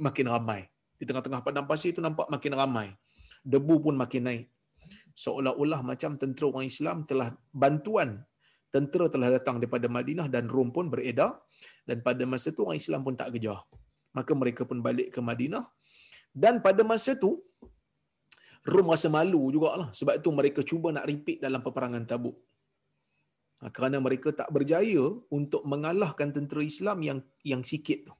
makin 0.04 0.28
ramai. 0.28 0.68
Di 1.00 1.08
tengah-tengah 1.08 1.40
padang 1.40 1.64
pasir 1.64 1.96
itu 1.96 2.04
nampak 2.04 2.28
makin 2.28 2.54
ramai. 2.60 2.88
Debu 3.40 3.80
pun 3.80 3.96
makin 3.96 4.28
naik. 4.28 4.46
Seolah-olah 5.16 5.80
macam 5.80 6.20
tentera 6.20 6.52
orang 6.52 6.68
Islam 6.68 7.08
telah 7.08 7.32
bantuan 7.56 8.24
tentera 8.70 9.10
telah 9.10 9.34
datang 9.34 9.58
daripada 9.58 9.88
Madinah 9.90 10.28
dan 10.28 10.52
Rom 10.52 10.76
pun 10.76 10.92
beredar. 10.92 11.40
Dan 11.88 12.04
pada 12.04 12.24
masa 12.28 12.52
tu 12.52 12.68
orang 12.68 12.80
Islam 12.80 13.02
pun 13.08 13.16
tak 13.16 13.32
kejar. 13.36 13.64
Maka 14.12 14.32
mereka 14.36 14.68
pun 14.68 14.84
balik 14.84 15.16
ke 15.16 15.20
Madinah. 15.24 15.64
Dan 16.36 16.60
pada 16.60 16.84
masa 16.84 17.16
tu 17.16 17.42
Rom 18.70 18.92
rasa 18.94 19.10
malu 19.12 19.42
jugalah 19.56 19.90
sebab 20.00 20.20
itu 20.20 20.30
mereka 20.40 20.62
cuba 20.70 20.94
nak 20.96 21.06
repeat 21.12 21.38
dalam 21.46 21.62
peperangan 21.66 22.04
Tabuk. 22.10 22.38
Ha, 23.60 23.70
kerana 23.76 23.98
mereka 24.00 24.32
tak 24.32 24.50
berjaya 24.56 25.04
untuk 25.38 25.62
mengalahkan 25.68 26.32
tentera 26.32 26.62
Islam 26.64 26.98
yang 27.04 27.20
yang 27.44 27.62
sikit 27.72 28.00
tu. 28.08 28.16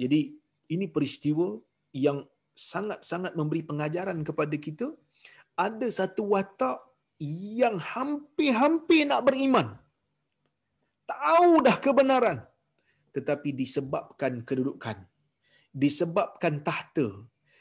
Jadi 0.00 0.20
ini 0.74 0.86
peristiwa 0.86 1.58
yang 1.94 2.26
sangat-sangat 2.54 3.32
memberi 3.38 3.62
pengajaran 3.66 4.18
kepada 4.26 4.56
kita 4.66 4.86
ada 5.58 5.86
satu 5.90 6.34
watak 6.34 6.78
yang 7.20 7.76
hampir-hampir 7.76 9.04
nak 9.04 9.22
beriman. 9.28 9.76
Tahu 11.04 11.60
dah 11.66 11.76
kebenaran. 11.76 12.38
Tetapi 13.10 13.50
disebabkan 13.52 14.46
kedudukan. 14.46 15.04
Disebabkan 15.74 16.62
tahta. 16.62 17.06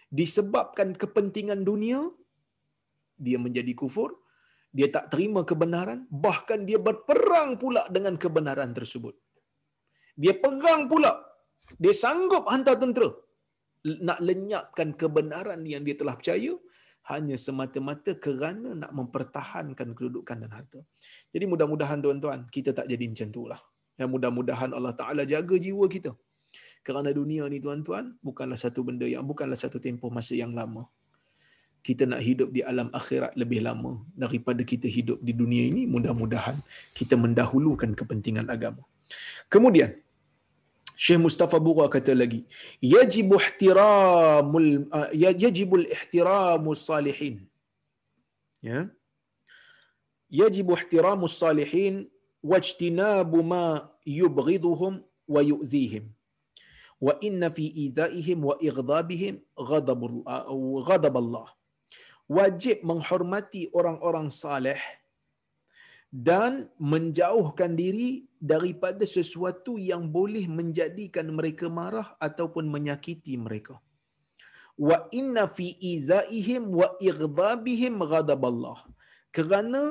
Disebabkan 0.10 0.98
kepentingan 0.98 1.62
dunia. 1.62 2.02
Dia 3.18 3.38
menjadi 3.38 3.74
kufur. 3.78 4.20
Dia 4.70 4.88
tak 4.90 5.14
terima 5.14 5.42
kebenaran. 5.46 6.06
Bahkan 6.10 6.66
dia 6.70 6.78
berperang 6.78 7.58
pula 7.62 7.86
dengan 7.96 8.18
kebenaran 8.18 8.74
tersebut. 8.74 9.16
Dia 10.18 10.34
perang 10.36 10.90
pula. 10.92 11.14
Dia 11.78 11.94
sanggup 11.94 12.46
hantar 12.50 12.78
tentera. 12.82 13.10
Nak 14.08 14.20
lenyapkan 14.20 14.92
kebenaran 15.02 15.64
yang 15.64 15.86
dia 15.88 15.96
telah 15.96 16.20
percaya 16.20 16.54
hanya 17.10 17.36
semata-mata 17.40 18.12
kerana 18.26 18.70
nak 18.82 18.92
mempertahankan 18.94 19.98
kedudukan 19.98 20.38
dan 20.46 20.52
harta. 20.54 20.80
Jadi 21.34 21.46
mudah-mudahan 21.50 22.00
tuan-tuan 22.04 22.46
kita 22.56 22.70
tak 22.76 22.86
jadi 22.92 23.06
macam 23.10 23.28
itulah. 23.34 23.62
Ya 24.00 24.06
mudah-mudahan 24.06 24.72
Allah 24.78 24.94
Taala 25.00 25.24
jaga 25.26 25.56
jiwa 25.58 25.86
kita. 25.90 26.14
Kerana 26.86 27.10
dunia 27.14 27.44
ni 27.52 27.60
tuan-tuan 27.60 28.16
bukanlah 28.24 28.58
satu 28.58 28.82
benda 28.88 29.06
yang 29.06 29.24
bukanlah 29.28 29.60
satu 29.60 29.78
tempoh 29.78 30.10
masa 30.10 30.34
yang 30.36 30.52
lama. 30.56 30.88
Kita 31.80 32.04
nak 32.04 32.20
hidup 32.20 32.52
di 32.52 32.60
alam 32.60 32.92
akhirat 32.92 33.40
lebih 33.40 33.64
lama 33.64 34.04
daripada 34.12 34.62
kita 34.68 34.88
hidup 34.92 35.24
di 35.24 35.32
dunia 35.32 35.64
ini. 35.72 35.88
Mudah-mudahan 35.88 36.60
kita 36.92 37.16
mendahulukan 37.16 37.96
kepentingan 37.96 38.52
agama. 38.52 38.84
Kemudian 39.48 39.96
Syekh 41.00 41.24
Mustafa 41.24 41.56
Bura 41.64 41.88
kata 41.88 42.12
lagi, 42.12 42.44
yajibu 42.84 43.40
ihtiramul 43.40 44.92
uh, 44.92 45.08
yajibul 45.16 45.88
ihtiramus 45.88 46.84
salihin. 46.84 47.48
Ya. 48.60 48.92
Yajibu 50.28 50.76
ihtiramus 50.76 51.40
salihin 51.40 52.12
wajtinabu 52.44 53.40
ma 53.40 53.88
yubghiduhum 54.04 55.00
wa 55.24 55.40
yu'dhihim. 55.40 56.12
Wa 57.00 57.14
inna 57.28 57.48
fi 57.58 57.66
idhaihim 57.88 58.40
wa 58.50 58.56
ighdabihim 58.60 59.36
ghadab 60.88 61.16
Allah. 61.24 61.48
Wajib 62.38 62.84
menghormati 62.90 63.62
orang-orang 63.74 64.28
saleh 64.30 64.82
dan 66.10 66.70
menjauhkan 66.94 67.78
diri 67.78 68.26
daripada 68.42 69.06
sesuatu 69.06 69.78
yang 69.78 70.10
boleh 70.10 70.46
menjadikan 70.50 71.30
mereka 71.38 71.70
marah 71.70 72.08
ataupun 72.28 72.66
menyakiti 72.76 73.38
mereka. 73.46 73.78
Wa 74.80 74.98
inna 75.20 75.46
fi 75.58 75.76
izaihim 75.94 76.72
wa 76.72 76.90
ighdabihim 76.98 77.96
ghadaballah. 78.12 78.80
Kerana 79.36 79.82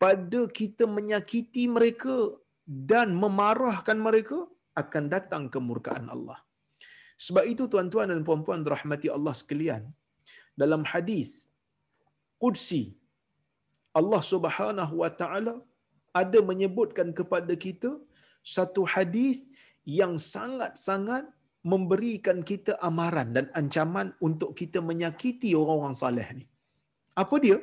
pada 0.00 0.40
kita 0.58 0.84
menyakiti 0.88 1.64
mereka 1.68 2.16
dan 2.64 3.12
memarahkan 3.22 3.98
mereka 3.98 4.38
akan 4.82 5.04
datang 5.14 5.44
kemurkaan 5.52 6.08
Allah. 6.08 6.45
Sebab 7.24 7.44
itu 7.52 7.64
tuan-tuan 7.72 8.12
dan 8.12 8.20
puan-puan 8.28 8.62
rahmati 8.74 9.08
Allah 9.16 9.34
sekalian, 9.40 9.82
dalam 10.62 10.82
hadis 10.92 11.30
Qudsi 12.42 12.82
Allah 13.98 14.22
Subhanahu 14.32 14.94
wa 15.02 15.10
taala 15.20 15.54
ada 16.20 16.38
menyebutkan 16.50 17.08
kepada 17.18 17.52
kita 17.64 17.90
satu 18.56 18.84
hadis 18.94 19.48
yang 19.98 20.12
sangat-sangat 20.34 21.24
memberikan 21.72 22.38
kita 22.50 22.72
amaran 22.88 23.28
dan 23.36 23.46
ancaman 23.60 24.08
untuk 24.26 24.50
kita 24.60 24.78
menyakiti 24.90 25.50
orang-orang 25.60 25.96
saleh 26.02 26.28
ni. 26.38 26.44
Apa 27.22 27.36
dia? 27.44 27.58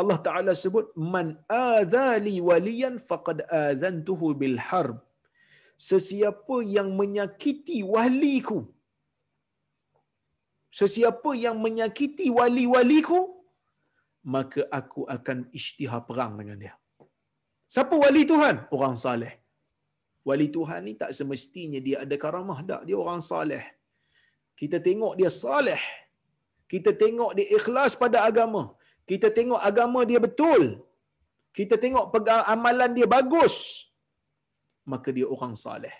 Allah 0.00 0.18
Taala 0.26 0.52
sebut 0.62 0.86
man 1.14 1.26
adzali 1.48 2.36
waliyan 2.48 2.94
faqad 3.08 3.38
adzantuhu 3.62 4.28
bil 4.40 4.58
harb. 4.68 4.98
Sesiapa 5.88 6.56
yang 6.76 6.88
menyakiti 7.00 7.78
waliku 7.94 8.58
Sesiapa 10.80 11.30
yang 11.44 11.56
menyakiti 11.64 12.26
wali-waliku 12.38 13.20
maka 14.34 14.62
aku 14.78 15.02
akan 15.16 15.38
isytihar 15.58 16.02
perang 16.08 16.32
dengan 16.38 16.56
dia. 16.62 16.74
Siapa 17.74 17.94
wali 18.02 18.22
Tuhan? 18.32 18.56
Orang 18.76 18.94
saleh. 19.04 19.32
Wali 20.28 20.46
Tuhan 20.56 20.80
ni 20.86 20.94
tak 21.00 21.10
semestinya 21.18 21.80
dia 21.86 21.96
ada 22.04 22.16
karamah 22.24 22.58
tak. 22.70 22.82
Dia 22.86 22.96
orang 23.04 23.18
saleh. 23.30 23.64
Kita 24.60 24.78
tengok 24.86 25.18
dia 25.18 25.30
saleh. 25.42 25.82
Kita 26.70 26.90
tengok 27.02 27.30
dia 27.36 27.46
ikhlas 27.58 27.98
pada 28.02 28.22
agama. 28.28 28.62
Kita 29.10 29.28
tengok 29.38 29.60
agama 29.70 30.00
dia 30.10 30.20
betul. 30.26 30.78
Kita 31.58 31.74
tengok 31.84 32.14
amalan 32.54 32.90
dia 32.98 33.08
bagus. 33.16 33.54
Maka 34.88 35.08
dia 35.16 35.26
orang 35.34 35.54
saleh. 35.64 35.94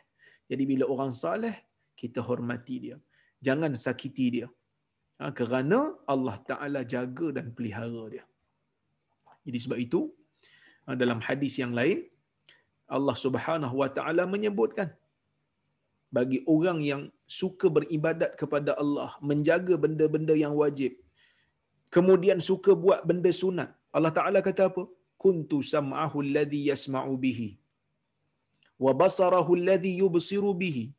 Jadi 0.51 0.65
bila 0.67 0.85
orang 0.95 1.13
saleh, 1.23 1.55
kita 2.01 2.21
hormati 2.29 2.77
dia. 2.85 2.97
Jangan 3.47 3.73
sakiti 3.85 4.27
dia. 4.37 4.49
Ha, 5.19 5.31
kerana 5.39 5.79
Allah 6.15 6.37
Ta'ala 6.51 6.81
jaga 6.83 7.29
dan 7.39 7.55
pelihara 7.57 8.05
dia. 8.15 8.25
Jadi 9.47 9.59
sebab 9.59 9.79
itu, 9.87 10.01
Ha, 10.87 10.99
dalam 11.03 11.21
hadis 11.27 11.55
yang 11.63 11.73
lain 11.79 11.99
Allah 12.97 13.17
Subhanahu 13.25 13.75
wa 13.81 13.89
taala 13.97 14.25
menyebutkan 14.35 14.89
bagi 16.17 16.39
orang 16.55 16.79
yang 16.91 17.03
suka 17.41 17.67
beribadat 17.77 18.33
kepada 18.41 18.71
Allah, 18.83 19.11
menjaga 19.31 19.75
benda-benda 19.85 20.35
yang 20.45 20.53
wajib, 20.63 20.93
kemudian 21.97 22.39
suka 22.51 22.73
buat 22.83 23.01
benda 23.11 23.31
sunat. 23.43 23.71
Allah 23.97 24.13
Taala 24.19 24.39
kata 24.49 24.69
apa? 24.69 24.83
Kuntu 25.25 25.59
sam'ahu 25.73 26.21
alladhi 26.25 26.61
yasma'u 26.69 27.13
bihi 27.25 27.49
wa 28.83 28.93
basarahu 28.95 29.55
alladhi 29.59 29.99
yubsiru 30.03 30.51
bihi 30.55 30.91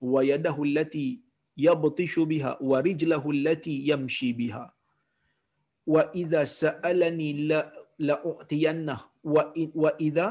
wa 0.00 0.20
yadahu 0.24 0.64
allati 0.64 1.20
yabtishu 1.56 2.26
biha 2.26 2.56
wa 2.60 2.78
rijlahu 2.82 3.30
allati 3.34 3.74
yamshi 3.88 4.32
biha 4.32 4.64
wa 5.86 6.02
idza 6.22 6.46
sa'alani 6.46 7.28
la 7.50 7.60
la'utiyanna 7.98 8.96
wa 9.24 9.42
wa 9.74 9.90
idza 9.98 10.28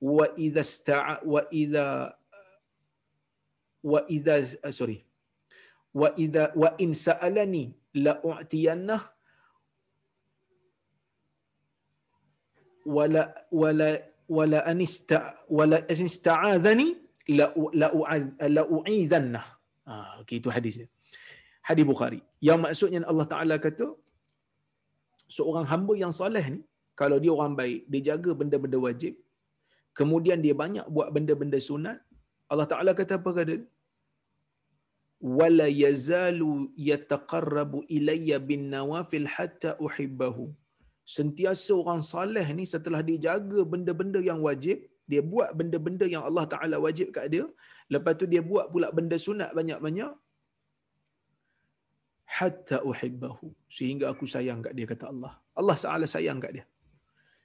wa 0.00 0.26
idza 0.36 0.64
sta'a 0.64 1.14
wa 1.24 1.42
idza 1.50 2.16
wala 14.28 14.58
anista 14.72 15.18
wala 15.58 15.78
ista'adhani 15.86 16.88
la 17.38 17.46
la 17.80 17.88
la 18.56 18.62
u'idhanna 18.76 19.42
ah 19.92 20.12
okey 20.22 20.36
itu 20.40 20.50
hadisnya 20.56 20.86
hadis 21.68 21.84
bukhari 21.92 22.20
yang 22.48 22.58
maksudnya 22.64 23.02
Allah 23.12 23.26
taala 23.32 23.56
kata 23.66 23.86
seorang 25.36 25.66
hamba 25.72 25.94
yang 26.02 26.12
soleh 26.20 26.44
ni 26.54 26.60
kalau 27.00 27.16
dia 27.22 27.32
orang 27.36 27.54
baik, 27.60 27.80
dia 27.90 28.02
jaga 28.12 28.30
benda-benda 28.40 28.78
wajib, 28.86 29.12
kemudian 29.98 30.38
dia 30.44 30.54
banyak 30.62 30.86
buat 30.94 31.08
benda-benda 31.16 31.58
sunat, 31.68 31.98
Allah 32.52 32.66
Taala 32.72 32.92
kata 33.00 33.16
apa 33.20 33.30
kata? 33.38 33.56
Wala 35.38 35.66
yazalu 35.84 36.50
yataqarrabu 36.90 37.86
ilayya 37.96 38.38
bin 38.50 38.68
nawafil 38.74 39.28
hatta 39.34 39.78
uhibbahu. 39.86 40.44
Sentiasa 41.16 41.72
orang 41.82 42.00
saleh 42.12 42.46
ni 42.58 42.64
setelah 42.74 43.00
dia 43.08 43.18
jaga 43.26 43.60
benda-benda 43.72 44.20
yang 44.30 44.40
wajib, 44.48 44.78
dia 45.10 45.22
buat 45.32 45.50
benda-benda 45.58 46.06
yang 46.14 46.24
Allah 46.28 46.44
Taala 46.52 46.76
wajib 46.86 47.08
kat 47.16 47.26
dia, 47.34 47.44
lepas 47.94 48.14
tu 48.20 48.26
dia 48.32 48.42
buat 48.50 48.66
pula 48.72 48.88
benda 48.98 49.16
sunat 49.26 49.50
banyak-banyak, 49.58 50.12
hatta 52.36 52.78
uhibbahu 52.90 53.48
sehingga 53.76 54.06
aku 54.12 54.24
sayang 54.34 54.60
kat 54.64 54.72
dia 54.78 54.86
kata 54.92 55.06
Allah. 55.12 55.32
Allah 55.60 55.76
Taala 55.84 56.06
sayang 56.14 56.40
kat 56.44 56.52
dia. 56.56 56.64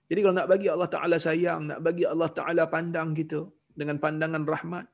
Jadi 0.09 0.19
kalau 0.23 0.35
nak 0.39 0.47
bagi 0.51 0.67
Allah 0.73 0.89
Ta'ala 0.95 1.17
sayang, 1.27 1.61
nak 1.69 1.79
bagi 1.83 2.03
Allah 2.07 2.29
Ta'ala 2.37 2.63
pandang 2.75 3.09
kita 3.19 3.39
dengan 3.79 3.99
pandangan 4.03 4.43
rahmat, 4.53 4.85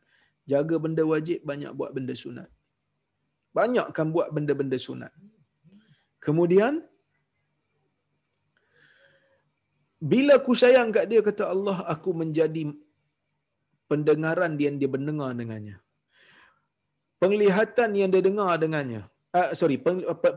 jaga 0.52 0.76
benda 0.82 1.04
wajib, 1.06 1.46
banyak 1.46 1.72
buat 1.80 1.94
benda 1.94 2.14
sunat. 2.24 2.50
Banyakkan 3.54 4.10
buat 4.16 4.34
benda-benda 4.34 4.78
sunat. 4.88 5.14
Kemudian, 6.26 6.82
bila 10.04 10.36
aku 10.40 10.52
sayang 10.62 10.92
kat 10.96 11.06
dia 11.12 11.24
kata 11.24 11.44
Allah 11.54 11.78
aku 11.94 12.12
menjadi 12.12 12.62
pendengaran 13.88 14.60
yang 14.60 14.76
dia 14.82 14.90
mendengar 14.96 15.32
dengannya. 15.32 15.80
Penglihatan 17.24 17.90
yang 17.96 18.10
dia 18.12 18.20
dengar 18.20 18.60
dengannya. 18.60 19.08
Uh, 19.34 19.50
sorry 19.60 19.80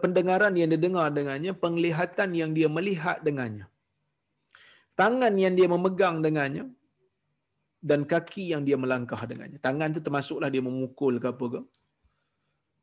pendengaran 0.05 0.55
yang 0.57 0.69
dia 0.73 0.81
dengar 0.81 1.13
dengannya 1.13 1.53
penglihatan 1.53 2.31
yang 2.41 2.51
dia 2.55 2.69
melihat 2.71 3.19
dengannya. 3.27 3.67
Tangan 4.95 5.35
yang 5.35 5.53
dia 5.59 5.69
memegang 5.69 6.23
dengannya 6.25 6.71
dan 7.83 8.07
kaki 8.13 8.55
yang 8.55 8.63
dia 8.63 8.79
melangkah 8.79 9.19
dengannya. 9.31 9.59
Tangan 9.59 9.99
tu 9.99 10.01
termasuklah 10.07 10.49
dia 10.49 10.63
memukul 10.63 11.19
ke 11.19 11.27
apa 11.29 11.47
ke 11.59 11.61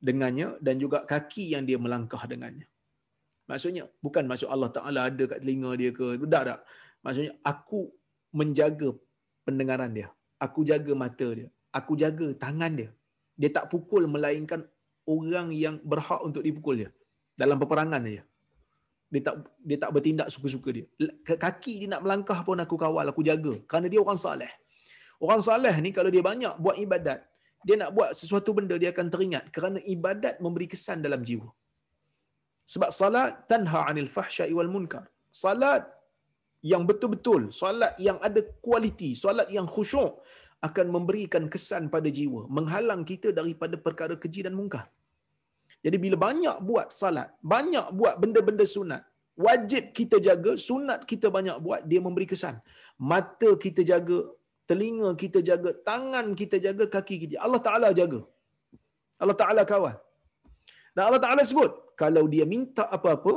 dengannya 0.03 0.59
dan 0.59 0.75
juga 0.83 1.07
kaki 1.07 1.55
yang 1.55 1.63
dia 1.63 1.79
melangkah 1.79 2.19
dengannya 2.27 2.67
Maksudnya 3.49 3.83
bukan 4.05 4.23
maksud 4.29 4.47
Allah 4.47 4.69
Taala 4.75 4.99
ada 5.11 5.23
kat 5.31 5.39
telinga 5.43 5.71
dia 5.81 5.89
ke. 5.97 6.05
Tak 6.33 6.43
tak. 6.49 6.59
Maksudnya 7.03 7.31
aku 7.43 7.91
menjaga 8.31 8.89
pendengaran 9.47 9.91
dia. 9.97 10.07
Aku 10.39 10.63
jaga 10.63 10.91
mata 10.95 11.27
dia. 11.39 11.47
Aku 11.75 11.93
jaga 11.99 12.27
tangan 12.43 12.71
dia. 12.79 12.89
Dia 13.39 13.49
tak 13.51 13.67
pukul 13.73 14.07
melainkan 14.07 14.63
orang 15.09 15.51
yang 15.63 15.75
berhak 15.83 16.21
untuk 16.27 16.43
dipukul 16.47 16.75
dia. 16.81 16.89
Dalam 17.35 17.57
peperangan 17.59 18.01
dia. 18.03 18.23
Dia 19.13 19.21
tak 19.27 19.35
dia 19.61 19.77
tak 19.83 19.91
bertindak 19.93 20.27
suka-suka 20.33 20.69
dia. 20.73 20.85
Kaki 21.45 21.73
dia 21.85 21.89
nak 21.93 22.01
melangkah 22.05 22.39
pun 22.47 22.57
aku 22.63 22.75
kawal, 22.79 23.05
aku 23.11 23.21
jaga. 23.21 23.53
Kerana 23.69 23.87
dia 23.91 23.99
orang 24.01 24.17
saleh. 24.17 24.51
Orang 25.21 25.41
saleh 25.47 25.75
ni 25.83 25.89
kalau 25.95 26.09
dia 26.09 26.23
banyak 26.25 26.53
buat 26.63 26.75
ibadat, 26.79 27.19
dia 27.67 27.75
nak 27.79 27.91
buat 27.95 28.09
sesuatu 28.11 28.51
benda 28.57 28.75
dia 28.75 28.89
akan 28.91 29.07
teringat 29.13 29.43
kerana 29.55 29.79
ibadat 29.95 30.41
memberi 30.43 30.67
kesan 30.73 30.99
dalam 31.05 31.21
jiwa. 31.23 31.47
Sebab 32.63 32.89
salat 33.01 33.29
tanha 33.51 33.81
anil 33.89 34.09
fahsya'i 34.15 34.53
wal 34.57 34.71
munkar. 34.75 35.03
Salat 35.43 35.83
yang 36.71 36.83
betul-betul, 36.89 37.41
salat 37.61 37.93
yang 38.07 38.17
ada 38.27 38.41
kualiti, 38.65 39.11
salat 39.23 39.47
yang 39.57 39.67
khusyuk 39.75 40.23
akan 40.67 40.87
memberikan 40.95 41.43
kesan 41.53 41.91
pada 41.93 42.07
jiwa, 42.17 42.41
menghalang 42.57 43.01
kita 43.11 43.29
daripada 43.39 43.75
perkara 43.75 44.15
keji 44.23 44.47
dan 44.47 44.55
mungkar. 44.59 44.85
Jadi 45.85 45.97
bila 46.03 46.17
banyak 46.27 46.57
buat 46.69 46.87
salat, 46.99 47.29
banyak 47.53 47.87
buat 47.99 48.15
benda-benda 48.21 48.63
sunat, 48.75 49.03
wajib 49.45 49.91
kita 49.97 50.17
jaga, 50.27 50.51
sunat 50.67 51.03
kita 51.11 51.27
banyak 51.37 51.57
buat, 51.65 51.81
dia 51.91 51.99
memberi 52.05 52.27
kesan. 52.31 52.55
Mata 53.11 53.49
kita 53.65 53.83
jaga, 53.91 54.19
telinga 54.69 55.09
kita 55.23 55.39
jaga, 55.49 55.75
tangan 55.89 56.31
kita 56.41 56.57
jaga, 56.65 56.87
kaki 56.95 57.15
kita. 57.27 57.43
Allah 57.45 57.61
Taala 57.67 57.89
jaga. 57.99 58.21
Allah 59.19 59.37
Taala 59.41 59.63
kawal. 59.71 59.95
Dan 60.95 61.03
Allah 61.07 61.21
Taala 61.25 61.43
sebut, 61.51 61.71
kalau 62.01 62.23
dia 62.33 62.45
minta 62.53 62.83
apa-apa, 62.97 63.33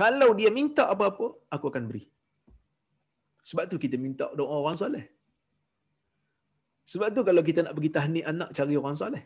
kalau 0.00 0.30
dia 0.38 0.50
minta 0.58 0.84
apa-apa, 0.94 1.26
aku 1.54 1.66
akan 1.70 1.84
beri. 1.90 2.04
Sebab 3.48 3.64
tu 3.70 3.76
kita 3.84 3.96
minta 4.04 4.26
doa 4.38 4.54
orang 4.62 4.76
soleh. 4.82 5.04
Sebab 6.92 7.08
tu 7.16 7.22
kalau 7.28 7.42
kita 7.48 7.60
nak 7.64 7.74
pergi 7.76 7.90
tahnik 7.96 8.24
anak, 8.32 8.48
cari 8.56 8.74
orang 8.82 8.96
soleh. 9.02 9.24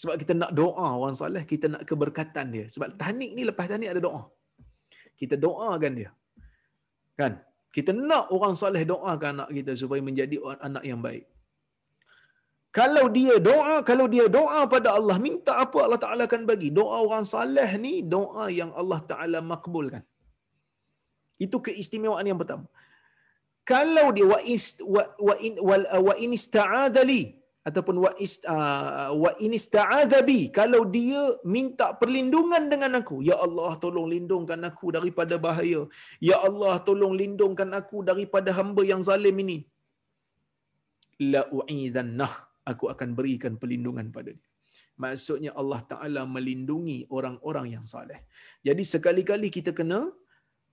Sebab 0.00 0.14
kita 0.22 0.32
nak 0.32 0.50
doa 0.60 0.86
orang 0.98 1.14
soleh, 1.20 1.42
kita 1.52 1.66
nak 1.72 1.82
keberkatan 1.88 2.46
dia. 2.54 2.64
Sebab 2.74 2.96
tahnik 3.02 3.30
ni 3.36 3.42
lepas 3.50 3.66
tahnik 3.72 3.92
ada 3.92 4.00
doa. 4.06 4.22
Kita 5.20 5.34
doakan 5.44 5.92
dia. 6.00 6.10
Kan? 7.20 7.32
Kita 7.76 7.90
nak 7.92 8.32
orang 8.36 8.54
soleh 8.56 8.82
doakan 8.88 9.30
anak 9.36 9.50
kita 9.56 9.72
supaya 9.80 10.00
menjadi 10.08 10.36
anak 10.68 10.84
yang 10.90 11.00
baik. 11.06 11.24
Kalau 12.78 13.04
dia 13.16 13.34
doa, 13.48 13.74
kalau 13.88 14.06
dia 14.12 14.26
doa 14.36 14.60
pada 14.74 14.96
Allah, 14.98 15.16
minta 15.26 15.52
apa 15.64 15.78
Allah 15.86 16.00
Ta'ala 16.04 16.22
akan 16.28 16.42
bagi. 16.50 16.68
Doa 16.78 17.04
orang 17.04 17.26
salih 17.32 17.70
ni, 17.84 17.94
doa 18.14 18.44
yang 18.60 18.72
Allah 18.80 19.00
Ta'ala 19.10 19.38
makbulkan. 19.52 20.02
Itu 21.44 21.60
keistimewaan 21.66 22.24
yang 22.30 22.40
pertama. 22.40 22.64
Kalau 23.72 24.06
dia 24.16 24.26
wa 24.32 24.40
ist 24.54 24.80
wa 24.94 25.02
wa 25.28 25.34
in 25.46 25.54
wal 25.68 25.84
wa 26.06 26.14
in 26.24 26.30
ista'adali 26.38 27.22
ataupun 27.68 27.96
wa 28.04 28.10
ist 28.24 28.42
uh, 28.54 29.14
wa 29.22 29.30
in 29.44 29.52
ista'adabi 29.58 30.40
kalau 30.58 30.82
dia 30.96 31.20
minta 31.54 31.94
perlindungan 32.00 32.66
dengan 32.72 32.98
aku 32.98 33.22
ya 33.28 33.36
Allah 33.46 33.70
tolong 33.84 34.10
lindungkan 34.14 34.58
aku 34.70 34.90
daripada 34.96 35.38
bahaya 35.44 35.86
ya 36.18 36.42
Allah 36.48 36.74
tolong 36.88 37.14
lindungkan 37.22 37.70
aku 37.80 38.02
daripada 38.10 38.50
hamba 38.58 38.82
yang 38.82 38.98
zalim 39.08 39.38
ini 39.44 39.58
la 41.22 41.46
u'idhannah 41.58 42.34
aku 42.70 42.90
akan 42.92 43.08
berikan 43.18 43.54
perlindungan 43.60 44.08
pada 44.14 44.32
dia. 44.34 44.48
Maksudnya 45.02 45.50
Allah 45.56 45.80
Ta'ala 45.90 46.22
melindungi 46.28 47.08
orang-orang 47.08 47.74
yang 47.74 47.84
saleh. 47.92 48.20
Jadi 48.60 48.82
sekali-kali 48.84 49.48
kita 49.48 49.72
kena, 49.72 50.12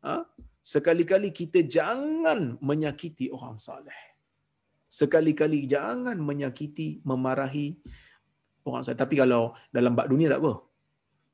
ha? 0.04 0.28
sekali-kali 0.60 1.32
kita 1.32 1.64
jangan 1.64 2.60
menyakiti 2.60 3.32
orang 3.32 3.56
saleh. 3.56 3.96
Sekali-kali 4.90 5.70
jangan 5.70 6.18
menyakiti, 6.20 7.00
memarahi 7.10 7.80
orang 8.68 8.84
saleh. 8.84 9.00
Tapi 9.00 9.16
kalau 9.22 9.56
dalam 9.72 9.96
bak 9.96 10.10
dunia 10.12 10.36
tak 10.36 10.42
apa. 10.44 10.54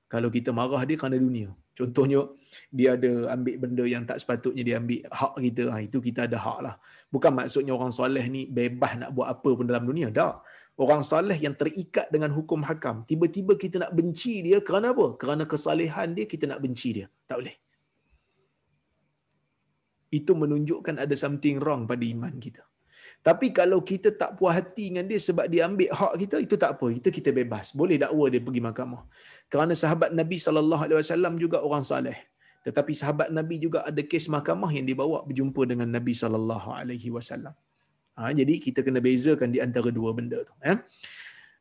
Kalau 0.06 0.30
kita 0.30 0.54
marah 0.54 0.84
dia 0.86 0.96
kerana 1.02 1.18
dunia. 1.18 1.50
Contohnya, 1.76 2.24
dia 2.72 2.96
ada 2.96 3.36
ambil 3.36 3.56
benda 3.60 3.84
yang 3.84 4.08
tak 4.08 4.24
sepatutnya 4.24 4.64
dia 4.64 4.76
ambil 4.80 5.04
hak 5.12 5.34
kita. 5.44 5.64
Ha, 5.76 5.84
itu 5.84 5.98
kita 6.00 6.24
ada 6.24 6.40
hak 6.40 6.60
lah. 6.64 6.76
Bukan 7.12 7.32
maksudnya 7.36 7.76
orang 7.76 7.92
soleh 7.92 8.24
ni 8.32 8.48
bebas 8.48 8.96
nak 8.96 9.12
buat 9.12 9.28
apa 9.28 9.50
pun 9.52 9.68
dalam 9.68 9.84
dunia. 9.84 10.08
Tak. 10.08 10.40
Orang 10.80 11.04
soleh 11.04 11.36
yang 11.36 11.56
terikat 11.56 12.08
dengan 12.12 12.32
hukum 12.32 12.64
hakam. 12.64 13.04
Tiba-tiba 13.04 13.60
kita 13.60 13.84
nak 13.84 13.92
benci 13.92 14.40
dia 14.40 14.64
kerana 14.64 14.96
apa? 14.96 15.20
Kerana 15.20 15.44
kesalehan 15.44 16.16
dia, 16.16 16.24
kita 16.24 16.48
nak 16.48 16.64
benci 16.64 16.90
dia. 16.96 17.08
Tak 17.28 17.44
boleh. 17.44 17.56
Itu 20.16 20.32
menunjukkan 20.32 20.96
ada 20.96 21.16
something 21.16 21.60
wrong 21.60 21.84
pada 21.92 22.04
iman 22.08 22.36
kita. 22.40 22.64
Tapi 23.26 23.50
kalau 23.50 23.82
kita 23.82 24.14
tak 24.14 24.38
puas 24.38 24.54
hati 24.54 24.94
dengan 24.94 25.06
dia 25.10 25.18
sebab 25.18 25.46
dia 25.50 25.66
ambil 25.66 25.90
hak 25.90 26.14
kita, 26.22 26.36
itu 26.46 26.56
tak 26.62 26.78
apa. 26.78 26.88
Itu 26.94 27.10
kita 27.10 27.34
bebas. 27.34 27.74
Boleh 27.74 27.98
dakwa 27.98 28.26
dia 28.30 28.38
pergi 28.38 28.62
mahkamah. 28.62 29.02
Kerana 29.50 29.74
sahabat 29.74 30.14
Nabi 30.14 30.38
wasallam 30.38 31.34
juga 31.42 31.58
orang 31.66 31.82
saleh. 31.82 32.18
Tetapi 32.66 32.94
sahabat 32.94 33.34
Nabi 33.34 33.58
juga 33.66 33.82
ada 33.90 34.02
kes 34.12 34.30
mahkamah 34.30 34.70
yang 34.78 34.86
dibawa 34.86 35.26
berjumpa 35.26 35.62
dengan 35.66 35.90
Nabi 35.90 36.14
sallallahu 36.14 36.70
alaihi 36.70 37.10
wasallam. 37.10 37.58
Ha, 38.14 38.30
jadi 38.30 38.54
kita 38.62 38.86
kena 38.86 39.02
bezakan 39.02 39.50
di 39.50 39.60
antara 39.66 39.90
dua 39.90 40.14
benda 40.14 40.46
tu. 40.46 40.54
Ya? 40.62 40.86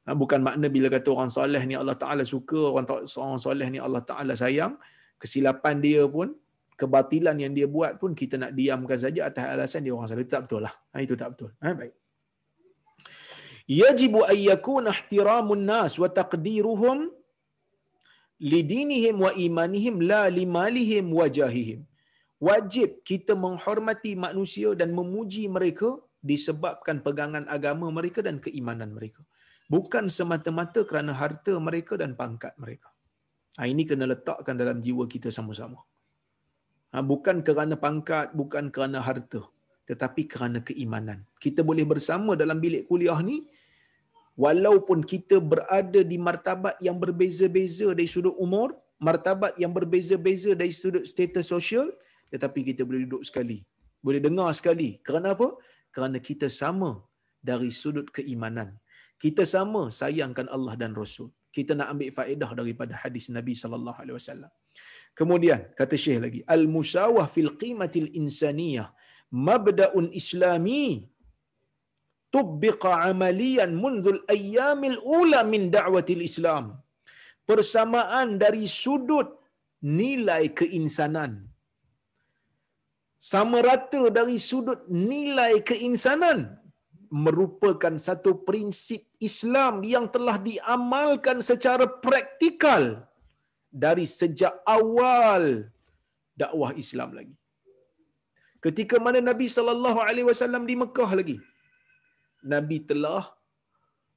Ha, 0.04 0.12
bukan 0.12 0.44
makna 0.44 0.68
bila 0.68 0.92
kata 0.92 1.08
orang 1.16 1.32
soleh 1.32 1.64
ni 1.64 1.74
Allah 1.80 1.96
Ta'ala 1.96 2.28
suka, 2.28 2.60
orang, 2.76 2.86
orang 3.24 3.40
soleh 3.40 3.68
ni 3.72 3.80
Allah 3.80 4.04
Ta'ala 4.04 4.36
sayang, 4.36 4.76
kesilapan 5.16 5.80
dia 5.80 6.04
pun, 6.04 6.36
kebatilan 6.80 7.36
yang 7.42 7.52
dia 7.56 7.66
buat 7.74 7.92
pun 8.02 8.12
kita 8.20 8.34
nak 8.42 8.52
diamkan 8.58 8.98
saja 9.04 9.20
atas 9.30 9.44
alasan 9.54 9.82
dia 9.86 9.92
orang 9.96 10.08
soleh. 10.10 10.24
Itu 10.26 10.34
tak 10.36 10.44
betul 10.46 10.60
lah. 10.66 10.74
Ha, 10.92 10.96
itu 11.06 11.14
tak 11.20 11.28
betul. 11.34 11.50
Ha, 11.62 11.74
baik. 11.80 11.94
Yajibu 13.80 14.20
ayyakuna 14.34 14.92
ihtiramun 14.92 15.64
nas 15.70 15.96
wa 16.02 16.08
taqdiruhum 16.18 16.98
lidinihim 18.52 19.16
wa 19.24 19.30
imanihim 19.46 19.96
la 20.10 20.22
limalihim 20.38 21.06
wa 21.18 21.26
jahihim. 21.38 21.80
Wajib 22.48 23.00
kita 23.10 23.32
menghormati 23.44 24.12
manusia 24.26 24.70
dan 24.80 24.92
memuji 24.98 25.44
mereka 25.56 25.96
disebabkan 26.30 27.00
pegangan 27.06 27.44
agama 27.56 27.88
mereka 27.98 28.20
dan 28.26 28.36
keimanan 28.44 28.92
mereka. 28.98 29.22
Bukan 29.74 30.12
semata-mata 30.12 30.80
kerana 30.84 31.12
harta 31.16 31.56
mereka 31.56 31.96
dan 31.96 32.12
pangkat 32.20 32.52
mereka. 32.60 32.88
Ha, 33.56 33.70
ini 33.72 33.82
kena 33.88 34.04
letakkan 34.12 34.58
dalam 34.60 34.82
jiwa 34.84 35.04
kita 35.14 35.32
sama-sama. 35.32 35.80
Ha, 36.94 37.02
bukan 37.02 37.42
kerana 37.46 37.74
pangkat, 37.84 38.30
bukan 38.38 38.70
kerana 38.74 39.02
harta. 39.02 39.42
Tetapi 39.90 40.22
kerana 40.30 40.58
keimanan. 40.68 41.26
Kita 41.42 41.66
boleh 41.66 41.82
bersama 41.82 42.38
dalam 42.38 42.62
bilik 42.62 42.86
kuliah 42.86 43.18
ni, 43.18 43.42
walaupun 44.38 45.02
kita 45.02 45.42
berada 45.42 46.00
di 46.06 46.16
martabat 46.26 46.78
yang 46.86 46.96
berbeza-beza 47.02 47.90
dari 47.98 48.06
sudut 48.06 48.38
umur, 48.38 48.78
martabat 49.02 49.58
yang 49.58 49.74
berbeza-beza 49.74 50.54
dari 50.54 50.70
sudut 50.70 51.02
status 51.02 51.50
sosial, 51.50 51.90
tetapi 52.30 52.62
kita 52.70 52.86
boleh 52.86 53.10
duduk 53.10 53.26
sekali. 53.26 53.58
Boleh 53.98 54.22
dengar 54.22 54.54
sekali. 54.54 55.02
Kerana 55.02 55.34
apa? 55.34 55.48
Kerana 55.90 56.22
kita 56.22 56.46
sama 56.46 57.02
dari 57.42 57.74
sudut 57.74 58.06
keimanan. 58.14 58.78
Kita 59.18 59.42
sama 59.42 59.90
sayangkan 59.90 60.46
Allah 60.46 60.74
dan 60.78 60.94
Rasul. 60.94 61.34
Kita 61.56 61.72
nak 61.78 61.88
ambil 61.92 62.10
faedah 62.18 62.50
daripada 62.60 62.94
hadis 63.02 63.26
Nabi 63.36 63.54
sallallahu 63.62 63.98
alaihi 64.02 64.16
wasallam. 64.18 64.52
Kemudian 65.18 65.60
kata 65.78 65.94
Syekh 66.04 66.20
lagi, 66.24 66.40
al-musawah 66.54 67.26
fil 67.34 67.52
qimatil 67.62 68.08
insaniyah 68.22 68.88
mabda'un 69.48 70.06
islami 70.20 70.86
tubbiqa 72.34 72.92
amalian 73.10 73.72
munzul 73.84 74.20
ayyamil 74.36 74.98
ula 75.20 75.40
min 75.52 75.62
da'watil 75.76 76.24
Islam. 76.30 76.66
Persamaan 77.48 78.28
dari 78.42 78.64
sudut 78.82 79.28
nilai 80.00 80.44
keinsanan. 80.60 81.32
Sama 83.30 83.58
rata 83.68 84.02
dari 84.18 84.36
sudut 84.48 84.80
nilai 85.10 85.54
keinsanan 85.70 86.40
merupakan 87.24 87.94
satu 88.06 88.30
prinsip 88.48 89.02
Islam 89.28 89.74
yang 89.94 90.06
telah 90.14 90.36
diamalkan 90.48 91.38
secara 91.50 91.86
praktikal 92.04 92.82
dari 93.84 94.04
sejak 94.18 94.54
awal 94.76 95.44
dakwah 96.42 96.70
Islam 96.84 97.10
lagi. 97.18 97.34
ketika 98.64 98.96
mana 99.06 99.20
Nabi 99.30 99.46
sallallahu 99.56 100.00
alaihi 100.08 100.28
wasallam 100.30 100.64
di 100.70 100.74
Mekah 100.82 101.10
lagi 101.20 101.36
Nabi 102.52 102.76
telah 102.90 103.24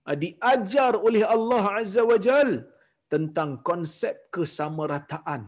uh, 0.08 0.18
diajar 0.24 0.94
oleh 1.08 1.24
Allah 1.36 1.64
azza 1.82 2.04
wajal 2.12 2.50
tentang 3.14 3.52
konsep 3.70 4.16
kesamarataan 4.36 5.42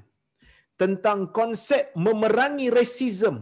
tentang 0.82 1.22
konsep 1.40 1.86
memerangi 2.06 2.68
rasism 2.80 3.38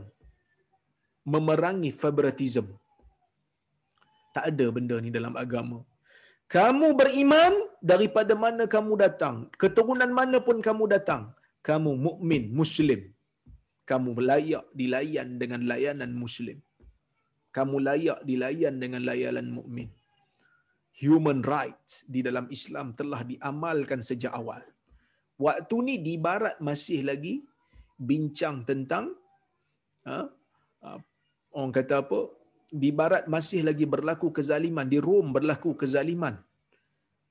memerangi 1.34 1.91
favoritism 2.01 2.68
tak 4.36 4.45
ada 4.51 4.65
benda 4.78 4.97
ni 5.05 5.11
dalam 5.18 5.36
agama 5.43 5.80
kamu 6.48 6.88
beriman 7.00 7.54
daripada 7.84 8.34
mana 8.43 8.64
kamu 8.76 8.93
datang. 9.04 9.36
Keturunan 9.62 10.12
mana 10.20 10.39
pun 10.48 10.64
kamu 10.68 10.88
datang. 10.95 11.36
Kamu 11.60 11.91
mukmin 12.08 12.43
muslim. 12.60 13.02
Kamu 13.89 14.16
layak 14.30 14.66
dilayan 14.80 15.36
dengan 15.41 15.68
layanan 15.68 16.12
muslim. 16.16 16.64
Kamu 17.52 17.84
layak 17.88 18.20
dilayan 18.24 18.80
dengan 18.84 19.04
layanan 19.04 19.48
mukmin. 19.52 19.91
Human 21.04 21.39
rights 21.43 22.08
di 22.08 22.24
dalam 22.28 22.48
Islam 22.58 22.95
telah 23.00 23.22
diamalkan 23.28 24.00
sejak 24.00 24.32
awal. 24.32 24.64
Waktu 25.38 25.76
ni 25.88 25.95
di 26.08 26.16
barat 26.18 26.58
masih 26.64 27.06
lagi 27.10 27.43
bincang 28.00 28.66
tentang 28.66 29.14
ha, 30.08 30.26
ha 30.82 30.98
orang 31.58 31.74
kata 31.74 32.06
apa 32.06 32.20
di 32.68 32.89
barat 32.91 33.24
masih 33.32 33.63
lagi 33.63 33.88
berlaku 33.88 34.32
kezaliman 34.36 34.88
di 34.88 34.99
Rom 34.99 35.32
berlaku 35.32 35.74
kezaliman. 35.74 36.36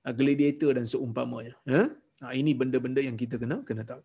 Ha, 0.07 0.15
gladiator 0.17 0.73
dan 0.79 0.87
seumpamanya. 0.89 1.55
Ha? 1.69 1.83
ha 2.25 2.33
ini 2.33 2.57
benda-benda 2.57 3.05
yang 3.05 3.19
kita 3.19 3.37
kena 3.37 3.61
kena 3.69 3.85
tahu. 3.85 4.03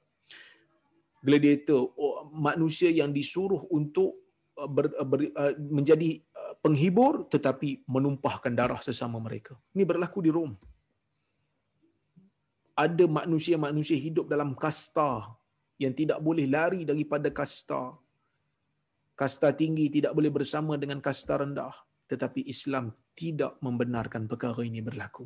Gladiator 1.22 1.94
manusia 2.34 2.90
yang 2.90 3.14
disuruh 3.14 3.70
untuk 3.70 4.18
uh, 4.58 4.66
ber, 4.66 4.90
ber, 5.06 5.30
menjadi 5.62 6.18
penghibur 6.60 7.26
tetapi 7.32 7.88
menumpahkan 7.88 8.52
darah 8.52 8.82
sesama 8.84 9.18
mereka. 9.22 9.56
Ini 9.72 9.84
berlaku 9.88 10.20
di 10.20 10.32
Rom. 10.34 10.54
Ada 12.76 13.06
manusia-manusia 13.06 13.96
hidup 13.96 14.28
dalam 14.28 14.58
kasta 14.58 15.32
yang 15.78 15.94
tidak 15.96 16.20
boleh 16.20 16.46
lari 16.50 16.82
daripada 16.84 17.30
kasta 17.30 17.94
kasta 19.20 19.50
tinggi 19.62 19.86
tidak 19.96 20.14
boleh 20.18 20.32
bersama 20.38 20.74
dengan 20.82 21.00
kasta 21.00 21.38
rendah 21.42 21.74
tetapi 22.12 22.42
Islam 22.54 22.86
tidak 23.20 23.54
membenarkan 23.66 24.24
perkara 24.32 24.62
ini 24.70 24.82
berlaku. 24.88 25.26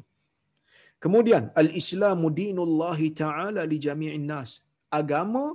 Kemudian 1.04 1.44
al-islamu 1.62 2.28
dinullah 2.42 3.00
taala 3.22 3.64
li 3.72 3.78
jami'in 3.86 4.26
nas. 4.32 4.52
Agama 5.00 5.46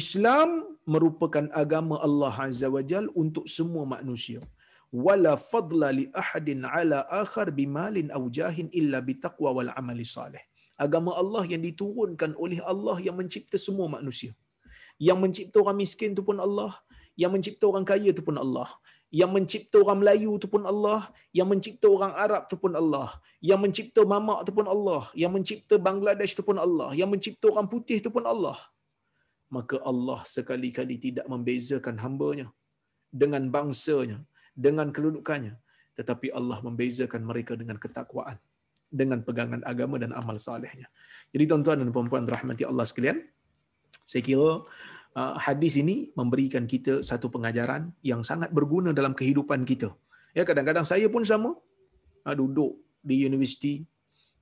Islam 0.00 0.50
merupakan 0.94 1.46
agama 1.62 1.96
Allah 2.06 2.34
azza 2.46 2.68
wajal 2.76 3.04
untuk 3.22 3.46
semua 3.56 3.84
manusia. 3.94 4.40
Wala 5.06 5.32
fadla 5.50 5.88
li 5.98 6.04
ahadin 6.22 6.62
ala 6.78 6.98
akhar 7.22 7.46
bimalin 7.58 8.08
aw 8.16 8.22
jahin 8.38 8.68
illa 8.80 8.98
bitaqwa 9.08 9.50
wal 9.56 9.72
amali 9.80 10.06
salih. 10.16 10.42
Agama 10.84 11.12
Allah 11.22 11.42
yang 11.52 11.62
diturunkan 11.68 12.30
oleh 12.44 12.60
Allah 12.72 12.96
yang 13.06 13.16
mencipta 13.20 13.58
semua 13.66 13.86
manusia. 13.96 14.32
Yang 15.08 15.18
mencipta 15.24 15.56
orang 15.62 15.78
miskin 15.82 16.10
itu 16.14 16.22
pun 16.28 16.38
Allah 16.46 16.72
yang 17.14 17.30
mencipta 17.34 17.64
orang 17.70 17.86
kaya 17.86 18.10
itu 18.10 18.22
pun 18.22 18.36
Allah. 18.38 18.68
Yang 19.14 19.30
mencipta 19.30 19.76
orang 19.78 19.98
Melayu 20.02 20.30
itu 20.42 20.48
pun 20.50 20.62
Allah. 20.66 21.06
Yang 21.30 21.48
mencipta 21.54 21.86
orang 21.86 22.12
Arab 22.18 22.42
itu 22.50 22.56
pun 22.58 22.72
Allah. 22.74 23.08
Yang 23.38 23.60
mencipta 23.62 24.00
mamak 24.02 24.38
itu 24.42 24.52
pun 24.58 24.66
Allah. 24.66 25.02
Yang 25.14 25.32
mencipta 25.38 25.74
Bangladesh 25.78 26.32
itu 26.34 26.42
pun 26.42 26.58
Allah. 26.58 26.90
Yang 26.98 27.08
mencipta 27.14 27.46
orang 27.54 27.66
putih 27.70 28.02
itu 28.02 28.10
pun 28.10 28.26
Allah. 28.26 28.58
Maka 29.54 29.78
Allah 29.86 30.20
sekali-kali 30.26 30.98
tidak 30.98 31.26
membezakan 31.30 32.02
hambanya 32.02 32.50
dengan 33.06 33.46
bangsanya, 33.54 34.18
dengan 34.50 34.90
kedudukannya. 34.90 35.54
Tetapi 35.94 36.34
Allah 36.34 36.58
membezakan 36.58 37.22
mereka 37.22 37.54
dengan 37.54 37.78
ketakwaan, 37.78 38.42
dengan 38.90 39.22
pegangan 39.22 39.62
agama 39.62 39.94
dan 40.02 40.10
amal 40.10 40.34
salehnya. 40.42 40.90
Jadi 41.30 41.44
tuan-tuan 41.46 41.78
dan 41.78 41.94
puan-puan 41.94 42.26
rahmati 42.26 42.66
Allah 42.66 42.82
sekalian, 42.82 43.22
saya 44.02 44.26
kira 44.26 44.66
hadis 45.14 45.78
ini 45.78 46.10
memberikan 46.18 46.66
kita 46.66 46.98
satu 47.06 47.30
pengajaran 47.30 47.94
yang 48.02 48.26
sangat 48.26 48.50
berguna 48.50 48.90
dalam 48.90 49.14
kehidupan 49.14 49.62
kita. 49.62 49.94
Ya 50.34 50.42
kadang-kadang 50.42 50.82
saya 50.82 51.06
pun 51.06 51.22
sama 51.22 51.54
uh, 52.26 52.34
duduk 52.34 52.82
di 52.98 53.22
universiti. 53.22 53.86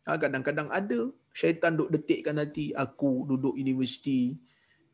Uh, 0.09 0.17
kadang-kadang 0.17 0.73
ada 0.73 1.13
syaitan 1.37 1.77
duk 1.77 1.93
detikkan 1.93 2.41
hati 2.41 2.73
aku 2.73 3.29
duduk 3.29 3.53
universiti. 3.53 4.41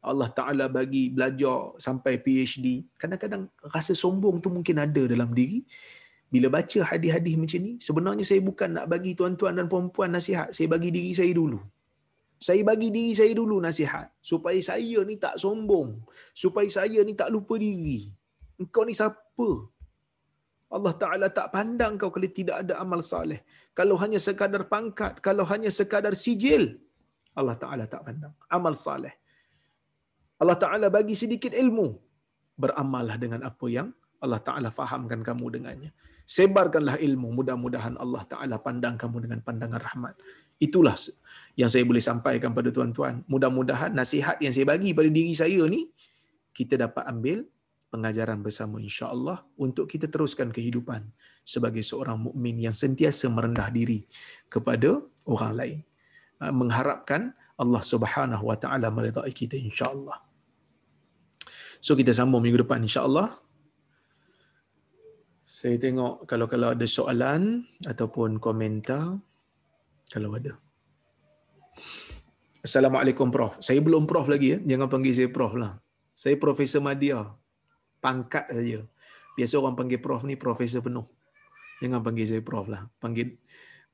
Allah 0.03 0.31
Taala 0.35 0.67
bagi 0.67 1.15
belajar 1.15 1.79
sampai 1.79 2.19
PhD. 2.19 2.87
Kadang-kadang 2.99 3.47
rasa 3.63 3.95
sombong 3.95 4.43
tu 4.43 4.51
mungkin 4.51 4.83
ada 4.83 5.03
dalam 5.07 5.31
diri. 5.31 5.63
Bila 6.29 6.53
baca 6.53 6.81
hadis-hadis 6.91 7.35
macam 7.41 7.61
ni, 7.63 7.73
sebenarnya 7.81 8.25
saya 8.27 8.41
bukan 8.45 8.69
nak 8.77 8.87
bagi 8.91 9.17
tuan-tuan 9.17 9.57
dan 9.57 9.67
puan-puan 9.71 10.13
nasihat. 10.13 10.53
Saya 10.53 10.69
bagi 10.69 10.93
diri 10.93 11.15
saya 11.17 11.33
dulu. 11.33 11.63
Saya 12.39 12.63
bagi 12.63 12.89
diri 12.95 13.13
saya 13.19 13.35
dulu 13.35 13.59
nasihat 13.59 14.15
supaya 14.23 14.59
saya 14.63 15.03
ni 15.03 15.19
tak 15.19 15.35
sombong, 15.43 15.99
supaya 16.31 16.71
saya 16.71 17.03
ni 17.03 17.13
tak 17.19 17.35
lupa 17.35 17.59
diri. 17.59 18.15
Engkau 18.63 18.87
ni 18.87 18.95
siapa? 18.95 19.51
Allah 20.69 20.95
Taala 21.03 21.27
tak 21.33 21.49
pandang 21.51 21.99
kau 21.99 22.11
kalau 22.15 22.29
tidak 22.31 22.57
ada 22.63 22.79
amal 22.79 23.01
saleh. 23.03 23.41
Kalau 23.75 23.97
hanya 24.03 24.21
sekadar 24.23 24.69
pangkat, 24.71 25.19
kalau 25.25 25.43
hanya 25.51 25.71
sekadar 25.73 26.15
sijil, 26.15 26.79
Allah 27.35 27.57
Taala 27.59 27.85
tak 27.91 28.07
pandang. 28.07 28.35
Amal 28.47 28.75
saleh. 28.79 29.15
Allah 30.39 30.59
Taala 30.63 30.87
bagi 30.93 31.19
sedikit 31.19 31.51
ilmu, 31.51 31.89
beramallah 32.55 33.17
dengan 33.19 33.43
apa 33.43 33.67
yang 33.67 33.89
Allah 34.23 34.41
Taala 34.43 34.69
fahamkan 34.71 35.23
kamu 35.27 35.47
dengannya. 35.59 35.91
Sebarkanlah 36.29 37.01
ilmu, 37.01 37.33
mudah-mudahan 37.41 37.97
Allah 37.97 38.23
Taala 38.29 38.61
pandang 38.61 39.01
kamu 39.01 39.25
dengan 39.25 39.41
pandangan 39.41 39.81
rahmat. 39.81 40.15
Itulah 40.59 40.99
yang 41.59 41.71
saya 41.71 41.83
boleh 41.87 42.03
sampaikan 42.03 42.55
pada 42.55 42.71
tuan-tuan. 42.71 43.23
Mudah-mudahan 43.31 43.95
nasihat 43.95 44.39
yang 44.43 44.55
saya 44.55 44.67
bagi 44.67 44.95
pada 44.95 45.11
diri 45.11 45.35
saya 45.35 45.63
ni 45.67 45.91
kita 46.55 46.75
dapat 46.75 47.07
ambil 47.07 47.47
pengajaran 47.89 48.43
bersama 48.45 48.79
insya-Allah 48.79 49.43
untuk 49.57 49.89
kita 49.89 50.07
teruskan 50.07 50.53
kehidupan 50.53 51.09
sebagai 51.47 51.81
seorang 51.81 52.21
mukmin 52.21 52.61
yang 52.61 52.75
sentiasa 52.75 53.31
merendah 53.33 53.73
diri 53.73 54.05
kepada 54.53 55.01
orang 55.25 55.53
lain. 55.57 55.79
Ha, 56.39 56.55
mengharapkan 56.55 57.35
Allah 57.59 57.83
Subhanahu 57.83 58.45
wa 58.47 58.55
taala 58.55 58.93
meridai 58.95 59.33
kita 59.35 59.59
insya-Allah. 59.59 60.23
So 61.83 61.99
kita 61.99 62.15
sambung 62.15 62.43
minggu 62.43 62.63
depan 62.63 62.83
insya-Allah. 62.83 63.35
Saya 65.43 65.75
tengok 65.75 66.29
kalau 66.31 66.47
kalau 66.47 66.71
ada 66.71 66.87
soalan 66.87 67.67
ataupun 67.83 68.39
komentar 68.39 69.19
kalau 70.09 70.35
ada. 70.35 70.57
Assalamualaikum 72.59 73.31
Prof. 73.31 73.63
Saya 73.63 73.79
belum 73.79 74.09
Prof 74.09 74.27
lagi 74.27 74.57
ya. 74.57 74.59
Jangan 74.75 74.89
panggil 74.91 75.15
saya 75.15 75.29
Prof 75.31 75.55
lah. 75.55 75.79
Saya 76.19 76.35
Profesor 76.35 76.83
Madya. 76.83 77.33
Pangkat 78.03 78.51
saja. 78.51 78.83
Biasa 79.39 79.55
orang 79.63 79.79
panggil 79.79 80.03
Prof 80.03 80.27
ni 80.27 80.35
Profesor 80.35 80.83
penuh. 80.83 81.07
Jangan 81.79 82.03
panggil 82.03 82.27
saya 82.27 82.43
Prof 82.43 82.67
lah. 82.67 82.91
Panggil 82.99 83.39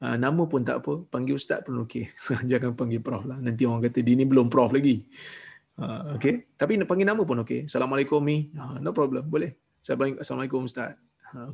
uh, 0.01 0.17
nama 0.17 0.43
pun 0.49 0.65
tak 0.65 0.81
apa. 0.81 1.05
Panggil 1.13 1.37
Ustaz 1.37 1.61
pun 1.61 1.85
okey. 1.85 2.09
Jangan 2.51 2.73
panggil 2.73 3.05
Prof 3.05 3.29
lah. 3.29 3.37
Nanti 3.37 3.69
orang 3.69 3.85
kata 3.85 4.01
dia 4.01 4.17
ni 4.17 4.25
belum 4.25 4.49
Prof 4.49 4.73
lagi. 4.73 5.05
Uh, 5.77 6.17
okay. 6.17 6.49
Tapi 6.57 6.81
panggil 6.89 7.05
nama 7.05 7.21
pun 7.21 7.45
okey. 7.45 7.69
Assalamualaikum 7.69 8.25
mi. 8.25 8.49
Uh, 8.57 8.81
no 8.81 8.97
problem. 8.97 9.29
Boleh. 9.29 9.61
Assalamualaikum 9.85 10.65
Ustaz. 10.65 10.97
Uh, 11.37 11.53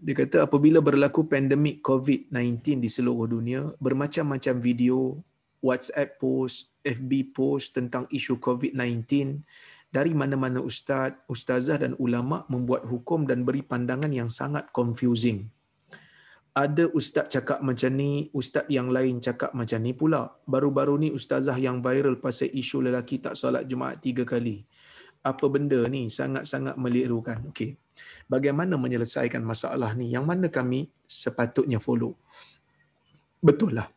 dia 0.00 0.16
kata 0.16 0.48
apabila 0.48 0.80
berlaku 0.80 1.28
pandemik 1.28 1.84
COVID-19 1.84 2.80
di 2.80 2.88
seluruh 2.88 3.28
dunia, 3.28 3.76
bermacam-macam 3.76 4.56
video, 4.56 5.20
WhatsApp 5.60 6.16
post, 6.16 6.72
FB 6.80 7.36
post 7.36 7.76
tentang 7.76 8.08
isu 8.08 8.40
COVID-19 8.40 9.44
dari 9.92 10.16
mana-mana 10.16 10.64
ustaz, 10.64 11.12
ustazah 11.28 11.76
dan 11.84 11.92
ulama 12.00 12.48
membuat 12.48 12.88
hukum 12.88 13.28
dan 13.28 13.44
beri 13.44 13.60
pandangan 13.60 14.08
yang 14.08 14.32
sangat 14.32 14.72
confusing. 14.72 15.52
Ada 16.56 16.88
ustaz 16.96 17.28
cakap 17.30 17.60
macam 17.60 17.92
ni, 17.94 18.32
ustaz 18.32 18.66
yang 18.72 18.88
lain 18.88 19.20
cakap 19.20 19.52
macam 19.52 19.84
ni 19.84 19.92
pula. 19.92 20.32
Baru-baru 20.48 20.96
ni 20.96 21.08
ustazah 21.12 21.54
yang 21.60 21.84
viral 21.84 22.18
pasal 22.18 22.48
isu 22.50 22.88
lelaki 22.88 23.20
tak 23.20 23.36
solat 23.36 23.68
Jumaat 23.68 24.00
tiga 24.00 24.24
kali. 24.24 24.64
Apa 25.20 25.46
benda 25.52 25.84
ni 25.92 26.08
sangat-sangat 26.08 26.80
melirukan. 26.80 27.44
Okey. 27.52 27.76
Bagaimana 28.24 28.80
menyelesaikan 28.80 29.44
masalah 29.44 29.92
ni? 29.92 30.08
Yang 30.08 30.24
mana 30.24 30.46
kami 30.48 30.88
sepatutnya 31.04 31.76
follow? 31.76 32.16
Betul 33.40 33.76
lah. 33.80 33.88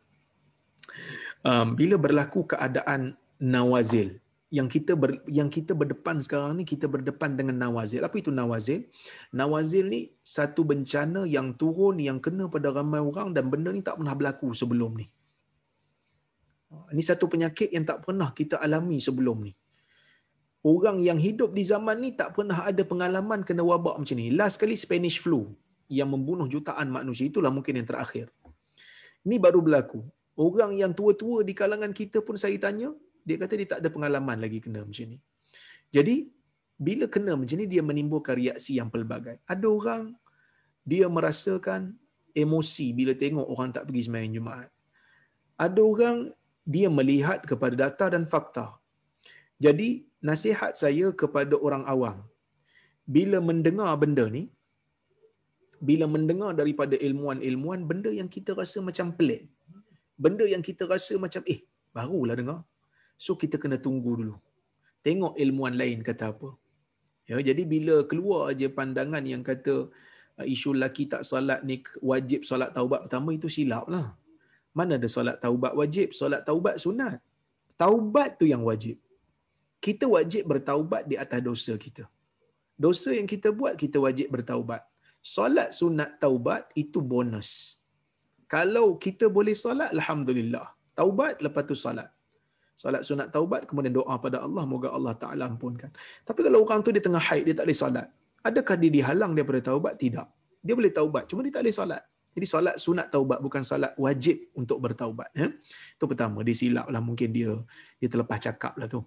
Um, 1.44 1.76
bila 1.80 1.96
berlaku 2.00 2.48
keadaan 2.48 3.16
nawazil 3.40 4.20
yang 4.54 4.70
kita 4.70 4.94
ber, 4.94 5.20
yang 5.26 5.50
kita 5.50 5.74
berdepan 5.74 6.22
sekarang 6.22 6.62
ni 6.62 6.64
kita 6.64 6.86
berdepan 6.86 7.34
dengan 7.34 7.58
nawazil. 7.58 8.06
Apa 8.06 8.22
itu 8.22 8.30
nawazil? 8.30 8.86
Nawazil 9.34 9.90
ni 9.90 10.02
satu 10.22 10.62
bencana 10.62 11.26
yang 11.26 11.58
turun 11.58 11.98
yang 11.98 12.22
kena 12.22 12.48
pada 12.48 12.70
ramai 12.70 13.02
orang 13.02 13.34
dan 13.34 13.50
benda 13.50 13.74
ni 13.74 13.82
tak 13.82 13.98
pernah 13.98 14.14
berlaku 14.14 14.54
sebelum 14.54 15.02
ni. 15.02 15.08
Ini 16.94 17.02
satu 17.02 17.26
penyakit 17.26 17.74
yang 17.74 17.86
tak 17.86 18.06
pernah 18.06 18.30
kita 18.34 18.62
alami 18.62 18.98
sebelum 19.02 19.38
ni 19.46 19.54
orang 20.64 20.98
yang 21.04 21.20
hidup 21.20 21.52
di 21.52 21.64
zaman 21.68 22.00
ni 22.00 22.10
tak 22.16 22.36
pernah 22.36 22.64
ada 22.64 22.84
pengalaman 22.92 23.44
kena 23.48 23.64
wabak 23.68 24.00
macam 24.00 24.16
ni. 24.16 24.32
Last 24.32 24.58
kali 24.62 24.76
Spanish 24.80 25.20
flu 25.20 25.52
yang 25.92 26.10
membunuh 26.10 26.48
jutaan 26.48 26.88
manusia 26.88 27.28
itulah 27.28 27.52
mungkin 27.52 27.84
yang 27.84 27.88
terakhir. 27.88 28.32
Ini 29.28 29.38
baru 29.40 29.60
berlaku. 29.60 30.02
Orang 30.34 30.74
yang 30.82 30.92
tua-tua 30.98 31.46
di 31.46 31.54
kalangan 31.54 31.94
kita 31.94 32.26
pun 32.26 32.36
saya 32.40 32.58
tanya, 32.58 32.90
dia 33.22 33.38
kata 33.38 33.54
dia 33.60 33.68
tak 33.70 33.80
ada 33.86 33.90
pengalaman 33.94 34.38
lagi 34.42 34.60
kena 34.64 34.82
macam 34.82 35.06
ni. 35.14 35.18
Jadi, 35.94 36.28
bila 36.74 37.06
kena 37.06 37.38
macam 37.38 37.56
ni, 37.62 37.68
dia 37.70 37.86
menimbulkan 37.86 38.34
reaksi 38.36 38.82
yang 38.82 38.90
pelbagai. 38.90 39.38
Ada 39.46 39.68
orang, 39.70 40.18
dia 40.82 41.06
merasakan 41.06 41.94
emosi 42.34 42.92
bila 42.98 43.14
tengok 43.14 43.46
orang 43.46 43.70
tak 43.70 43.86
pergi 43.88 44.10
sembahyang 44.10 44.34
Jumaat. 44.34 44.70
Ada 45.54 45.80
orang, 45.86 46.18
dia 46.66 46.88
melihat 46.90 47.46
kepada 47.46 47.76
data 47.88 48.06
dan 48.10 48.26
fakta. 48.26 48.74
Jadi, 49.62 50.04
nasihat 50.30 50.74
saya 50.82 51.08
kepada 51.22 51.56
orang 51.68 51.84
awam, 51.94 52.18
bila 53.16 53.38
mendengar 53.50 53.92
benda 54.04 54.26
ni, 54.36 54.44
bila 55.90 56.06
mendengar 56.16 56.52
daripada 56.62 56.96
ilmuan-ilmuan, 57.08 57.80
benda 57.90 58.12
yang 58.20 58.30
kita 58.36 58.52
rasa 58.62 58.80
macam 58.90 59.08
pelik, 59.20 59.44
benda 60.26 60.46
yang 60.54 60.64
kita 60.70 60.84
rasa 60.94 61.14
macam, 61.26 61.44
eh, 61.54 61.60
barulah 61.96 62.36
dengar. 62.40 62.60
So, 63.24 63.36
kita 63.42 63.56
kena 63.64 63.78
tunggu 63.86 64.12
dulu. 64.20 64.36
Tengok 65.06 65.34
ilmuan 65.44 65.76
lain 65.82 66.00
kata 66.10 66.26
apa. 66.34 66.50
Ya, 67.30 67.40
jadi 67.50 67.64
bila 67.74 67.96
keluar 68.12 68.52
aja 68.52 68.68
pandangan 68.68 69.24
yang 69.24 69.44
kata 69.50 69.76
uh, 70.40 70.46
isu 70.56 70.76
laki 70.84 71.08
tak 71.12 71.24
solat 71.30 71.64
ni 71.68 71.80
wajib 72.12 72.44
solat 72.50 72.76
taubat 72.76 73.08
pertama 73.08 73.30
itu 73.38 73.48
silap 73.48 73.88
lah. 73.94 74.08
Mana 74.78 75.00
ada 75.00 75.08
solat 75.16 75.38
taubat 75.44 75.74
wajib, 75.80 76.12
solat 76.20 76.42
taubat 76.48 76.76
sunat. 76.84 77.20
Taubat 77.80 78.30
tu 78.40 78.46
yang 78.50 78.64
wajib. 78.70 78.98
Kita 79.84 80.06
wajib 80.16 80.44
bertaubat 80.52 81.04
di 81.12 81.16
atas 81.24 81.40
dosa 81.44 81.74
kita. 81.86 82.04
Dosa 82.84 83.12
yang 83.20 83.28
kita 83.34 83.52
buat, 83.60 83.76
kita 83.84 83.98
wajib 84.06 84.28
bertaubat. 84.36 84.82
Solat 85.36 85.76
sunat 85.80 86.10
taubat 86.24 86.72
itu 86.84 87.00
bonus. 87.12 87.50
Kalau 88.54 88.96
kita 88.96 89.28
boleh 89.28 89.56
solat, 89.64 89.92
Alhamdulillah. 89.98 90.72
Taubat 90.96 91.44
lepas 91.44 91.64
tu 91.68 91.76
solat. 91.76 92.08
Solat 92.80 93.04
sunat 93.08 93.28
taubat, 93.36 93.68
kemudian 93.70 93.94
doa 94.00 94.16
pada 94.26 94.40
Allah, 94.46 94.64
moga 94.64 94.90
Allah 94.98 95.14
Ta'ala 95.20 95.52
ampunkan. 95.52 95.92
Tapi 96.28 96.40
kalau 96.46 96.64
orang 96.66 96.80
tu 96.86 96.90
dia 96.96 97.04
tengah 97.04 97.24
haid, 97.28 97.44
dia 97.48 97.56
tak 97.60 97.66
boleh 97.68 97.80
solat. 97.84 98.08
Adakah 98.44 98.76
dia 98.80 98.92
dihalang 98.98 99.32
daripada 99.36 99.60
taubat? 99.68 100.00
Tidak. 100.00 100.28
Dia 100.64 100.74
boleh 100.80 100.92
taubat, 100.96 101.28
cuma 101.28 101.44
dia 101.44 101.54
tak 101.56 101.64
boleh 101.68 101.76
solat. 101.76 102.02
Jadi 102.34 102.46
solat 102.50 102.76
sunat 102.82 103.08
taubat 103.14 103.40
bukan 103.46 103.62
solat 103.62 103.94
wajib 104.00 104.50
untuk 104.58 104.82
bertaubat. 104.82 105.30
Ya? 105.38 105.54
Itu 105.94 106.06
pertama, 106.10 106.42
dia 106.42 106.56
silap 106.58 106.90
lah 106.90 107.02
mungkin 107.04 107.30
dia 107.30 107.52
dia 108.02 108.10
terlepas 108.10 108.42
cakap 108.42 108.74
lah 108.80 108.90
tu. 108.90 109.06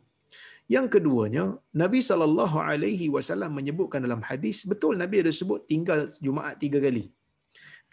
Yang 0.75 0.87
keduanya, 0.99 1.45
Nabi 1.83 2.01
sallallahu 2.09 2.59
alaihi 2.71 3.07
wasallam 3.15 3.51
menyebutkan 3.59 4.01
dalam 4.07 4.23
hadis, 4.29 4.67
betul 4.71 4.95
Nabi 5.03 5.23
ada 5.23 5.33
sebut 5.41 5.61
tinggal 5.71 6.01
Jumaat 6.25 6.55
tiga 6.63 6.79
kali. 6.87 7.05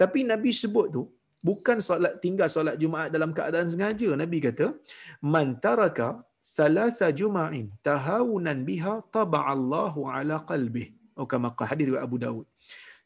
Tapi 0.01 0.19
Nabi 0.31 0.49
sebut 0.61 0.87
tu 0.95 1.03
bukan 1.49 1.77
solat 1.87 2.13
tinggal 2.23 2.49
solat 2.55 2.75
Jumaat 2.81 3.09
dalam 3.15 3.31
keadaan 3.37 3.69
sengaja. 3.73 4.09
Nabi 4.23 4.37
kata, 4.47 4.67
"Man 5.33 5.47
taraka 5.65 6.07
salasa 6.41 7.09
juma'in 7.19 7.67
tahawunan 7.89 8.65
biha 8.69 8.95
taba'allahu 9.17 10.09
ala 10.15 10.37
qalbih." 10.51 10.87
Oh 11.19 11.29
kama 11.29 11.53
hadis 11.71 11.85
riwayat 11.89 12.07
Abu 12.09 12.17
Dawud. 12.25 12.47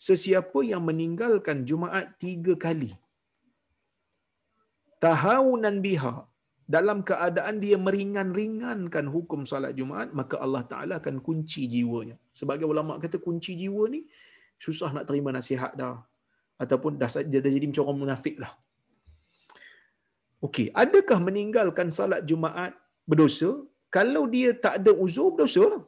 Sesiapa 0.07 0.59
yang 0.71 0.83
meninggalkan 0.89 1.67
Jumaat 1.69 2.15
tiga 2.23 2.55
kali 2.55 2.91
tahawunan 5.03 5.77
biha 5.85 6.13
dalam 6.67 6.99
keadaan 7.09 7.63
dia 7.63 7.79
meringan-ringankan 7.79 9.05
hukum 9.15 9.47
salat 9.51 9.71
Jumaat, 9.79 10.11
maka 10.19 10.35
Allah 10.45 10.63
Ta'ala 10.71 10.93
akan 11.01 11.23
kunci 11.27 11.63
jiwanya. 11.73 12.15
Sebagai 12.39 12.67
ulama 12.73 12.99
kata 13.03 13.17
kunci 13.23 13.55
jiwa 13.61 13.87
ni, 13.87 14.03
susah 14.65 14.91
nak 14.95 15.07
terima 15.09 15.31
nasihat 15.31 15.71
dah. 15.81 16.03
Ataupun 16.63 16.99
dah, 17.01 17.07
dia 17.31 17.39
dah 17.45 17.51
jadi 17.55 17.65
macam 17.71 17.83
orang 17.87 17.99
munafik 18.03 18.35
lah. 18.43 18.51
Okey, 20.43 20.67
adakah 20.83 21.19
meninggalkan 21.27 21.87
salat 21.97 22.21
Jumaat 22.29 22.75
berdosa? 23.07 23.51
Kalau 23.87 24.27
dia 24.27 24.51
tak 24.51 24.83
ada 24.83 24.91
uzur, 24.91 25.31
berdosa 25.33 25.63
lah. 25.73 25.83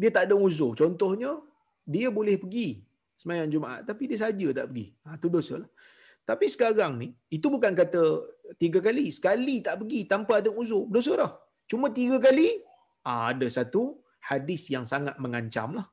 Dia 0.00 0.10
tak 0.16 0.24
ada 0.26 0.34
uzur. 0.34 0.74
Contohnya, 0.74 1.38
dia 1.86 2.10
boleh 2.18 2.36
pergi 2.42 2.82
semayang 3.20 3.48
Jumaat, 3.54 3.86
tapi 3.86 4.10
dia 4.10 4.18
saja 4.18 4.46
tak 4.58 4.66
pergi. 4.72 4.86
Ha, 5.06 5.14
itu 5.14 5.28
dosa 5.30 5.54
lah. 5.62 5.70
Tapi 6.30 6.46
sekarang 6.54 6.92
ni, 7.02 7.08
itu 7.36 7.46
bukan 7.54 7.72
kata 7.74 8.02
tiga 8.62 8.78
kali. 8.86 9.10
Sekali 9.16 9.58
tak 9.66 9.82
pergi 9.82 10.00
tanpa 10.12 10.38
ada 10.38 10.50
uzur. 10.62 10.86
Berdosa 10.86 11.12
dah. 11.22 11.32
Cuma 11.70 11.90
tiga 11.90 12.22
kali, 12.26 12.48
ada 13.02 13.46
satu 13.50 13.98
hadis 14.30 14.70
yang 14.74 14.86
sangat 14.92 15.18
mengancam 15.18 15.74
lah. 15.78 15.86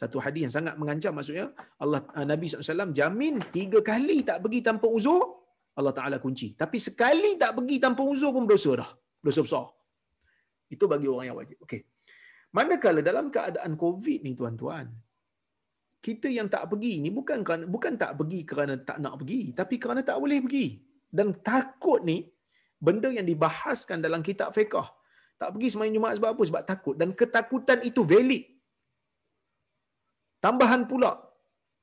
Satu 0.00 0.22
hadis 0.24 0.48
yang 0.48 0.54
sangat 0.62 0.74
mengancam 0.80 1.12
maksudnya 1.12 1.52
Allah 1.76 2.00
ah, 2.16 2.24
Nabi 2.24 2.48
SAW 2.48 2.96
jamin 2.96 3.36
tiga 3.52 3.84
kali 3.84 4.24
tak 4.24 4.40
pergi 4.40 4.64
tanpa 4.64 4.88
uzur 4.88 5.20
Allah 5.76 5.92
Ta'ala 5.98 6.16
kunci. 6.16 6.56
Tapi 6.56 6.78
sekali 6.80 7.36
tak 7.42 7.60
pergi 7.60 7.76
tanpa 7.82 8.00
uzur 8.06 8.30
pun 8.36 8.44
berdosa 8.48 8.72
dah. 8.80 8.90
Berdosa 9.20 9.40
besar. 9.44 9.66
Itu 10.72 10.84
bagi 10.88 11.08
orang 11.12 11.26
yang 11.28 11.36
wajib. 11.36 11.58
Okey. 11.64 11.80
Manakala 12.56 13.00
dalam 13.00 13.32
keadaan 13.32 13.76
COVID 13.80 14.20
ni 14.24 14.32
tuan-tuan, 14.36 14.92
kita 16.02 16.26
yang 16.26 16.50
tak 16.50 16.66
pergi 16.66 16.98
ni 16.98 17.14
bukan 17.14 17.46
kerana, 17.46 17.64
bukan 17.64 17.94
tak 17.94 18.18
pergi 18.18 18.40
kerana 18.42 18.74
tak 18.82 18.98
nak 18.98 19.22
pergi, 19.22 19.54
tapi 19.54 19.78
kerana 19.78 20.02
tak 20.02 20.18
boleh 20.18 20.42
pergi. 20.42 20.66
Dan 21.06 21.38
takut 21.38 22.02
ni 22.02 22.26
benda 22.82 23.06
yang 23.06 23.22
dibahaskan 23.22 24.02
dalam 24.02 24.18
kitab 24.18 24.50
fiqh. 24.50 24.82
Tak 25.38 25.48
pergi 25.54 25.68
semain 25.70 25.94
Jumaat 25.94 26.18
sebab 26.18 26.34
apa? 26.34 26.42
Sebab 26.42 26.62
takut 26.66 26.94
dan 26.98 27.14
ketakutan 27.14 27.78
itu 27.86 28.02
valid. 28.02 28.42
Tambahan 30.42 30.90
pula 30.90 31.22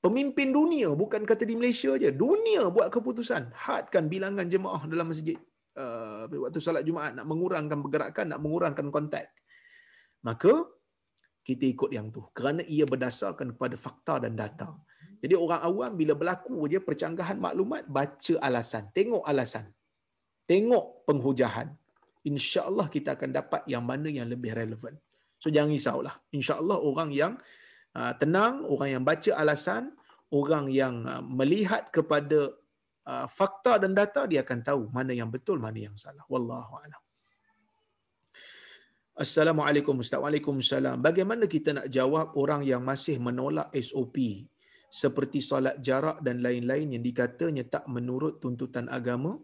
pemimpin 0.03 0.51
dunia 0.51 0.91
bukan 0.91 1.23
kata 1.23 1.47
di 1.47 1.55
Malaysia 1.55 1.95
aja, 1.95 2.11
dunia 2.11 2.67
buat 2.67 2.91
keputusan 2.91 3.55
hadkan 3.55 4.11
bilangan 4.11 4.51
jemaah 4.51 4.83
dalam 4.83 5.07
masjid 5.11 5.39
uh, 5.79 6.27
waktu 6.27 6.59
solat 6.59 6.83
Jumaat 6.83 7.15
nak 7.15 7.23
mengurangkan 7.23 7.79
pergerakan, 7.79 8.25
nak 8.35 8.39
mengurangkan 8.43 8.87
kontak. 8.91 9.31
Maka 10.27 10.67
kita 11.49 11.65
ikut 11.73 11.89
yang 11.97 12.07
tu 12.15 12.21
kerana 12.37 12.61
ia 12.75 12.85
berdasarkan 12.93 13.47
kepada 13.57 13.75
fakta 13.85 14.15
dan 14.23 14.33
data. 14.37 14.69
Jadi 15.23 15.35
orang 15.35 15.61
awam 15.69 15.91
bila 15.99 16.13
berlaku 16.19 16.55
je 16.71 16.79
percanggahan 16.79 17.37
maklumat 17.45 17.83
baca 17.97 18.33
alasan, 18.47 18.87
tengok 18.95 19.23
alasan. 19.31 19.65
Tengok 20.49 20.85
penghujahan. 21.07 21.67
Insya-Allah 22.31 22.87
kita 22.95 23.09
akan 23.17 23.29
dapat 23.39 23.61
yang 23.73 23.83
mana 23.83 24.07
yang 24.17 24.27
lebih 24.33 24.51
relevan. 24.55 24.95
So 25.41 25.51
jangan 25.55 25.71
risaulah. 25.75 26.15
Insya-Allah 26.37 26.77
orang 26.89 27.09
yang 27.11 27.33
uh, 27.99 28.13
tenang, 28.21 28.63
orang 28.73 28.89
yang 28.95 29.03
baca 29.03 29.31
alasan, 29.41 29.83
orang 30.31 30.65
yang 30.71 30.95
uh, 31.03 31.23
melihat 31.23 31.91
kepada 31.95 32.55
uh, 33.11 33.27
fakta 33.27 33.79
dan 33.83 33.91
data 33.91 34.23
dia 34.31 34.41
akan 34.45 34.59
tahu 34.63 34.81
mana 34.95 35.11
yang 35.11 35.29
betul, 35.35 35.57
mana 35.59 35.79
yang 35.79 35.95
salah. 35.99 36.23
Wallahu 36.31 36.79
a'lam. 36.79 37.01
Assalamualaikum 39.19 39.99
Ustaz. 39.99 40.15
Waalaikumsalam. 40.23 40.97
Bagaimana 41.03 41.43
kita 41.53 41.69
nak 41.77 41.87
jawab 41.91 42.39
orang 42.41 42.61
yang 42.63 42.79
masih 42.89 43.19
menolak 43.19 43.67
SOP 43.75 44.47
seperti 44.87 45.39
solat 45.43 45.75
jarak 45.87 46.23
dan 46.23 46.39
lain-lain 46.45 46.95
yang 46.95 47.03
dikatanya 47.03 47.67
tak 47.73 47.83
menurut 47.95 48.39
tuntutan 48.39 48.87
agama 48.97 49.35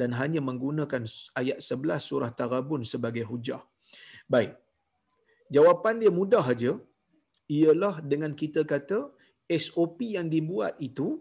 dan 0.00 0.16
hanya 0.20 0.40
menggunakan 0.40 1.04
ayat 1.40 1.60
11 1.60 2.08
surah 2.08 2.30
Taghabun 2.40 2.88
sebagai 2.92 3.28
hujah. 3.28 3.60
Baik. 4.32 4.56
Jawapan 5.52 6.00
dia 6.00 6.12
mudah 6.20 6.44
saja. 6.48 6.72
Ialah 7.52 8.00
dengan 8.00 8.32
kita 8.32 8.64
kata 8.64 9.12
SOP 9.44 10.08
yang 10.16 10.32
dibuat 10.32 10.80
itu 10.88 11.20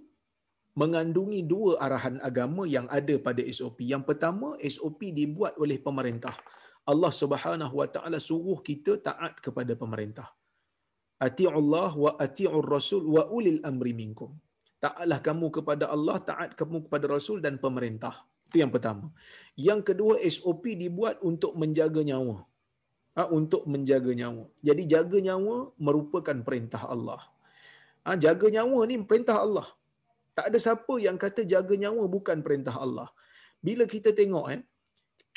mengandungi 0.80 1.44
dua 1.44 1.76
arahan 1.84 2.24
agama 2.30 2.64
yang 2.64 2.88
ada 2.88 3.20
pada 3.28 3.44
SOP. 3.52 3.84
Yang 3.84 4.04
pertama, 4.08 4.56
SOP 4.64 5.12
dibuat 5.12 5.60
oleh 5.60 5.76
pemerintah. 5.76 6.36
Allah 6.92 7.12
Subhanahu 7.22 7.74
wa 7.82 7.88
taala 7.96 8.18
suruh 8.30 8.60
kita 8.70 8.94
taat 9.08 9.34
kepada 9.46 9.74
pemerintah. 9.82 10.28
Ati'ullah 11.28 11.92
wa 12.04 12.12
ati'ur 12.26 12.68
rasul 12.76 13.04
wa 13.16 13.24
ulil 13.38 13.60
amri 13.70 13.94
minkum. 14.02 14.32
Taatlah 14.84 15.20
kamu 15.28 15.48
kepada 15.58 15.86
Allah, 15.96 16.18
taat 16.30 16.50
kamu 16.60 16.86
kepada 16.86 17.06
rasul 17.16 17.38
dan 17.46 17.56
pemerintah. 17.66 18.16
Itu 18.48 18.64
yang 18.64 18.72
pertama. 18.76 19.12
Yang 19.68 19.82
kedua 19.92 20.14
SOP 20.36 20.64
dibuat 20.84 21.18
untuk 21.30 21.58
menjaga 21.62 22.02
nyawa. 22.10 22.38
Ha, 23.18 23.26
untuk 23.38 23.66
menjaga 23.74 24.14
nyawa. 24.14 24.46
Jadi 24.68 24.82
jaga 24.94 25.18
nyawa 25.28 25.56
merupakan 25.82 26.38
perintah 26.48 26.86
Allah. 26.96 27.22
Ha, 28.06 28.14
jaga 28.26 28.48
nyawa 28.56 28.80
ni 28.86 29.02
perintah 29.10 29.42
Allah. 29.46 29.68
Tak 30.38 30.54
ada 30.54 30.58
siapa 30.62 30.94
yang 31.02 31.18
kata 31.18 31.42
jaga 31.54 31.74
nyawa 31.74 32.06
bukan 32.06 32.46
perintah 32.46 32.78
Allah. 32.86 33.10
Bila 33.58 33.90
kita 33.90 34.14
tengok 34.14 34.46
eh, 34.54 34.62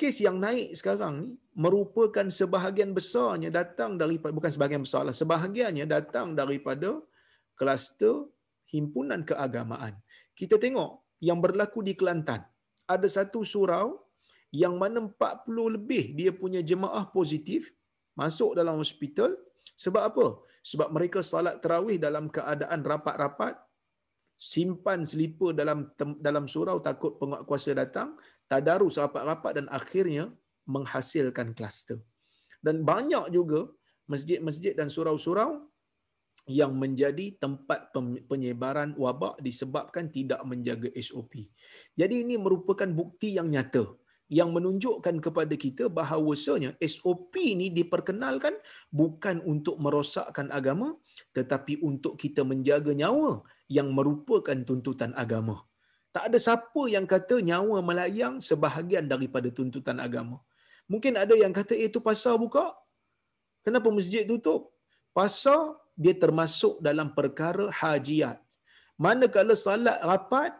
kes 0.01 0.25
yang 0.25 0.41
naik 0.41 0.73
sekarang 0.73 1.13
ni 1.21 1.29
merupakan 1.53 2.25
sebahagian 2.25 2.97
besarnya 2.97 3.53
datang 3.53 4.01
daripada 4.01 4.33
bukan 4.33 4.49
sebahagian 4.49 4.81
besar 4.81 5.05
lah 5.05 5.13
sebahagiannya 5.13 5.85
datang 5.85 6.33
daripada 6.33 6.97
kluster 7.61 8.25
himpunan 8.73 9.21
keagamaan. 9.29 9.99
Kita 10.33 10.57
tengok 10.57 11.21
yang 11.21 11.37
berlaku 11.45 11.85
di 11.85 11.93
Kelantan. 11.93 12.41
Ada 12.89 13.21
satu 13.21 13.45
surau 13.45 14.01
yang 14.51 14.81
mana 14.81 15.05
40 15.05 15.77
lebih 15.77 16.17
dia 16.17 16.33
punya 16.33 16.65
jemaah 16.65 17.05
positif, 17.13 17.71
masuk 18.17 18.57
dalam 18.57 18.81
hospital 18.81 19.37
sebab 19.77 20.03
apa? 20.11 20.27
Sebab 20.65 20.89
mereka 20.97 21.21
salat 21.21 21.61
tarawih 21.61 22.01
dalam 22.01 22.33
keadaan 22.33 22.81
rapat-rapat, 22.83 23.55
simpan 24.41 25.05
selipar 25.05 25.53
dalam 25.53 25.93
dalam 26.19 26.45
surau 26.49 26.81
takut 26.81 27.21
penguat 27.21 27.45
kuasa 27.45 27.77
datang, 27.77 28.17
tadarus 28.51 28.99
rapat-rapat 28.99 29.63
dan 29.63 29.67
akhirnya 29.71 30.35
menghasilkan 30.67 31.55
kluster. 31.55 32.03
Dan 32.59 32.83
banyak 32.83 33.31
juga 33.31 33.71
masjid-masjid 34.11 34.75
dan 34.75 34.91
surau-surau 34.91 35.71
yang 36.51 36.75
menjadi 36.75 37.39
tempat 37.39 37.95
penyebaran 38.27 38.99
wabak 38.99 39.39
disebabkan 39.39 40.11
tidak 40.11 40.43
menjaga 40.43 40.91
SOP. 40.99 41.47
Jadi 41.95 42.27
ini 42.27 42.35
merupakan 42.35 42.91
bukti 42.91 43.39
yang 43.39 43.47
nyata 43.55 43.87
yang 44.31 44.55
menunjukkan 44.55 45.19
kepada 45.19 45.55
kita 45.59 45.91
bahawasanya 45.91 46.79
SOP 46.79 47.35
ini 47.35 47.67
diperkenalkan 47.75 48.55
bukan 48.95 49.43
untuk 49.43 49.83
merosakkan 49.83 50.55
agama 50.55 50.95
tetapi 51.35 51.83
untuk 51.83 52.15
kita 52.15 52.47
menjaga 52.47 52.95
nyawa 52.95 53.43
yang 53.67 53.91
merupakan 53.91 54.55
tuntutan 54.63 55.15
agama. 55.19 55.70
Tak 56.11 56.25
ada 56.29 56.39
siapa 56.43 56.83
yang 56.91 57.07
kata 57.07 57.39
nyawa 57.39 57.79
melayang 57.89 58.43
sebahagian 58.43 59.07
daripada 59.07 59.49
tuntutan 59.55 59.99
agama. 60.03 60.43
Mungkin 60.91 61.15
ada 61.15 61.35
yang 61.39 61.55
kata 61.55 61.79
eh, 61.79 61.87
itu 61.87 62.03
pasar 62.03 62.35
buka. 62.35 62.75
Kenapa 63.63 63.89
masjid 63.95 64.27
tutup? 64.27 64.75
Pasar 65.15 65.79
dia 65.95 66.15
termasuk 66.19 66.83
dalam 66.83 67.15
perkara 67.15 67.71
hajiat. 67.71 68.43
Manakala 68.99 69.55
salat 69.55 70.03
rapat 70.03 70.53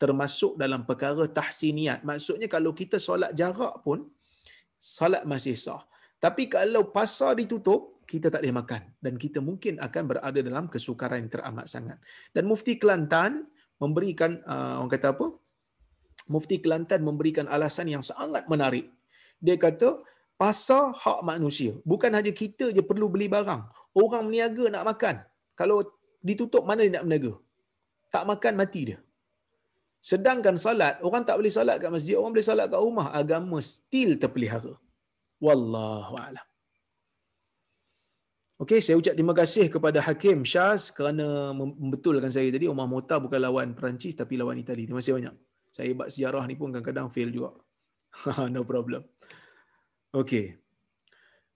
termasuk 0.00 0.56
dalam 0.56 0.88
perkara 0.88 1.28
tahsiniat. 1.28 2.00
Maksudnya 2.00 2.48
kalau 2.48 2.72
kita 2.72 2.96
solat 2.96 3.36
jarak 3.36 3.84
pun 3.84 4.08
solat 4.80 5.28
masih 5.28 5.52
sah. 5.52 5.84
Tapi 6.16 6.48
kalau 6.48 6.88
pasar 6.88 7.36
ditutup, 7.36 8.00
kita 8.08 8.26
tak 8.32 8.42
boleh 8.42 8.56
makan 8.56 8.82
dan 8.98 9.14
kita 9.14 9.38
mungkin 9.38 9.78
akan 9.78 10.02
berada 10.10 10.40
dalam 10.42 10.66
kesukaran 10.66 11.22
yang 11.22 11.30
teramat 11.30 11.66
sangat. 11.70 11.98
Dan 12.34 12.48
Mufti 12.50 12.74
Kelantan 12.80 13.46
memberikan 13.82 14.38
uh, 14.44 14.84
orang 14.84 14.92
kata 14.92 15.16
apa? 15.16 15.26
Mufti 16.30 16.62
Kelantan 16.62 17.00
memberikan 17.02 17.50
alasan 17.50 17.90
yang 17.90 18.04
sangat 18.06 18.46
menarik. 18.46 18.86
Dia 19.42 19.56
kata 19.58 20.04
pasar 20.38 20.94
hak 20.94 21.20
manusia. 21.26 21.72
Bukan 21.82 22.12
hanya 22.12 22.30
kita 22.30 22.70
je 22.76 22.82
perlu 22.84 23.08
beli 23.10 23.26
barang. 23.26 23.62
Orang 23.96 24.28
meniaga 24.28 24.64
nak 24.70 24.84
makan. 24.90 25.16
Kalau 25.58 25.82
ditutup 26.22 26.62
mana 26.68 26.86
dia 26.86 27.00
nak 27.00 27.04
meniaga? 27.08 27.32
Tak 28.14 28.24
makan 28.30 28.54
mati 28.60 28.94
dia. 28.94 28.98
Sedangkan 30.00 30.56
salat, 30.56 30.96
orang 31.04 31.22
tak 31.28 31.36
boleh 31.36 31.52
salat 31.52 31.76
kat 31.76 31.92
masjid, 31.92 32.16
orang 32.16 32.32
boleh 32.32 32.46
salat 32.46 32.66
kat 32.72 32.80
rumah. 32.80 33.08
Agama 33.12 33.58
still 33.60 34.16
terpelihara. 34.16 34.74
Wallahu 35.40 36.14
a'lam. 36.16 36.49
Okey, 38.60 38.84
saya 38.84 39.00
ucap 39.00 39.16
terima 39.16 39.32
kasih 39.32 39.72
kepada 39.72 40.04
Hakim 40.04 40.44
Syaz 40.44 40.92
kerana 40.92 41.56
membetulkan 41.56 42.28
saya 42.28 42.52
tadi 42.52 42.68
Umar 42.68 42.84
Mota 42.84 43.16
bukan 43.16 43.40
lawan 43.40 43.72
Perancis 43.72 44.12
tapi 44.12 44.36
lawan 44.36 44.60
Itali. 44.60 44.84
Terima 44.84 45.00
kasih 45.00 45.16
banyak. 45.16 45.34
Saya 45.72 45.96
buat 45.96 46.12
sejarah 46.12 46.44
ni 46.44 46.60
pun 46.60 46.68
kadang-kadang 46.68 47.08
fail 47.08 47.32
juga. 47.32 47.56
no 48.52 48.60
problem. 48.68 49.00
Okey. 50.12 50.60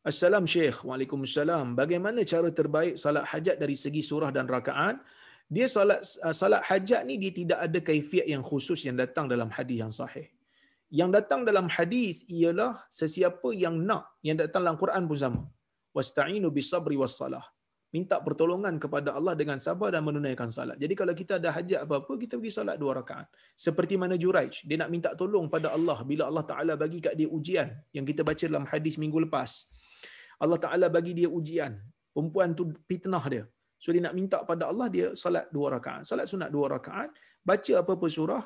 Assalamualaikum 0.00 0.48
Syekh. 0.48 0.78
Waalaikumsalam. 0.80 1.76
Bagaimana 1.76 2.24
cara 2.24 2.48
terbaik 2.48 2.96
salat 2.96 3.28
hajat 3.28 3.60
dari 3.60 3.76
segi 3.76 4.00
surah 4.00 4.32
dan 4.32 4.48
rakaat? 4.48 4.96
dia 5.44 5.66
salat 5.68 6.00
uh, 6.24 6.32
salat 6.32 6.64
hajat 6.64 7.04
ni 7.04 7.20
dia 7.20 7.32
tidak 7.32 7.58
ada 7.60 7.78
kaifiat 7.84 8.24
yang 8.24 8.40
khusus 8.40 8.80
yang 8.88 8.96
datang 8.96 9.28
dalam 9.28 9.52
hadis 9.52 9.76
yang 9.76 9.92
sahih. 9.92 10.32
Yang 10.88 11.10
datang 11.20 11.44
dalam 11.44 11.66
hadis 11.68 12.24
ialah 12.30 12.80
sesiapa 12.88 13.52
yang 13.52 13.76
nak 13.76 14.08
yang 14.24 14.40
datang 14.40 14.64
dalam 14.64 14.78
Quran 14.80 15.04
pun 15.04 15.18
sama. 15.18 15.42
Wasta'inu 15.96 16.50
bisabri 16.50 16.98
wassalah. 16.98 17.44
Minta 17.94 18.18
pertolongan 18.26 18.74
kepada 18.82 19.14
Allah 19.14 19.38
dengan 19.38 19.54
sabar 19.62 19.94
dan 19.94 20.02
menunaikan 20.02 20.50
salat. 20.50 20.74
Jadi 20.82 20.94
kalau 20.98 21.14
kita 21.14 21.38
ada 21.38 21.54
hajat 21.54 21.86
apa-apa, 21.86 22.12
kita 22.18 22.34
pergi 22.42 22.50
salat 22.58 22.74
dua 22.82 22.98
rakaat. 22.98 23.30
Seperti 23.54 23.94
mana 23.94 24.18
Juraij, 24.18 24.66
dia 24.66 24.76
nak 24.82 24.90
minta 24.90 25.14
tolong 25.14 25.46
pada 25.46 25.70
Allah 25.70 26.02
bila 26.02 26.26
Allah 26.26 26.42
Ta'ala 26.42 26.74
bagi 26.74 26.98
kat 26.98 27.14
dia 27.14 27.30
ujian 27.30 27.70
yang 27.94 28.02
kita 28.02 28.26
baca 28.26 28.44
dalam 28.50 28.66
hadis 28.66 28.98
minggu 28.98 29.22
lepas. 29.30 29.70
Allah 30.42 30.58
Ta'ala 30.58 30.90
bagi 30.90 31.14
dia 31.14 31.30
ujian. 31.30 31.78
Perempuan 32.10 32.50
tu 32.58 32.74
fitnah 32.90 33.22
dia. 33.30 33.46
So 33.78 33.94
dia 33.94 34.02
nak 34.02 34.14
minta 34.18 34.42
pada 34.42 34.66
Allah 34.74 34.90
dia 34.90 35.06
salat 35.14 35.46
dua 35.54 35.78
rakaat. 35.78 36.02
Salat 36.02 36.26
sunat 36.26 36.50
dua 36.50 36.66
rakaat, 36.74 37.14
baca 37.46 37.72
apa-apa 37.78 38.06
surah 38.10 38.42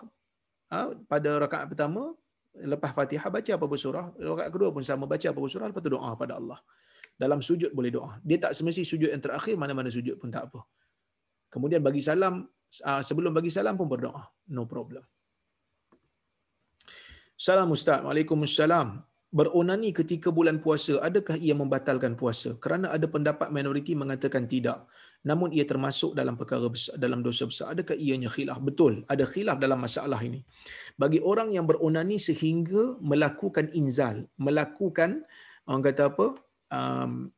ha, 0.77 0.93
pada 1.09 1.31
rakaat 1.41 1.73
pertama, 1.73 2.13
lepas 2.53 2.93
Fatihah 2.93 3.33
baca 3.33 3.51
apa-apa 3.57 3.77
surah, 3.81 4.07
rakaat 4.19 4.51
kedua 4.53 4.69
pun 4.77 4.85
sama 4.85 5.09
baca 5.09 5.27
apa-apa 5.33 5.49
surah, 5.49 5.67
lepas 5.73 5.81
tu 5.81 5.93
doa 5.97 6.11
pada 6.19 6.37
Allah. 6.37 6.61
Dalam 7.23 7.43
sujud 7.43 7.71
boleh 7.75 7.91
doa. 7.91 8.11
Dia 8.23 8.39
tak 8.39 8.55
semesti 8.55 8.87
sujud 8.87 9.11
yang 9.11 9.23
terakhir, 9.27 9.55
mana-mana 9.59 9.91
sujud 9.91 10.15
pun 10.23 10.31
tak 10.31 10.49
apa. 10.49 10.61
Kemudian 11.51 11.83
bagi 11.83 11.99
salam, 11.99 12.47
ha, 12.87 13.03
sebelum 13.03 13.35
bagi 13.35 13.51
salam 13.51 13.75
pun 13.75 13.91
berdoa. 13.91 14.23
No 14.55 14.65
problem. 14.71 15.03
Salam 17.35 17.75
Ustaz. 17.75 18.03
Waalaikumsalam 18.07 19.09
beronani 19.29 19.93
ketika 19.93 20.33
bulan 20.33 20.57
puasa 20.65 21.05
adakah 21.05 21.37
ia 21.37 21.53
membatalkan 21.53 22.17
puasa 22.17 22.57
kerana 22.65 22.89
ada 22.97 23.05
pendapat 23.05 23.53
minoriti 23.53 23.93
mengatakan 23.93 24.49
tidak 24.49 24.89
namun 25.21 25.53
ia 25.53 25.69
termasuk 25.69 26.17
dalam 26.17 26.39
perkara 26.41 26.65
besar, 26.73 26.97
dalam 26.97 27.21
dosa 27.21 27.45
besar 27.45 27.77
adakah 27.77 27.93
ianya 28.01 28.33
khilaf 28.33 28.57
betul 28.65 29.05
ada 29.05 29.29
khilaf 29.29 29.61
dalam 29.61 29.85
masalah 29.85 30.17
ini 30.25 30.41
bagi 30.97 31.21
orang 31.21 31.53
yang 31.53 31.69
beronani 31.69 32.17
sehingga 32.17 32.97
melakukan 33.05 33.69
inzal 33.77 34.25
melakukan 34.41 35.29
orang 35.69 35.85
kata 35.85 36.09
apa 36.09 36.27
um, 36.73 37.33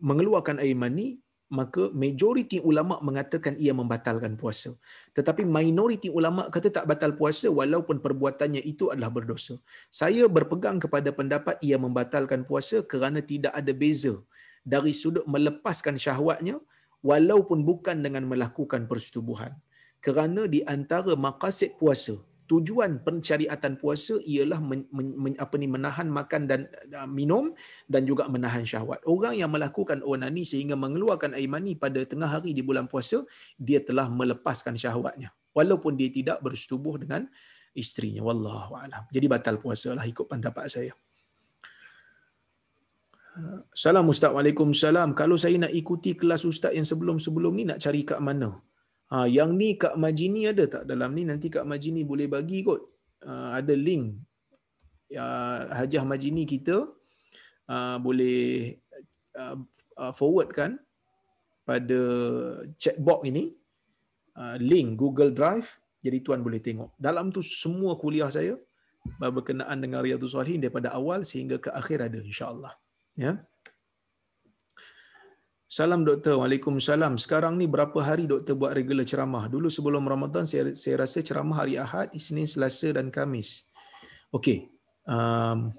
mengeluarkan 0.00 0.62
air 0.64 0.76
mani 0.76 1.20
maka 1.58 1.90
majoriti 2.02 2.58
ulama 2.70 3.02
mengatakan 3.02 3.58
ia 3.58 3.74
membatalkan 3.74 4.38
puasa. 4.40 4.70
Tetapi 5.18 5.42
minoriti 5.42 6.06
ulama 6.18 6.46
kata 6.54 6.70
tak 6.76 6.86
batal 6.90 7.12
puasa 7.18 7.50
walaupun 7.50 7.98
perbuatannya 7.98 8.62
itu 8.72 8.86
adalah 8.94 9.10
berdosa. 9.10 9.58
Saya 9.90 10.30
berpegang 10.30 10.78
kepada 10.78 11.10
pendapat 11.10 11.58
ia 11.68 11.76
membatalkan 11.84 12.46
puasa 12.46 12.86
kerana 12.86 13.18
tidak 13.32 13.50
ada 13.60 13.72
beza 13.74 14.14
dari 14.62 14.94
sudut 14.94 15.26
melepaskan 15.26 15.98
syahwatnya 15.98 16.56
walaupun 17.02 17.66
bukan 17.66 17.98
dengan 17.98 18.30
melakukan 18.30 18.86
persetubuhan. 18.86 19.52
Kerana 19.98 20.46
di 20.54 20.62
antara 20.64 21.12
maqasid 21.26 21.74
puasa 21.82 22.14
tujuan 22.50 22.98
pencariatan 23.06 23.78
puasa 23.78 24.18
ialah 24.26 24.58
men, 24.58 24.82
men, 24.90 25.08
men, 25.14 25.34
apa 25.38 25.54
ni 25.54 25.70
menahan 25.70 26.10
makan 26.10 26.50
dan 26.50 26.66
uh, 26.90 27.06
minum 27.06 27.54
dan 27.86 28.02
juga 28.02 28.26
menahan 28.26 28.66
syahwat. 28.66 29.06
Orang 29.06 29.38
yang 29.38 29.54
melakukan 29.54 30.02
onani 30.02 30.42
sehingga 30.42 30.74
mengeluarkan 30.74 31.38
air 31.38 31.46
mani 31.46 31.78
pada 31.78 32.02
tengah 32.02 32.26
hari 32.26 32.50
di 32.50 32.66
bulan 32.66 32.90
puasa, 32.90 33.22
dia 33.54 33.78
telah 33.78 34.10
melepaskan 34.10 34.74
syahwatnya 34.74 35.30
walaupun 35.54 35.94
dia 35.94 36.10
tidak 36.10 36.42
bersetubuh 36.42 36.98
dengan 36.98 37.30
isterinya. 37.70 38.26
Wallahu 38.26 38.74
alam. 38.74 39.06
Jadi 39.14 39.26
batal 39.30 39.62
puasa 39.62 39.94
lah 39.94 40.02
ikut 40.02 40.26
pendapat 40.26 40.66
saya. 40.66 40.92
Salam 43.70 44.10
Ustaz. 44.10 44.34
Waalaikumsalam. 44.34 45.14
Kalau 45.14 45.38
saya 45.38 45.54
nak 45.54 45.72
ikuti 45.72 46.18
kelas 46.18 46.42
Ustaz 46.42 46.74
yang 46.74 46.84
sebelum-sebelum 46.84 47.52
ni 47.54 47.64
nak 47.70 47.78
cari 47.78 48.02
kat 48.02 48.18
mana? 48.18 48.58
Ha, 49.10 49.26
yang 49.26 49.58
ni 49.58 49.74
Kak 49.74 49.98
Majini 49.98 50.46
ada 50.46 50.64
tak 50.70 50.82
dalam 50.86 51.10
ni? 51.18 51.26
Nanti 51.26 51.50
Kak 51.50 51.66
Majini 51.66 52.06
boleh 52.06 52.30
bagi 52.30 52.62
kot. 52.62 52.86
Uh, 53.26 53.50
ada 53.58 53.74
link. 53.74 54.22
Ya, 55.10 55.26
Hajah 55.74 56.06
Majini 56.06 56.46
kita 56.46 56.86
uh, 57.66 57.96
boleh 57.98 58.78
uh, 59.34 59.58
uh, 59.98 60.12
forward 60.14 60.54
kan 60.54 60.78
pada 61.66 62.00
chat 62.78 62.94
box 63.02 63.26
ini. 63.26 63.50
Uh, 64.38 64.54
link 64.62 64.94
Google 64.94 65.34
Drive. 65.34 65.82
Jadi 66.00 66.22
tuan 66.22 66.40
boleh 66.40 66.62
tengok. 66.62 66.94
Dalam 66.96 67.34
tu 67.34 67.42
semua 67.42 67.98
kuliah 67.98 68.30
saya 68.30 68.56
berkenaan 69.20 69.80
dengan 69.82 70.00
Riyadhus 70.00 70.32
Salihin 70.32 70.62
daripada 70.62 70.96
awal 70.96 71.28
sehingga 71.28 71.60
ke 71.60 71.68
akhir 71.68 72.08
ada 72.08 72.18
insya-Allah. 72.24 72.72
Ya. 73.18 73.42
Salam 75.70 76.02
doktor. 76.02 76.34
Waalaikumsalam. 76.42 77.14
Sekarang 77.14 77.54
ni 77.54 77.70
berapa 77.70 77.94
hari 78.02 78.26
doktor 78.26 78.58
buat 78.58 78.74
regular 78.74 79.06
ceramah? 79.06 79.46
Dulu 79.46 79.70
sebelum 79.70 80.02
Ramadan 80.02 80.42
saya, 80.42 80.74
saya 80.74 81.06
rasa 81.06 81.22
ceramah 81.22 81.62
hari 81.62 81.78
Ahad, 81.78 82.10
Isnin, 82.10 82.42
Selasa 82.42 82.90
dan 82.90 83.06
Kamis. 83.14 83.70
Okey. 84.34 84.66
Um, 85.06 85.70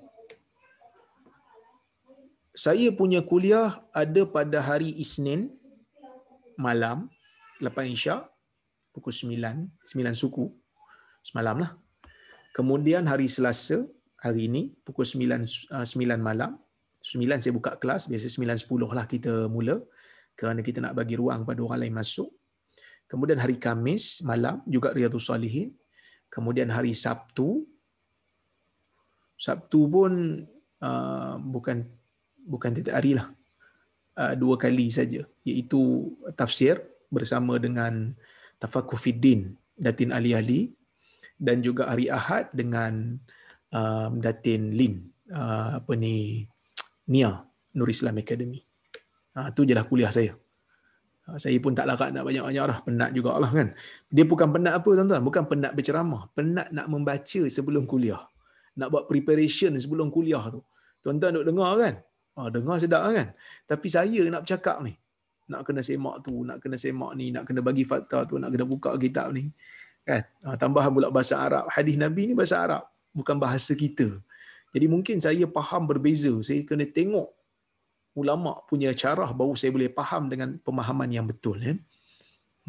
saya 2.55 2.87
punya 2.95 3.19
kuliah 3.19 3.83
ada 3.91 4.23
pada 4.23 4.63
hari 4.63 4.95
Isnin 4.95 5.51
malam 6.55 7.11
lepas 7.59 7.83
Isyak 7.83 8.31
pukul 8.95 9.11
9, 9.11 9.35
9 9.91 10.15
suku 10.15 10.55
semalam 11.19 11.67
lah. 11.67 11.75
Kemudian 12.55 13.11
hari 13.11 13.27
Selasa 13.27 13.83
hari 14.15 14.47
ini 14.47 14.71
pukul 14.87 15.03
9 15.03 15.75
uh, 15.75 15.83
9 15.83 16.15
malam 16.15 16.55
Sembilan 17.01 17.41
saya 17.41 17.53
buka 17.57 17.75
kelas, 17.81 18.05
biasa 18.07 18.29
sembilan 18.29 18.57
sepuluh 18.57 18.89
lah 18.93 19.09
kita 19.09 19.49
mula 19.49 19.81
kerana 20.37 20.61
kita 20.61 20.79
nak 20.79 20.93
bagi 20.95 21.17
ruang 21.17 21.43
pada 21.43 21.59
orang 21.65 21.81
lain 21.85 21.97
masuk. 21.97 22.29
Kemudian 23.09 23.41
hari 23.41 23.57
Kamis 23.59 24.23
malam 24.23 24.61
juga 24.69 24.93
Riyadhus 24.95 25.27
Salihin. 25.27 25.75
Kemudian 26.31 26.71
hari 26.71 26.95
Sabtu 26.95 27.67
Sabtu 29.41 29.89
pun 29.89 30.45
uh, 30.85 31.35
bukan 31.41 31.81
bukan 32.45 32.69
tiap 32.77 32.93
hari 32.93 33.17
lah 33.17 33.33
uh, 34.21 34.33
dua 34.37 34.53
kali 34.61 34.93
saja 34.93 35.25
iaitu 35.41 36.13
tafsir 36.37 36.77
bersama 37.09 37.57
dengan 37.57 38.13
Tafakufiddin 38.61 39.57
Datin 39.73 40.13
Ali 40.13 40.37
Ali 40.37 40.61
dan 41.41 41.65
juga 41.65 41.89
hari 41.89 42.05
Ahad 42.13 42.53
dengan 42.53 43.17
um, 43.73 44.11
Datin 44.21 44.77
Lin 44.77 45.09
uh, 45.33 45.81
apa 45.81 45.93
ni 45.97 46.45
Nia 47.11 47.43
Nur 47.75 47.87
Islam 47.91 48.23
Academy. 48.23 48.63
Ha, 49.35 49.51
tu 49.55 49.67
je 49.67 49.75
lah 49.75 49.87
kuliah 49.87 50.11
saya. 50.11 50.35
Ha, 51.27 51.39
saya 51.39 51.55
pun 51.63 51.71
tak 51.71 51.87
larat 51.87 52.11
nak 52.11 52.27
banyak-banyak 52.27 52.65
lah. 52.67 52.77
Penat 52.83 53.09
juga 53.15 53.39
lah 53.39 53.51
kan. 53.51 53.71
Dia 54.11 54.27
bukan 54.27 54.51
penat 54.51 54.73
apa 54.75 54.89
tuan-tuan. 54.91 55.21
Bukan 55.23 55.43
penat 55.47 55.71
berceramah. 55.71 56.27
Penat 56.35 56.67
nak 56.75 56.87
membaca 56.91 57.41
sebelum 57.47 57.87
kuliah. 57.87 58.19
Nak 58.75 58.87
buat 58.91 59.03
preparation 59.07 59.75
sebelum 59.79 60.11
kuliah 60.11 60.43
tu. 60.51 60.59
Tuan-tuan 60.99 61.39
duk 61.39 61.45
dengar 61.47 61.71
kan? 61.79 61.93
Ha, 62.35 62.47
dengar 62.51 62.75
sedap 62.79 63.07
kan? 63.07 63.27
Tapi 63.67 63.87
saya 63.87 64.21
nak 64.27 64.43
bercakap 64.43 64.83
ni. 64.83 64.95
Nak 65.51 65.67
kena 65.67 65.83
semak 65.83 66.23
tu, 66.23 66.47
nak 66.47 66.63
kena 66.63 66.79
semak 66.79 67.11
ni, 67.19 67.31
nak 67.31 67.43
kena 67.43 67.59
bagi 67.59 67.83
fakta 67.83 68.23
tu, 68.23 68.39
nak 68.39 68.51
kena 68.51 68.63
buka 68.63 68.95
kitab 68.95 69.31
ni. 69.35 69.51
Kan? 70.03 70.27
Ha, 70.43 70.55
tambah 70.59 70.83
pula 70.91 71.07
bahasa 71.07 71.39
Arab. 71.39 71.71
Hadis 71.71 71.95
Nabi 71.95 72.31
ni 72.31 72.33
bahasa 72.35 72.59
Arab. 72.59 72.83
Bukan 73.15 73.39
bahasa 73.39 73.75
kita. 73.75 74.11
Jadi 74.71 74.85
mungkin 74.87 75.19
saya 75.19 75.45
faham 75.51 75.83
berbeza. 75.87 76.31
Saya 76.39 76.63
kena 76.63 76.87
tengok 76.87 77.27
ulama 78.15 78.59
punya 78.67 78.91
cara 78.91 79.31
baru 79.31 79.55
saya 79.55 79.71
boleh 79.71 79.91
faham 79.91 80.27
dengan 80.27 80.59
pemahaman 80.59 81.11
yang 81.11 81.27
betul. 81.27 81.59
Ya? 81.59 81.75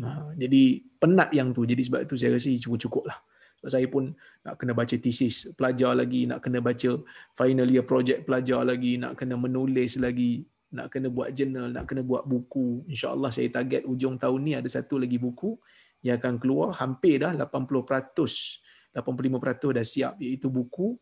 Ha, 0.02 0.34
jadi 0.34 0.82
penat 0.98 1.30
yang 1.34 1.54
tu. 1.54 1.62
Jadi 1.62 1.82
sebab 1.86 2.00
itu 2.06 2.14
saya 2.18 2.34
rasa 2.34 2.50
cukup-cukup 2.50 3.04
lah. 3.06 3.18
Sebab 3.62 3.70
saya 3.70 3.86
pun 3.86 4.10
nak 4.42 4.54
kena 4.58 4.72
baca 4.74 4.96
thesis 4.98 5.54
pelajar 5.54 5.94
lagi, 5.94 6.26
nak 6.26 6.42
kena 6.42 6.58
baca 6.58 6.90
final 7.38 7.68
year 7.70 7.86
project 7.86 8.26
pelajar 8.26 8.66
lagi, 8.66 8.98
nak 8.98 9.14
kena 9.14 9.38
menulis 9.38 10.02
lagi, 10.02 10.42
nak 10.72 10.90
kena 10.90 11.12
buat 11.12 11.30
journal, 11.30 11.70
nak 11.70 11.84
kena 11.86 12.02
buat 12.02 12.26
buku. 12.26 12.88
InsyaAllah 12.90 13.30
saya 13.30 13.46
target 13.54 13.86
ujung 13.86 14.18
tahun 14.18 14.40
ni 14.42 14.52
ada 14.58 14.66
satu 14.66 14.98
lagi 14.98 15.20
buku 15.20 15.54
yang 16.02 16.18
akan 16.18 16.42
keluar 16.42 16.74
hampir 16.74 17.22
dah 17.22 17.30
80%, 17.30 18.90
85% 18.90 19.78
dah 19.78 19.86
siap 19.86 20.18
iaitu 20.18 20.50
buku 20.50 20.98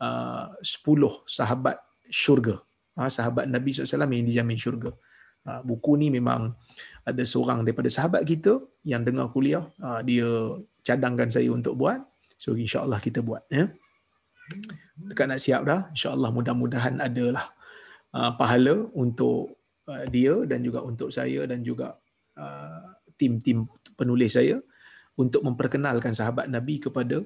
uh, 0.00 0.54
10 0.58 1.28
sahabat 1.28 1.78
syurga. 2.10 2.62
Uh, 2.94 3.10
sahabat 3.10 3.50
Nabi 3.50 3.74
SAW 3.74 4.06
yang 4.10 4.26
dijamin 4.26 4.58
syurga. 4.58 4.94
Uh, 5.44 5.60
buku 5.60 6.00
ni 6.00 6.08
memang 6.08 6.56
ada 7.04 7.22
seorang 7.22 7.60
daripada 7.60 7.92
sahabat 7.92 8.24
kita 8.24 8.64
yang 8.88 9.04
dengar 9.04 9.28
kuliah, 9.28 9.68
uh, 9.84 10.00
dia 10.00 10.24
cadangkan 10.80 11.28
saya 11.28 11.52
untuk 11.52 11.76
buat. 11.76 12.00
So 12.40 12.56
insya-Allah 12.56 12.98
kita 12.98 13.20
buat 13.20 13.44
ya. 13.52 13.68
Dekat 14.96 15.26
nak 15.28 15.40
siap 15.40 15.62
dah, 15.64 15.88
insya-Allah 15.92 16.30
mudah-mudahan 16.32 17.00
adalah 17.00 17.52
uh, 18.12 18.32
pahala 18.36 18.88
untuk 18.92 19.56
uh, 19.88 20.04
dia 20.08 20.36
dan 20.48 20.60
juga 20.64 20.84
untuk 20.84 21.08
saya 21.12 21.44
dan 21.48 21.64
juga 21.64 21.96
uh, 22.36 22.94
tim-tim 23.16 23.64
penulis 23.96 24.36
saya 24.36 24.60
untuk 25.14 25.46
memperkenalkan 25.46 26.10
sahabat 26.10 26.50
Nabi 26.50 26.82
kepada 26.82 27.22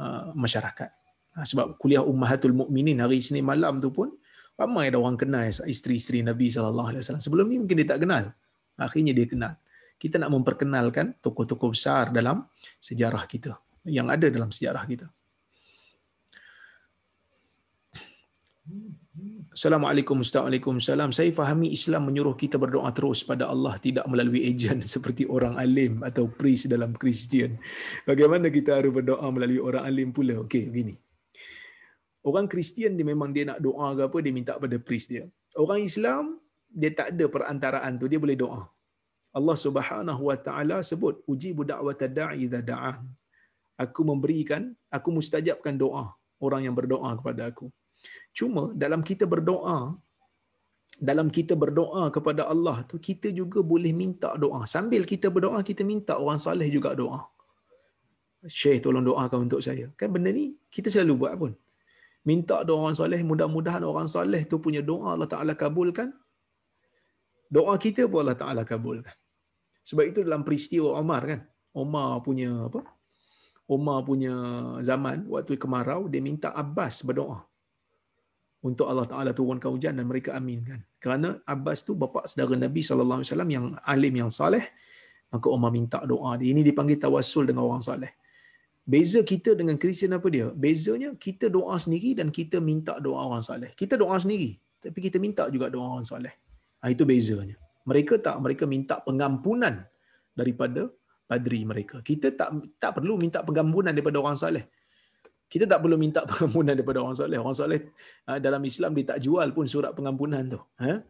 uh, 0.00 0.32
masyarakat. 0.32 0.90
Uh, 1.36 1.44
sebab 1.44 1.76
kuliah 1.76 2.00
Ummahatul 2.00 2.56
Mukminin 2.56 2.98
hari 3.04 3.20
Isnin 3.20 3.44
malam 3.44 3.76
tu 3.76 3.92
pun 3.92 4.08
ramai 4.56 4.88
ada 4.88 4.96
orang 4.96 5.20
kenal 5.20 5.44
isteri-isteri 5.46 6.24
Nabi 6.24 6.48
sallallahu 6.48 6.88
alaihi 6.96 7.02
wasallam. 7.04 7.22
Sebelum 7.22 7.44
ni 7.44 7.60
mungkin 7.60 7.76
dia 7.76 7.88
tak 7.92 8.08
kenal. 8.08 8.32
Akhirnya 8.80 9.12
dia 9.12 9.28
kenal 9.28 9.52
kita 9.96 10.20
nak 10.20 10.30
memperkenalkan 10.32 11.16
tokoh-tokoh 11.24 11.72
besar 11.72 12.12
dalam 12.12 12.44
sejarah 12.80 13.24
kita 13.24 13.56
yang 13.88 14.12
ada 14.12 14.28
dalam 14.28 14.52
sejarah 14.52 14.84
kita. 14.84 15.06
Assalamualaikum 19.56 20.20
Assalamualaikum 20.20 20.76
Saya 20.82 21.32
fahami 21.32 21.72
Islam 21.72 22.12
menyuruh 22.12 22.36
kita 22.36 22.60
berdoa 22.60 22.92
terus 22.92 23.24
pada 23.24 23.48
Allah 23.48 23.80
tidak 23.80 24.04
melalui 24.04 24.44
ejen 24.44 24.84
seperti 24.94 25.24
orang 25.24 25.56
alim 25.56 26.04
atau 26.04 26.28
priest 26.28 26.68
dalam 26.68 26.92
Kristian. 26.92 27.56
Bagaimana 28.04 28.52
kita 28.52 28.76
harus 28.76 28.92
berdoa 28.92 29.24
melalui 29.32 29.62
orang 29.62 29.88
alim 29.88 30.12
pula? 30.12 30.44
Okey, 30.44 30.68
begini. 30.68 31.05
Orang 32.28 32.46
Kristian 32.52 32.92
dia 32.98 33.06
memang 33.12 33.30
dia 33.34 33.44
nak 33.50 33.58
doa 33.66 33.88
ke 33.96 34.02
apa 34.08 34.18
dia 34.24 34.32
minta 34.38 34.54
pada 34.64 34.76
priest 34.86 35.08
dia. 35.14 35.24
Orang 35.64 35.80
Islam 35.90 36.24
dia 36.80 36.90
tak 36.98 37.08
ada 37.14 37.24
perantaraan 37.34 37.92
tu 38.00 38.08
dia 38.12 38.20
boleh 38.24 38.38
doa. 38.44 38.62
Allah 39.38 39.56
Subhanahu 39.64 40.22
wa 40.28 40.36
taala 40.46 40.76
sebut 40.90 41.14
uji 41.32 41.50
budak 41.58 41.80
tada'i 42.02 42.44
idza 42.46 42.60
da'an. 42.70 43.04
Aku 43.84 44.02
memberikan, 44.10 44.62
aku 44.96 45.08
mustajabkan 45.16 45.74
doa 45.82 46.04
orang 46.46 46.62
yang 46.66 46.74
berdoa 46.78 47.10
kepada 47.18 47.42
aku. 47.52 47.66
Cuma 48.38 48.62
dalam 48.82 49.00
kita 49.08 49.24
berdoa 49.34 49.78
dalam 51.08 51.28
kita 51.36 51.52
berdoa 51.62 52.02
kepada 52.14 52.42
Allah 52.52 52.76
tu 52.90 52.96
kita 53.08 53.28
juga 53.40 53.60
boleh 53.72 53.92
minta 54.02 54.32
doa. 54.44 54.60
Sambil 54.74 55.02
kita 55.12 55.28
berdoa 55.34 55.60
kita 55.70 55.82
minta 55.92 56.16
orang 56.22 56.40
saleh 56.40 56.68
juga 56.76 56.90
doa. 57.00 57.20
Syekh 58.58 58.80
tolong 58.84 59.04
doakan 59.08 59.38
untuk 59.46 59.60
saya. 59.66 59.86
Kan 60.00 60.08
benda 60.14 60.30
ni 60.32 60.46
kita 60.74 60.88
selalu 60.88 61.14
buat 61.20 61.32
pun. 61.40 61.52
Minta 62.26 62.66
doa 62.66 62.90
orang 62.90 62.96
saleh, 62.98 63.22
mudah-mudahan 63.22 63.86
orang 63.86 64.10
saleh 64.10 64.42
tu 64.50 64.58
punya 64.58 64.82
doa 64.82 65.14
Allah 65.14 65.30
Taala 65.30 65.54
kabulkan. 65.54 66.10
Doa 67.46 67.78
kita 67.78 68.10
pun 68.10 68.26
Allah 68.26 68.34
Taala 68.34 68.62
kabulkan. 68.66 69.14
Sebab 69.86 70.04
itu 70.10 70.26
dalam 70.26 70.42
peristiwa 70.42 70.98
Omar 70.98 71.22
kan. 71.22 71.40
Omar 71.70 72.18
punya 72.26 72.66
apa? 72.66 72.82
Omar 73.70 74.02
punya 74.02 74.34
zaman 74.82 75.26
waktu 75.30 75.54
kemarau 75.54 76.10
dia 76.10 76.22
minta 76.22 76.50
Abbas 76.50 77.06
berdoa 77.06 77.46
untuk 78.66 78.90
Allah 78.90 79.06
Taala 79.06 79.30
turunkan 79.30 79.70
hujan 79.70 79.94
dan 79.94 80.06
mereka 80.10 80.34
aminkan. 80.34 80.82
Kerana 80.98 81.38
Abbas 81.46 81.86
tu 81.86 81.94
bapa 81.94 82.26
saudara 82.26 82.58
Nabi 82.58 82.82
sallallahu 82.82 83.22
alaihi 83.22 83.30
wasallam 83.30 83.50
yang 83.54 83.66
alim 83.86 84.14
yang 84.26 84.30
saleh, 84.34 84.66
maka 85.30 85.46
Omar 85.46 85.70
minta 85.70 86.02
doa 86.02 86.34
dia. 86.34 86.50
Ini 86.50 86.66
dipanggil 86.66 86.98
tawassul 86.98 87.46
dengan 87.46 87.62
orang 87.70 87.82
saleh. 87.82 88.10
Beza 88.86 89.20
kita 89.26 89.58
dengan 89.58 89.74
Kristian 89.82 90.14
apa 90.14 90.30
dia? 90.30 90.46
Bezanya 90.54 91.10
kita 91.18 91.50
doa 91.50 91.74
sendiri 91.74 92.14
dan 92.14 92.30
kita 92.30 92.62
minta 92.62 92.94
doa 93.02 93.18
orang 93.18 93.42
saleh. 93.42 93.74
Kita 93.74 93.98
doa 93.98 94.14
sendiri, 94.14 94.54
tapi 94.78 94.98
kita 95.02 95.18
minta 95.18 95.50
juga 95.50 95.66
doa 95.66 95.98
orang 95.98 96.06
saleh. 96.06 96.30
Ha, 96.78 96.94
itu 96.94 97.02
bezanya. 97.02 97.58
Mereka 97.82 98.22
tak, 98.22 98.38
mereka 98.38 98.62
minta 98.62 99.02
pengampunan 99.02 99.82
daripada 100.38 100.86
padri 101.26 101.66
mereka. 101.66 101.98
Kita 101.98 102.30
tak 102.30 102.48
tak 102.78 103.02
perlu 103.02 103.18
minta 103.18 103.42
pengampunan 103.42 103.90
daripada 103.90 104.22
orang 104.22 104.38
saleh. 104.38 104.70
Kita 105.50 105.66
tak 105.66 105.82
perlu 105.82 105.98
minta 105.98 106.22
pengampunan 106.30 106.78
daripada 106.78 107.02
orang 107.02 107.18
saleh. 107.18 107.38
Orang 107.42 107.58
saleh 107.58 107.90
ah, 108.30 108.38
dalam 108.38 108.62
Islam 108.62 108.94
dia 108.94 109.14
tak 109.14 109.18
jual 109.18 109.50
pun 109.50 109.66
surat 109.66 109.90
pengampunan 109.98 110.46
tu. 110.46 110.62
Ha? 110.78 111.02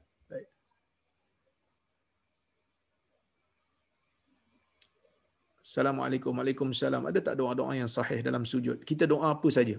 Assalamualaikum. 5.76 6.32
Waalaikumsalam. 6.32 7.04
Ada 7.04 7.20
tak 7.20 7.34
doa-doa 7.36 7.76
yang 7.76 7.84
sahih 7.84 8.24
dalam 8.24 8.48
sujud? 8.48 8.80
Kita 8.80 9.04
doa 9.04 9.36
apa 9.36 9.44
saja 9.52 9.76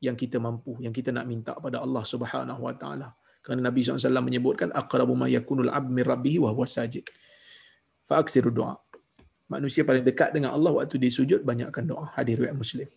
yang 0.00 0.16
kita 0.16 0.40
mampu, 0.40 0.80
yang 0.80 0.96
kita 0.96 1.12
nak 1.12 1.28
minta 1.28 1.52
pada 1.60 1.84
Allah 1.84 2.00
Subhanahu 2.08 2.64
Wa 2.64 2.72
Taala. 2.80 3.12
Kerana 3.44 3.68
Nabi 3.68 3.84
SAW 3.84 4.24
menyebutkan 4.24 4.72
aqrabu 4.72 5.12
ma 5.12 5.28
yakunul 5.28 5.68
abd 5.68 5.92
min 5.92 6.08
rabbih 6.08 6.40
wa 6.40 6.56
huwa 6.56 6.64
sajid. 6.64 7.04
Fa 8.08 8.24
aksiru 8.24 8.48
doa. 8.48 8.80
Manusia 9.52 9.84
paling 9.84 10.08
dekat 10.08 10.32
dengan 10.32 10.56
Allah 10.56 10.72
waktu 10.72 10.96
dia 10.96 11.12
sujud 11.12 11.44
banyakkan 11.44 11.84
doa. 11.84 12.08
Hadis 12.16 12.40
riwayat 12.40 12.56
Muslim. 12.56 12.88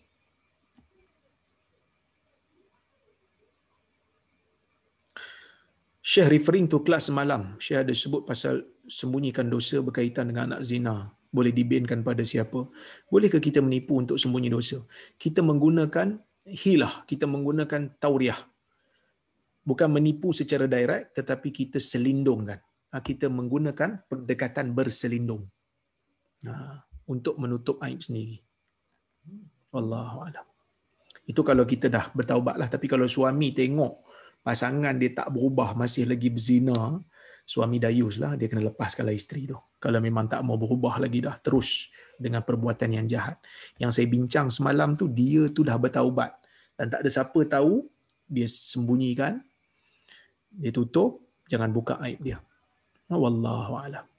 Syekh 6.00 6.40
referring 6.40 6.72
to 6.72 6.80
kelas 6.80 7.12
semalam. 7.12 7.60
Syekh 7.60 7.84
ada 7.84 7.92
sebut 7.92 8.24
pasal 8.24 8.64
sembunyikan 8.88 9.44
dosa 9.44 9.84
berkaitan 9.84 10.32
dengan 10.32 10.56
anak 10.56 10.64
zina. 10.64 11.19
Boleh 11.30 11.54
dibinkan 11.54 12.02
pada 12.02 12.26
siapa? 12.26 12.66
Bolehkah 13.06 13.38
kita 13.38 13.62
menipu 13.62 13.94
untuk 13.94 14.18
sembunyi 14.18 14.50
dosa? 14.50 14.82
Kita 15.14 15.46
menggunakan 15.46 16.18
hilah. 16.42 17.06
Kita 17.06 17.30
menggunakan 17.30 18.02
tauriah 18.02 18.38
bukan 19.64 19.88
menipu 19.92 20.32
secara 20.32 20.64
direct 20.64 21.14
tetapi 21.16 21.52
kita 21.52 21.78
selindungkan 21.78 22.58
ha, 22.90 22.98
kita 22.98 23.28
menggunakan 23.28 24.08
pendekatan 24.08 24.72
berselindung 24.72 25.46
ha, 26.48 26.82
untuk 27.04 27.36
menutup 27.36 27.76
aib 27.84 28.00
sendiri 28.00 28.40
wallahu 29.70 30.24
alam 30.24 30.46
itu 31.28 31.40
kalau 31.44 31.62
kita 31.68 31.92
dah 31.92 32.08
bertaubatlah 32.16 32.66
tapi 32.66 32.88
kalau 32.88 33.04
suami 33.04 33.52
tengok 33.52 34.00
pasangan 34.40 34.96
dia 34.96 35.12
tak 35.12 35.28
berubah 35.28 35.76
masih 35.76 36.08
lagi 36.08 36.32
berzina 36.32 36.96
suami 37.50 37.82
dayus 37.82 38.22
lah 38.22 38.38
dia 38.38 38.46
kena 38.46 38.70
lepaskanlah 38.70 39.10
isteri 39.10 39.50
tu. 39.50 39.58
Kalau 39.82 39.98
memang 39.98 40.30
tak 40.30 40.46
mau 40.46 40.54
berubah 40.54 41.02
lagi 41.02 41.18
dah 41.18 41.34
terus 41.42 41.90
dengan 42.14 42.46
perbuatan 42.46 42.94
yang 42.94 43.06
jahat. 43.10 43.42
Yang 43.82 43.90
saya 43.98 44.06
bincang 44.06 44.46
semalam 44.54 44.94
tu 44.94 45.10
dia 45.10 45.50
tu 45.50 45.66
dah 45.66 45.74
bertaubat. 45.74 46.30
Dan 46.78 46.86
tak 46.94 47.02
ada 47.02 47.10
siapa 47.10 47.40
tahu 47.50 47.90
dia 48.30 48.46
sembunyikan 48.46 49.42
dia 50.54 50.70
tutup 50.70 51.26
jangan 51.50 51.74
buka 51.74 51.98
aib 52.06 52.22
dia. 52.22 52.38
Wallahu 53.10 53.74
alam 53.74 54.09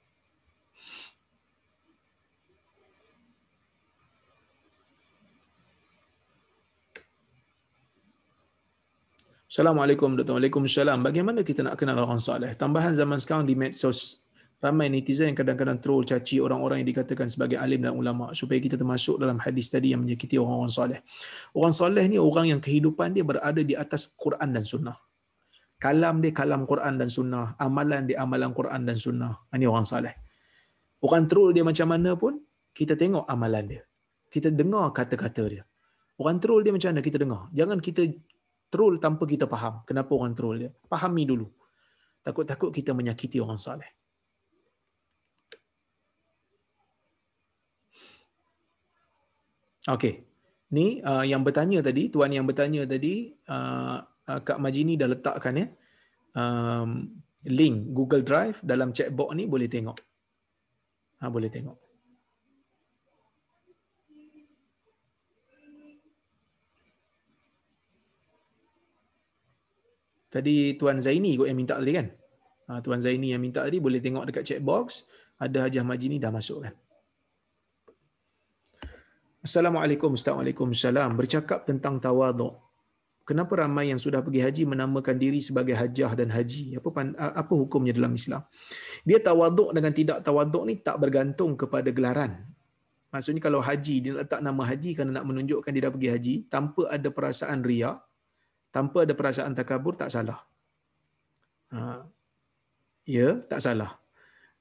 Assalamualaikum 9.52 10.16
warahmatullahi 10.16 10.48
wabarakatuh. 10.48 11.04
Bagaimana 11.04 11.44
kita 11.44 11.60
nak 11.60 11.76
kenal 11.76 12.00
orang 12.00 12.16
soleh? 12.16 12.56
Tambahan 12.56 12.96
zaman 12.96 13.20
sekarang 13.20 13.44
di 13.44 13.52
medsos 13.52 14.24
ramai 14.64 14.88
netizen 14.88 15.28
yang 15.28 15.36
kadang-kadang 15.36 15.76
troll 15.76 16.08
caci 16.08 16.40
orang-orang 16.40 16.80
yang 16.80 16.88
dikatakan 16.88 17.28
sebagai 17.28 17.60
alim 17.60 17.84
dan 17.84 17.92
ulama 17.92 18.32
supaya 18.32 18.56
kita 18.64 18.80
termasuk 18.80 19.20
dalam 19.20 19.36
hadis 19.36 19.68
tadi 19.68 19.92
yang 19.92 20.00
menyakiti 20.00 20.40
orang-orang 20.40 20.72
soleh. 20.72 20.98
Orang 21.52 21.76
soleh 21.76 22.00
ni 22.08 22.16
orang 22.16 22.48
yang 22.48 22.60
kehidupan 22.64 23.12
dia 23.12 23.28
berada 23.28 23.60
di 23.60 23.76
atas 23.76 24.16
Quran 24.16 24.56
dan 24.56 24.64
sunnah. 24.64 24.96
Kalam 25.76 26.24
dia 26.24 26.32
kalam 26.32 26.64
Quran 26.64 26.96
dan 26.96 27.12
sunnah, 27.12 27.52
amalan 27.60 28.08
dia 28.08 28.24
amalan 28.24 28.56
Quran 28.56 28.88
dan 28.88 28.96
sunnah. 28.96 29.36
Ini 29.52 29.68
orang 29.68 29.84
soleh. 29.84 30.16
Orang 31.04 31.28
troll 31.28 31.52
dia 31.52 31.60
macam 31.60 31.92
mana 31.92 32.16
pun, 32.16 32.40
kita 32.72 32.96
tengok 32.96 33.28
amalan 33.28 33.68
dia. 33.68 33.82
Kita 34.32 34.48
dengar 34.48 34.96
kata-kata 34.96 35.44
dia. 35.44 35.68
Orang 36.16 36.40
troll 36.40 36.64
dia 36.64 36.72
macam 36.72 36.88
mana 36.96 37.04
kita 37.04 37.20
dengar. 37.20 37.52
Jangan 37.52 37.76
kita 37.84 38.08
troll 38.72 38.96
tanpa 38.96 39.28
kita 39.28 39.44
faham 39.44 39.84
kenapa 39.84 40.16
orang 40.16 40.32
troll 40.32 40.56
dia. 40.64 40.72
Fahami 40.88 41.28
dulu. 41.28 41.44
Takut-takut 42.24 42.72
kita 42.72 42.96
menyakiti 42.96 43.36
orang 43.36 43.60
soleh. 43.60 43.90
Okey. 49.92 50.24
Ni 50.72 51.04
uh, 51.04 51.26
yang 51.26 51.44
bertanya 51.44 51.84
tadi, 51.84 52.08
tuan 52.08 52.32
yang 52.32 52.48
bertanya 52.48 52.88
tadi, 52.88 53.34
uh, 53.50 54.00
uh, 54.00 54.40
Kak 54.40 54.56
Majini 54.56 54.96
dah 54.96 55.10
letakkan 55.10 55.58
ya. 55.58 55.66
Um, 56.32 57.20
link 57.44 57.90
Google 57.92 58.24
Drive 58.24 58.62
dalam 58.64 58.94
chat 58.94 59.12
box 59.12 59.34
ni 59.36 59.44
boleh 59.44 59.68
tengok. 59.68 59.98
Ha, 61.20 61.28
boleh 61.28 61.50
tengok. 61.50 61.81
Tadi 70.32 70.80
Tuan 70.80 70.96
Zaini 70.96 71.36
kot 71.36 71.44
yang 71.44 71.60
minta 71.60 71.76
tadi 71.76 71.92
kan? 71.92 72.08
Ha, 72.72 72.80
Tuan 72.80 73.04
Zaini 73.04 73.36
yang 73.36 73.42
minta 73.44 73.60
tadi 73.60 73.76
boleh 73.84 74.00
tengok 74.00 74.24
dekat 74.32 74.48
chat 74.48 74.60
box. 74.64 75.04
Ada 75.36 75.68
Hajah 75.68 75.84
Majini 75.84 76.16
dah 76.16 76.32
masuk 76.32 76.64
kan? 76.64 76.74
Assalamualaikum, 79.44 80.16
Assalamualaikum, 80.16 80.72
Bercakap 81.18 81.68
tentang 81.68 82.00
tawaduk. 82.00 82.62
Kenapa 83.22 83.54
ramai 83.54 83.90
yang 83.90 84.00
sudah 84.02 84.18
pergi 84.18 84.42
haji 84.42 84.62
menamakan 84.66 85.14
diri 85.14 85.38
sebagai 85.38 85.78
hajah 85.78 86.10
dan 86.18 86.30
haji? 86.34 86.74
Apa 86.78 86.90
apa 87.38 87.52
hukumnya 87.54 87.94
dalam 87.94 88.14
Islam? 88.18 88.42
Dia 89.06 89.22
tawaduk 89.22 89.70
dengan 89.70 89.94
tidak 89.94 90.26
tawaduk 90.26 90.66
ni 90.66 90.82
tak 90.82 90.98
bergantung 90.98 91.54
kepada 91.54 91.94
gelaran. 91.94 92.42
Maksudnya 93.14 93.38
kalau 93.44 93.62
haji 93.62 93.94
dia 94.02 94.12
letak 94.18 94.42
nama 94.42 94.62
haji 94.66 94.90
kerana 94.98 95.22
nak 95.22 95.26
menunjukkan 95.30 95.70
dia 95.70 95.82
dah 95.86 95.92
pergi 95.94 96.08
haji 96.10 96.34
tanpa 96.50 96.82
ada 96.90 97.08
perasaan 97.14 97.62
riak, 97.62 97.94
tanpa 98.72 99.04
ada 99.04 99.12
perasaan 99.12 99.52
takabur 99.52 99.94
tak 99.94 100.08
salah. 100.08 100.40
Ha. 101.76 102.08
Ya, 103.06 103.38
tak 103.46 103.60
salah. 103.60 104.00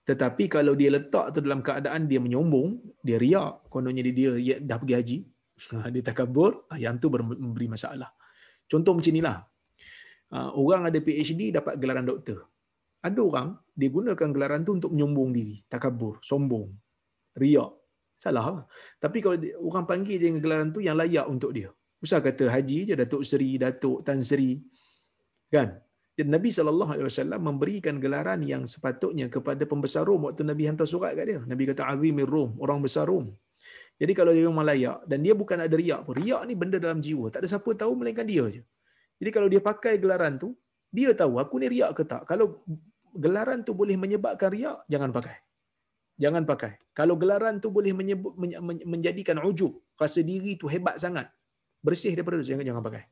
Tetapi 0.04 0.52
kalau 0.52 0.74
dia 0.76 0.92
letak 0.92 1.32
tu 1.32 1.40
dalam 1.40 1.64
keadaan 1.64 2.10
dia 2.10 2.20
menyombong, 2.20 3.00
dia 3.00 3.16
riak, 3.16 3.72
kononnya 3.72 4.04
dia, 4.04 4.36
dia, 4.36 4.56
dah 4.60 4.78
pergi 4.82 4.96
haji, 5.00 5.18
dia 5.96 6.04
takabur, 6.04 6.68
ah, 6.68 6.78
yang 6.78 7.00
tu 7.00 7.08
memberi 7.08 7.72
masalah. 7.72 8.12
Contoh 8.68 8.98
macam 8.98 9.12
inilah. 9.14 9.38
Ah, 10.32 10.52
orang 10.58 10.92
ada 10.92 11.00
PhD 11.00 11.56
dapat 11.56 11.80
gelaran 11.80 12.04
doktor. 12.04 12.52
Ada 13.02 13.18
orang 13.18 13.58
dia 13.74 13.90
gunakan 13.90 14.30
gelaran 14.30 14.62
tu 14.62 14.78
untuk 14.78 14.92
menyombong 14.94 15.30
diri, 15.34 15.64
takabur, 15.66 16.22
sombong, 16.22 16.70
riak. 17.38 17.72
Salah 18.22 18.46
lah. 18.46 18.66
Tapi 19.02 19.18
kalau 19.18 19.34
orang 19.66 19.90
panggil 19.90 20.22
dia 20.22 20.30
dengan 20.30 20.42
gelaran 20.46 20.70
tu 20.70 20.78
yang 20.78 20.94
layak 20.94 21.26
untuk 21.26 21.58
dia. 21.58 21.74
Usah 22.02 22.20
kata 22.20 22.50
haji 22.50 22.90
je 22.90 22.94
Datuk 22.98 23.22
Seri, 23.22 23.62
Datuk 23.62 24.02
Tan 24.02 24.20
Seri. 24.26 24.58
Kan? 25.54 25.78
Dan 26.18 26.28
Nabi 26.34 26.50
SAW 26.52 27.38
memberikan 27.40 27.96
gelaran 28.04 28.42
yang 28.44 28.66
sepatutnya 28.66 29.30
kepada 29.32 29.64
pembesar 29.70 30.04
Rom 30.04 30.28
waktu 30.28 30.44
Nabi 30.44 30.68
hantar 30.68 30.90
surat 30.90 31.14
kat 31.14 31.26
dia. 31.30 31.40
Nabi 31.46 31.64
kata 31.70 31.88
Azimir 31.88 32.28
Rom, 32.28 32.58
orang 32.60 32.82
besar 32.84 33.06
Rom. 33.08 33.32
Jadi 34.02 34.18
kalau 34.18 34.34
dia 34.34 34.50
memang 34.50 34.66
layak 34.66 35.06
dan 35.06 35.22
dia 35.22 35.34
bukan 35.38 35.62
ada 35.62 35.76
riak 35.78 36.02
pun. 36.06 36.18
Riak 36.18 36.42
ni 36.50 36.54
benda 36.58 36.82
dalam 36.82 37.00
jiwa. 37.06 37.30
Tak 37.30 37.46
ada 37.46 37.48
siapa 37.54 37.70
tahu 37.78 37.94
melainkan 38.02 38.26
dia 38.26 38.44
je. 38.50 38.62
Jadi 39.22 39.30
kalau 39.30 39.48
dia 39.54 39.62
pakai 39.62 40.02
gelaran 40.02 40.42
tu, 40.42 40.58
dia 40.90 41.14
tahu 41.14 41.38
aku 41.38 41.62
ni 41.62 41.70
riak 41.70 41.94
ke 41.94 42.04
tak. 42.10 42.26
Kalau 42.26 42.66
gelaran 43.14 43.62
tu 43.62 43.78
boleh 43.78 43.94
menyebabkan 43.94 44.50
riak, 44.50 44.78
jangan 44.90 45.14
pakai. 45.14 45.38
Jangan 46.18 46.44
pakai. 46.50 46.72
Kalau 46.98 47.16
gelaran 47.18 47.62
tu 47.62 47.70
boleh 47.70 47.94
menyebut, 47.94 48.34
menjadikan 48.86 49.38
ujub, 49.42 49.74
rasa 50.02 50.26
diri 50.26 50.58
tu 50.58 50.66
hebat 50.66 50.98
sangat, 50.98 51.30
bersih 51.82 52.14
daripada 52.14 52.40
itu, 52.40 52.54
jangan, 52.54 52.66
jangan 52.66 52.84
pakai. 52.86 53.04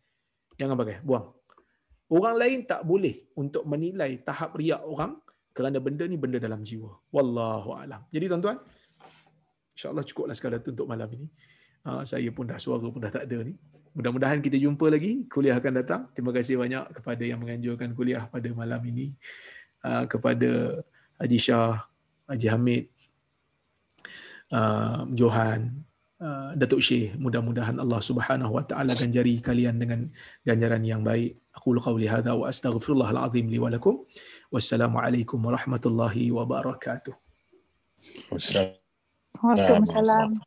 Jangan 0.56 0.76
pakai. 0.78 0.98
Buang. 1.02 1.26
Orang 2.10 2.36
lain 2.42 2.66
tak 2.66 2.82
boleh 2.86 3.30
untuk 3.38 3.66
menilai 3.70 4.18
tahap 4.26 4.58
riak 4.58 4.82
orang 4.82 5.22
kerana 5.54 5.78
benda 5.78 6.10
ni 6.10 6.18
benda 6.18 6.42
dalam 6.42 6.66
jiwa. 6.66 6.90
Wallahu 7.14 7.78
alam. 7.78 8.02
Jadi 8.10 8.26
tuan-tuan, 8.30 8.58
InsyaAllah 9.78 10.06
cukuplah 10.06 10.36
sekadar 10.36 10.64
untuk 10.64 10.90
malam 10.90 11.10
ini. 11.14 11.28
Uh, 11.86 12.04
saya 12.04 12.28
pun 12.34 12.50
dah 12.50 12.60
suara 12.60 12.84
pun 12.84 13.00
dah 13.00 13.14
tak 13.14 13.30
ada 13.30 13.46
ni. 13.46 13.54
Mudah-mudahan 13.94 14.42
kita 14.42 14.58
jumpa 14.60 14.90
lagi. 14.90 15.26
Kuliah 15.30 15.58
akan 15.58 15.74
datang. 15.80 16.02
Terima 16.12 16.36
kasih 16.36 16.60
banyak 16.60 17.00
kepada 17.00 17.24
yang 17.24 17.40
menganjurkan 17.42 17.94
kuliah 17.96 18.26
pada 18.28 18.50
malam 18.52 18.82
ini. 18.90 19.16
Uh, 19.80 20.04
kepada 20.10 20.84
Haji 21.20 21.40
Shah, 21.40 21.88
Haji 22.28 22.48
Hamid, 22.52 22.84
uh, 24.52 25.08
Johan, 25.16 25.88
uh, 26.24 26.56
Datuk 26.56 26.80
Syekh. 26.80 27.16
Mudah-mudahan 27.20 27.76
Allah 27.80 28.00
Subhanahu 28.00 28.56
Wa 28.56 28.64
Taala 28.64 28.96
ganjari 28.96 29.40
kalian 29.44 29.76
dengan 29.80 30.08
ganjaran 30.48 30.84
yang 30.86 31.02
baik. 31.04 31.40
Aku 31.56 31.76
qauli 31.76 32.08
hadza 32.08 32.32
wa 32.32 32.48
astaghfirullahal 32.48 33.20
azim 33.20 33.52
li 33.52 33.60
wa 33.60 33.68
lakum. 33.68 34.08
Wassalamualaikum 34.48 35.40
warahmatullahi 35.44 36.32
wabarakatuh. 36.32 37.12
Wassalamualaikum. 38.32 38.80
Waalaikumsalam. 39.44 40.40